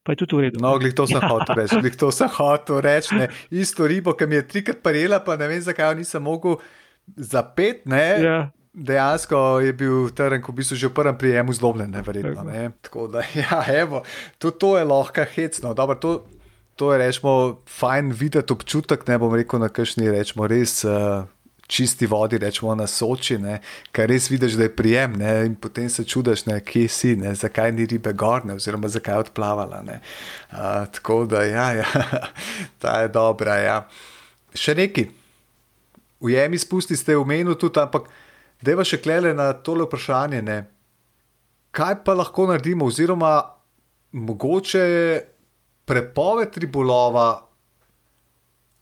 pa 0.03 0.13
je 0.13 0.23
tudi 0.25 0.37
v 0.37 0.41
redu. 0.49 0.61
No, 0.63 0.77
glih 0.81 0.95
to 0.97 1.07
sem 1.07 1.21
ja. 1.21 1.29
hotel 1.29 1.61
reči, 1.61 1.81
glih 1.81 1.97
to 1.97 2.09
sem 2.15 2.31
hotel 2.37 2.81
reči. 2.85 3.17
Ne. 3.17 3.29
Isto 3.53 3.89
ribo, 3.91 4.15
ki 4.17 4.29
mi 4.31 4.41
je 4.41 4.47
trikrat 4.49 4.81
parela, 4.85 5.21
pa 5.25 5.37
ne 5.41 5.51
vem, 5.51 5.61
zakaj 5.61 5.93
jo 5.93 6.01
nisem 6.01 6.25
mogel 6.25 6.59
zapet. 7.17 7.85
Ja. 7.87 8.51
Dejansko 8.71 9.61
je 9.67 9.73
bil 9.75 10.11
teren, 10.15 10.43
ko 10.43 10.55
bi 10.55 10.65
se 10.65 10.79
že 10.79 10.89
v 10.89 10.95
prvem 10.95 11.17
prijemu 11.19 11.53
zlobljen, 11.53 11.91
nevrjetno. 11.91 12.45
Ne. 12.47 12.71
Tako 12.87 13.09
da, 13.11 13.27
ja, 13.43 13.65
evo, 13.67 14.05
to, 14.39 14.51
to 14.51 14.79
je 14.79 14.85
lahko 14.85 15.27
hecno. 15.35 15.75
Dobro, 15.75 15.99
to, 15.99 16.25
to 16.79 16.93
je 16.95 16.99
rečemo, 17.03 17.61
fajn 17.67 18.15
videti 18.15 18.53
občutek, 18.53 19.05
ne 19.11 19.19
bom 19.19 19.35
rekel 19.35 19.61
na 19.61 19.69
kakšni 19.69 20.09
rečemo 20.11 20.47
res. 20.47 20.85
Uh, 20.87 21.27
čisti 21.71 22.07
vodi, 22.07 22.39
rečemo 22.39 22.75
na 22.75 22.87
soči, 22.91 23.39
ne, 23.39 23.61
kar 23.95 24.11
res 24.11 24.27
vidiš, 24.31 24.57
da 24.59 24.67
je 24.67 24.73
prijem, 24.75 25.15
ne, 25.21 25.35
in 25.47 25.55
potem 25.55 25.87
se 25.91 26.05
čudiš, 26.05 26.45
ne, 26.51 26.59
kje 26.67 26.89
si, 26.91 27.15
ne, 27.17 27.35
zakaj 27.39 27.73
ni 27.77 27.87
ribe 27.87 28.13
gorne, 28.13 28.57
oziroma 28.59 28.91
zakaj 28.91 29.15
je 29.15 29.25
odplavala. 29.27 29.83
Uh, 29.87 30.59
tako 30.97 31.23
da, 31.31 31.45
ja, 31.47 31.69
ja, 31.79 31.87
ta 32.83 33.01
je 33.05 33.13
dobra. 33.15 33.57
Ja. 33.63 33.79
Še 34.59 34.75
neki, 34.75 35.07
ujemi 36.27 36.59
spusti 36.59 36.99
ste 36.99 37.17
menu 37.27 37.55
tudi, 37.55 37.79
ampak 37.81 38.11
deva 38.63 38.85
še 38.85 38.99
klele 38.99 39.35
na 39.37 39.53
tole 39.55 39.87
vprašanje. 39.87 40.43
Ne. 40.43 40.61
Kaj 41.71 42.01
pa 42.05 42.19
lahko 42.19 42.49
naredimo, 42.51 42.91
oziroma 42.91 43.39
mogoče 44.11 44.83
prepoved 45.87 46.59
ribolova, 46.59 47.29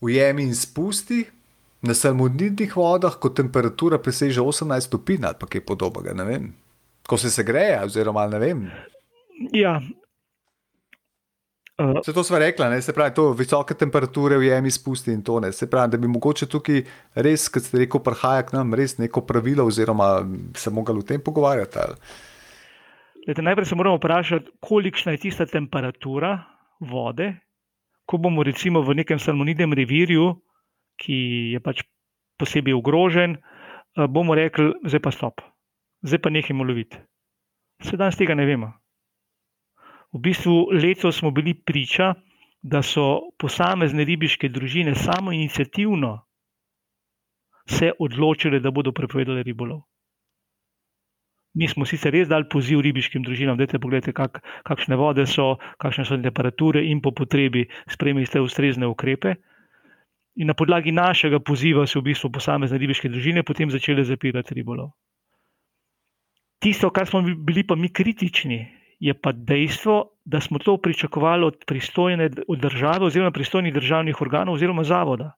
ujemi 0.00 0.48
in 0.48 0.56
spusti, 0.56 1.26
na 1.82 1.94
salmonidnih 1.94 2.76
vodah, 2.76 3.14
ko 3.20 3.30
temperatura 3.30 3.98
preseže 4.02 4.42
18 4.42 4.90
stopinj 4.90 5.28
ali 5.28 5.48
kaj 5.48 5.64
podobnega, 5.64 6.40
ko 7.06 7.16
se 7.16 7.30
segreje, 7.30 7.78
oziroma 7.84 8.26
ne 8.26 8.38
vem. 8.38 8.66
Ja. 9.54 9.78
Uh, 11.78 12.00
se 12.02 12.12
to 12.12 12.24
smo 12.24 12.38
rekli, 12.38 12.66
ne? 12.70 12.82
se 12.82 12.92
pravi, 12.92 13.14
to 13.14 13.30
visoke 13.32 13.74
temperature 13.74 14.36
v 14.38 14.48
jemi 14.50 14.70
spusti 14.70 15.12
in 15.14 15.22
to 15.22 15.38
ne. 15.40 15.52
Se 15.52 15.70
pravi, 15.70 15.92
da 15.92 15.98
bi 15.98 16.10
mogoče 16.10 16.48
tukaj 16.50 16.82
res, 17.14 17.46
kot 17.48 17.62
ste 17.62 17.84
rekel, 17.84 18.02
prihaja 18.02 18.42
k 18.42 18.56
nam 18.56 18.74
res 18.74 18.96
neko 18.98 19.22
pravilo, 19.22 19.66
oziroma 19.66 20.26
se 20.58 20.74
mogli 20.74 20.98
o 20.98 21.06
tem 21.06 21.22
pogovarjati. 21.22 21.86
Lete, 23.28 23.44
najprej 23.46 23.70
se 23.70 23.78
moramo 23.78 24.00
vprašati, 24.00 24.56
kolikšna 24.60 25.14
je 25.14 25.22
tista 25.28 25.46
temperatura 25.46 26.34
vode, 26.80 27.36
ko 28.10 28.18
bomo 28.18 28.42
recimo 28.42 28.82
v 28.82 28.98
nekem 28.98 29.22
salmonidnem 29.22 29.72
revirju 29.78 30.32
ki 30.98 31.18
je 31.54 31.60
pač 31.60 31.84
posebej 32.38 32.74
ogrožen, 32.74 33.38
eh, 33.38 34.06
bomo 34.06 34.34
rekli, 34.34 34.74
zdaj 34.84 35.02
pa 35.02 35.10
stop, 35.14 35.42
zdaj 36.02 36.20
pa 36.22 36.30
nehajmo 36.30 36.66
loviti. 36.66 36.98
Sedaj 37.82 38.12
z 38.12 38.24
tega 38.24 38.34
ne 38.34 38.46
vemo. 38.46 38.72
V 40.12 40.18
bistvu 40.24 40.72
letos 40.72 41.20
smo 41.20 41.30
bili 41.30 41.54
priča, 41.54 42.14
da 42.62 42.82
so 42.82 43.30
posamezne 43.38 44.04
ribiške 44.04 44.48
družine 44.48 44.94
samo 44.94 45.32
inicijativno 45.32 46.24
se 47.68 47.92
odločile, 47.98 48.60
da 48.60 48.70
bodo 48.70 48.92
prepovedali 48.92 49.42
ribolov. 49.42 49.82
Mi 51.54 51.68
smo 51.68 51.86
sicer 51.86 52.12
res 52.12 52.28
dali 52.28 52.48
poziv 52.50 52.80
ribiškim 52.80 53.22
družinam, 53.22 53.56
da 53.58 53.66
te 53.66 53.78
pogledate, 53.78 54.12
kak, 54.12 54.40
kakšne 54.64 54.96
vode 54.96 55.26
so, 55.26 55.56
kakšne 55.82 56.04
so 56.04 56.18
temperature 56.22 56.84
in 56.84 57.00
po 57.02 57.12
potrebi 57.12 57.66
spremljate 57.90 58.40
ustrezne 58.40 58.86
ukrepe. 58.86 59.34
In 60.38 60.46
na 60.46 60.54
podlagi 60.54 60.92
našega 60.94 61.40
poziva 61.42 61.82
so 61.86 61.98
v 61.98 62.12
bistvu 62.12 62.30
posamezne 62.30 62.78
ribiške 62.78 63.10
družine 63.10 63.42
potem 63.42 63.70
začele 63.74 64.04
zapirati 64.06 64.54
ribolov. 64.54 64.92
Tisto, 66.62 66.90
kar 66.94 67.06
smo 67.10 67.22
bili 67.22 67.64
pa 67.66 67.74
mi 67.74 67.90
kritični, 67.90 68.58
je 68.98 69.14
pa 69.14 69.32
dejstvo, 69.32 70.18
da 70.24 70.40
smo 70.40 70.58
to 70.58 70.76
pričakovali 70.82 71.44
od 71.44 71.64
pristojne 71.66 72.30
od 72.48 72.58
države 72.58 73.06
oziroma 73.06 73.30
pristojnih 73.30 73.74
državnih 73.74 74.20
organov 74.22 74.54
oziroma 74.54 74.84
zavoda. 74.84 75.32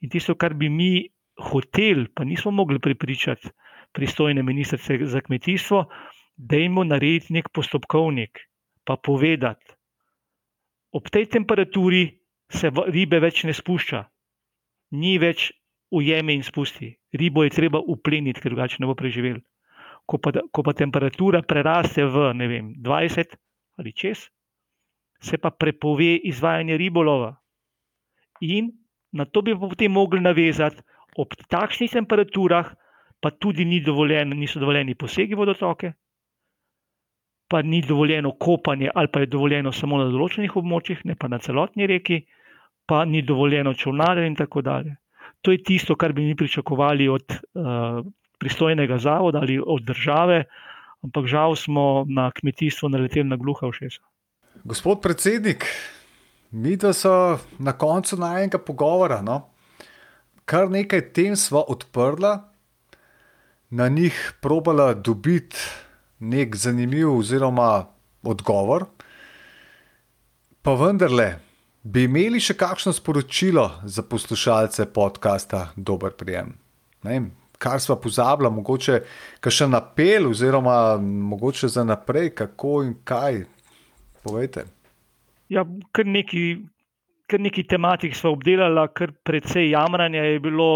In 0.00 0.10
tisto, 0.10 0.34
kar 0.34 0.54
bi 0.54 0.68
mi 0.68 1.08
hoteli, 1.38 2.06
pa 2.14 2.24
nismo 2.24 2.50
mogli 2.50 2.78
prepričati 2.78 3.50
pristojne 3.92 4.42
ministrice 4.42 4.98
za 5.06 5.20
kmetijstvo, 5.20 5.84
da 6.36 6.56
jim 6.56 6.74
narediti 6.86 7.32
nek 7.32 7.48
postopkovnik, 7.54 8.38
pa 8.84 8.96
povedati, 8.96 9.74
ob 10.92 11.08
tej 11.10 11.26
temperaturi 11.26 12.17
se 12.48 12.70
ribe 12.70 13.20
več 13.20 13.44
ne 13.44 13.54
spušča, 13.54 14.02
ni 14.96 15.18
več 15.18 15.50
ujeme 15.90 16.34
in 16.34 16.42
spusti. 16.42 16.92
Ribo 17.12 17.44
je 17.44 17.52
treba 17.52 17.80
upleniti, 17.80 18.40
ker 18.40 18.52
drugače 18.52 18.80
ne 18.80 18.88
bo 18.88 18.96
preživel. 18.96 19.40
Ko 20.08 20.18
pa, 20.20 20.32
ko 20.52 20.64
pa 20.64 20.72
temperatura 20.72 21.42
preraste 21.44 22.04
v 22.04 22.32
vem, 22.48 22.72
20 22.84 23.36
ali 23.78 23.92
čez, 23.92 24.24
se 25.20 25.38
pa 25.38 25.50
prepove 25.50 26.16
izvajanje 26.28 26.76
ribolova. 26.80 27.36
In 28.40 28.72
na 29.12 29.24
to 29.24 29.42
bi 29.42 29.54
potem 29.54 29.92
mogli 29.92 30.20
navezati, 30.20 30.82
ob 31.18 31.34
takšnih 31.50 31.90
temperaturah, 31.90 32.68
pa 33.20 33.30
tudi 33.30 33.64
ni 33.64 33.80
dovoljen, 33.80 34.30
niso 34.38 34.60
dovoljeni 34.60 34.94
posegi 34.94 35.34
vodotoke, 35.34 35.92
pa 37.48 37.62
ni 37.62 37.80
dovoljeno 37.82 38.36
kopanje, 38.38 38.90
ali 38.94 39.08
pa 39.12 39.20
je 39.20 39.26
dovoljeno 39.26 39.72
samo 39.72 39.98
na 39.98 40.10
določenih 40.12 40.56
območjih, 40.56 41.04
ne 41.04 41.16
pa 41.18 41.28
na 41.28 41.38
celotni 41.42 41.88
reki 41.90 42.20
pa 42.88 43.04
ni 43.04 43.22
dovoljeno 43.22 43.74
čovnare 43.74 44.26
in 44.26 44.36
tako 44.36 44.62
dalje. 44.62 44.96
To 45.42 45.52
je 45.52 45.62
tisto, 45.62 45.96
kar 45.96 46.12
bi 46.12 46.24
mi 46.24 46.36
pričakovali 46.36 47.08
od 47.08 47.24
uh, 47.30 48.06
pristojnega 48.38 48.98
zavoda 48.98 49.38
ali 49.38 49.60
od 49.66 49.82
države 49.84 50.44
ampak 51.02 51.26
žal 51.26 51.56
smo 51.56 52.04
na 52.08 52.30
kmetijstvu 52.30 52.88
naleteli 52.88 53.28
na 53.28 53.36
gluha 53.36 53.66
ušesa. 53.66 54.02
Gospod 54.64 55.00
predsednik, 55.02 55.66
mi 56.50 56.76
da 56.76 56.92
so 56.92 57.38
na 57.58 57.72
koncu 57.72 58.16
najmenjega 58.16 58.58
pogovora. 58.58 59.22
No? 59.22 59.50
Kar 60.44 60.70
nekaj 60.70 61.12
tem 61.12 61.36
smo 61.36 61.60
odprla, 61.60 62.48
na 63.70 63.88
njih 63.88 64.16
probala 64.40 64.94
dobiti 64.94 65.56
nek 66.18 66.56
zanimiv 66.56 67.18
oziroma 67.18 67.86
odgovor. 68.22 68.86
Pa 70.62 70.74
vendarle, 70.74 71.36
bi 71.88 72.04
imeli 72.04 72.40
še 72.42 72.56
kakšno 72.58 72.92
sporočilo 72.92 73.64
za 73.88 74.02
poslušalce 74.04 74.88
podcasta 74.92 75.68
Dober 75.76 76.12
prijem? 76.18 76.52
Ne, 77.06 77.20
kar 77.58 77.80
smo 77.80 77.96
pozabili, 78.02 78.50
mogoče 78.52 78.98
še 79.40 79.68
na 79.70 79.80
apel, 79.80 80.28
oziroma 80.30 80.98
mogoče 81.00 81.70
za 81.72 81.84
naprej, 81.88 82.34
kako 82.42 82.82
in 82.84 82.96
kaj. 83.08 83.44
Povejte. 84.24 84.66
Ja, 85.52 85.64
kar 85.92 86.08
neki. 86.08 86.50
Ker 87.28 87.42
nekaj 87.44 87.66
tematik 87.68 88.14
smo 88.16 88.30
obdelali, 88.32 88.80
kar 88.96 89.10
precej 89.28 89.66
jamranja 89.68 90.22
je 90.24 90.38
bilo, 90.40 90.68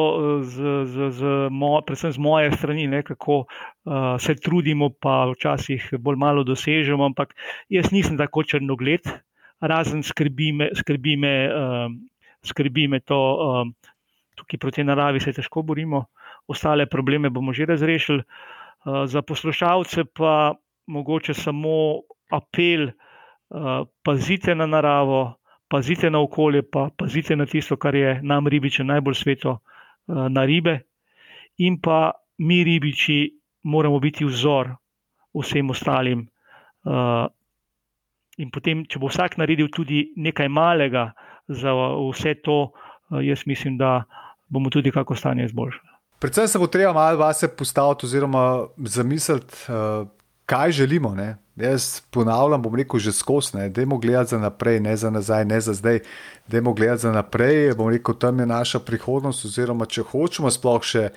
z, 0.45 0.73
z, 0.85 1.07
z 1.17 1.31
mo, 1.49 1.71
predvsem 1.81 2.13
z 2.13 2.21
moje 2.21 2.51
strani, 2.53 2.85
ne, 2.93 3.01
kako 3.09 3.39
uh, 3.47 4.21
se 4.21 4.35
trudimo, 4.37 4.91
pa 4.93 5.31
včasih 5.31 5.87
bolj 5.97 6.21
malo 6.21 6.45
dosežemo. 6.45 7.09
Ampak 7.09 7.33
jaz 7.73 7.89
nisem 7.97 8.21
tako 8.21 8.45
črnogled, 8.45 9.09
razen 9.63 10.03
skrbi 10.03 10.53
me, 10.53 10.71
skrbi 10.75 11.17
me, 11.17 11.35
uh, 11.49 11.87
skrbi 12.43 12.89
me 12.89 13.01
to, 13.01 13.19
uh, 13.19 13.95
tukaj 14.37 14.59
proti 14.59 14.85
naravi 14.85 15.21
se 15.21 15.33
težko 15.33 15.63
borimo, 15.63 16.05
ostale 16.51 16.87
probleme 16.87 17.31
bomo 17.31 17.53
že 17.53 17.67
razrešili. 17.71 18.23
Uh, 18.85 19.05
za 19.07 19.23
poslušalce 19.23 20.05
pa 20.05 20.55
mogoče 20.87 21.35
samo 21.35 22.03
apel, 22.31 22.91
uh, 22.91 23.87
pazite 24.03 24.55
na 24.55 24.67
naravo 24.67 25.43
pazite 25.73 26.11
na 26.11 26.21
okolje, 26.21 26.63
pa 26.63 26.91
pazite 26.97 27.37
na 27.37 27.47
tisto, 27.47 27.77
kar 27.81 27.95
je 27.95 28.21
nam, 28.23 28.47
ribičem, 28.47 28.87
najbolj 28.87 29.15
sveto, 29.15 29.57
eh, 29.57 30.29
na 30.29 30.45
ribe. 30.45 30.81
In 31.65 31.81
pa 31.81 32.13
mi, 32.39 32.61
ribiči, 32.65 33.33
moramo 33.63 34.01
biti 34.01 34.25
vzor 34.25 34.75
vsem 35.33 35.71
ostalim. 35.71 36.27
Eh, 36.27 37.27
in 38.39 38.51
potem, 38.51 38.87
če 38.89 39.01
bo 39.03 39.11
vsak 39.11 39.37
naredil 39.41 39.69
tudi 39.73 40.13
nekaj 40.17 40.49
malega 40.49 41.11
za 41.49 41.73
vse 41.73 42.35
to, 42.45 42.73
eh, 43.13 43.25
jaz 43.29 43.47
mislim, 43.47 43.77
da 43.79 44.05
bomo 44.49 44.71
tudi 44.71 44.93
kako 44.93 45.17
stanje 45.17 45.45
izboljšali. 45.45 45.89
Predvsem 46.23 46.49
se 46.49 46.59
bo 46.59 46.67
treba 46.71 46.93
malo 46.93 47.19
vase 47.19 47.49
postaviti, 47.49 48.07
oziroma 48.07 48.69
zamisliti, 48.79 49.67
kaj 50.47 50.73
želimo. 50.73 51.15
Ne? 51.15 51.37
Jaz 51.57 52.01
ponavljam, 52.11 52.63
bom 52.63 52.75
rekel, 52.75 53.01
že 53.01 53.13
skozi, 53.13 53.69
da 53.69 53.81
je 53.81 53.87
gledati 53.87 54.31
za 54.31 54.39
naprej, 54.39 54.81
ne 54.81 54.97
za 54.97 55.11
nazaj, 55.11 55.45
ne 55.45 55.61
za 55.61 55.73
zdaj. 55.75 56.01
Da 56.47 56.57
je 56.57 56.63
gledati 56.63 57.03
za 57.03 57.13
naprej, 57.13 57.75
bom 57.75 57.89
rekel, 57.89 58.15
tam 58.15 58.41
je 58.41 58.47
naša 58.47 58.79
prihodnost. 58.79 59.45
Oziroma, 59.45 59.87
če 59.87 60.03
hočemo 60.03 60.51
sploh 60.51 60.83
še 60.83 61.09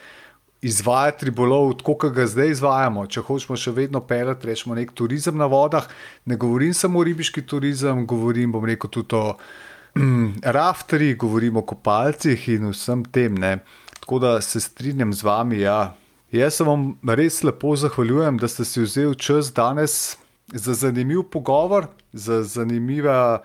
izvajati 0.66 1.30
ribolov, 1.30 1.76
tako 1.82 1.94
kot 2.02 2.14
ga 2.16 2.26
zdaj 2.30 2.56
izvajamo, 2.56 3.06
če 3.12 3.22
hočemo 3.28 3.58
še 3.60 3.74
vedno 3.76 4.02
pelati, 4.08 4.50
rečemo, 4.50 4.78
nek 4.78 4.96
turizem 4.98 5.38
na 5.38 5.46
vodah, 5.52 5.86
ne 6.26 6.38
govorim 6.42 6.74
samo 6.74 7.00
o 7.00 7.06
ribiški 7.06 7.46
turizem, 7.46 8.06
govorim, 8.10 8.54
bom 8.56 8.66
rekel, 8.66 8.90
tudi 8.90 9.20
o 9.20 9.36
mm, 10.02 10.42
rafteri, 10.58 11.14
govorim 11.22 11.62
o 11.62 11.66
kopalcih 11.70 12.50
in 12.56 12.72
vsem 12.74 13.06
tem. 13.06 13.38
Ne. 13.38 13.60
Tako 14.00 14.20
da 14.24 14.34
se 14.42 14.62
strinjam 14.62 15.14
z 15.14 15.26
vami, 15.26 15.62
ja. 15.62 15.96
Jaz 16.34 16.58
se 16.58 16.66
vam 16.68 16.96
res 17.06 17.44
lepo 17.46 17.76
zahvaljujem, 17.78 18.42
da 18.42 18.50
ste 18.50 18.66
si 18.66 18.82
vzeli 18.82 19.16
čas 19.22 19.54
danes 19.54 20.18
za 20.54 20.74
zanimiv 20.74 21.24
pogovor, 21.32 21.88
za 22.14 22.42
zanimive, 22.44 23.40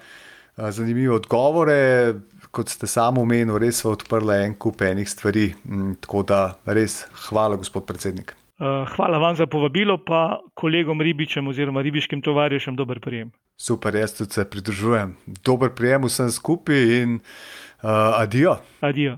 zanimive 0.56 1.14
odgovore. 1.20 2.14
Kot 2.50 2.68
ste 2.68 2.88
sami 2.90 3.22
omenili, 3.22 3.66
res 3.66 3.82
so 3.82 3.92
odprli 3.94 4.40
en 4.44 4.56
kup 4.58 4.82
enih 4.82 5.08
stvari. 5.08 5.52
Mm, 5.64 6.00
tako 6.02 6.24
da 6.26 6.40
res 6.66 7.04
hvala, 7.28 7.56
gospod 7.60 7.86
predsednik. 7.86 8.34
Hvala 8.60 9.18
vam 9.18 9.36
za 9.36 9.46
povabilo, 9.46 9.96
pa 10.04 10.40
kolegom 10.54 11.00
ribičem 11.00 11.46
oziroma 11.48 11.80
ribiškim 11.82 12.20
tovarišem 12.20 12.76
dober 12.76 13.00
prijem. 13.00 13.30
Super, 13.56 13.94
jaz 13.96 14.12
tudi 14.18 14.36
se 14.36 14.44
pridružujem. 14.44 15.16
Dober 15.44 15.72
prijem 15.72 16.04
vsem 16.04 16.28
skupaj 16.30 16.84
in 17.02 17.14
uh, 17.16 18.20
adijo. 18.20 18.58
Adijo. 18.80 19.16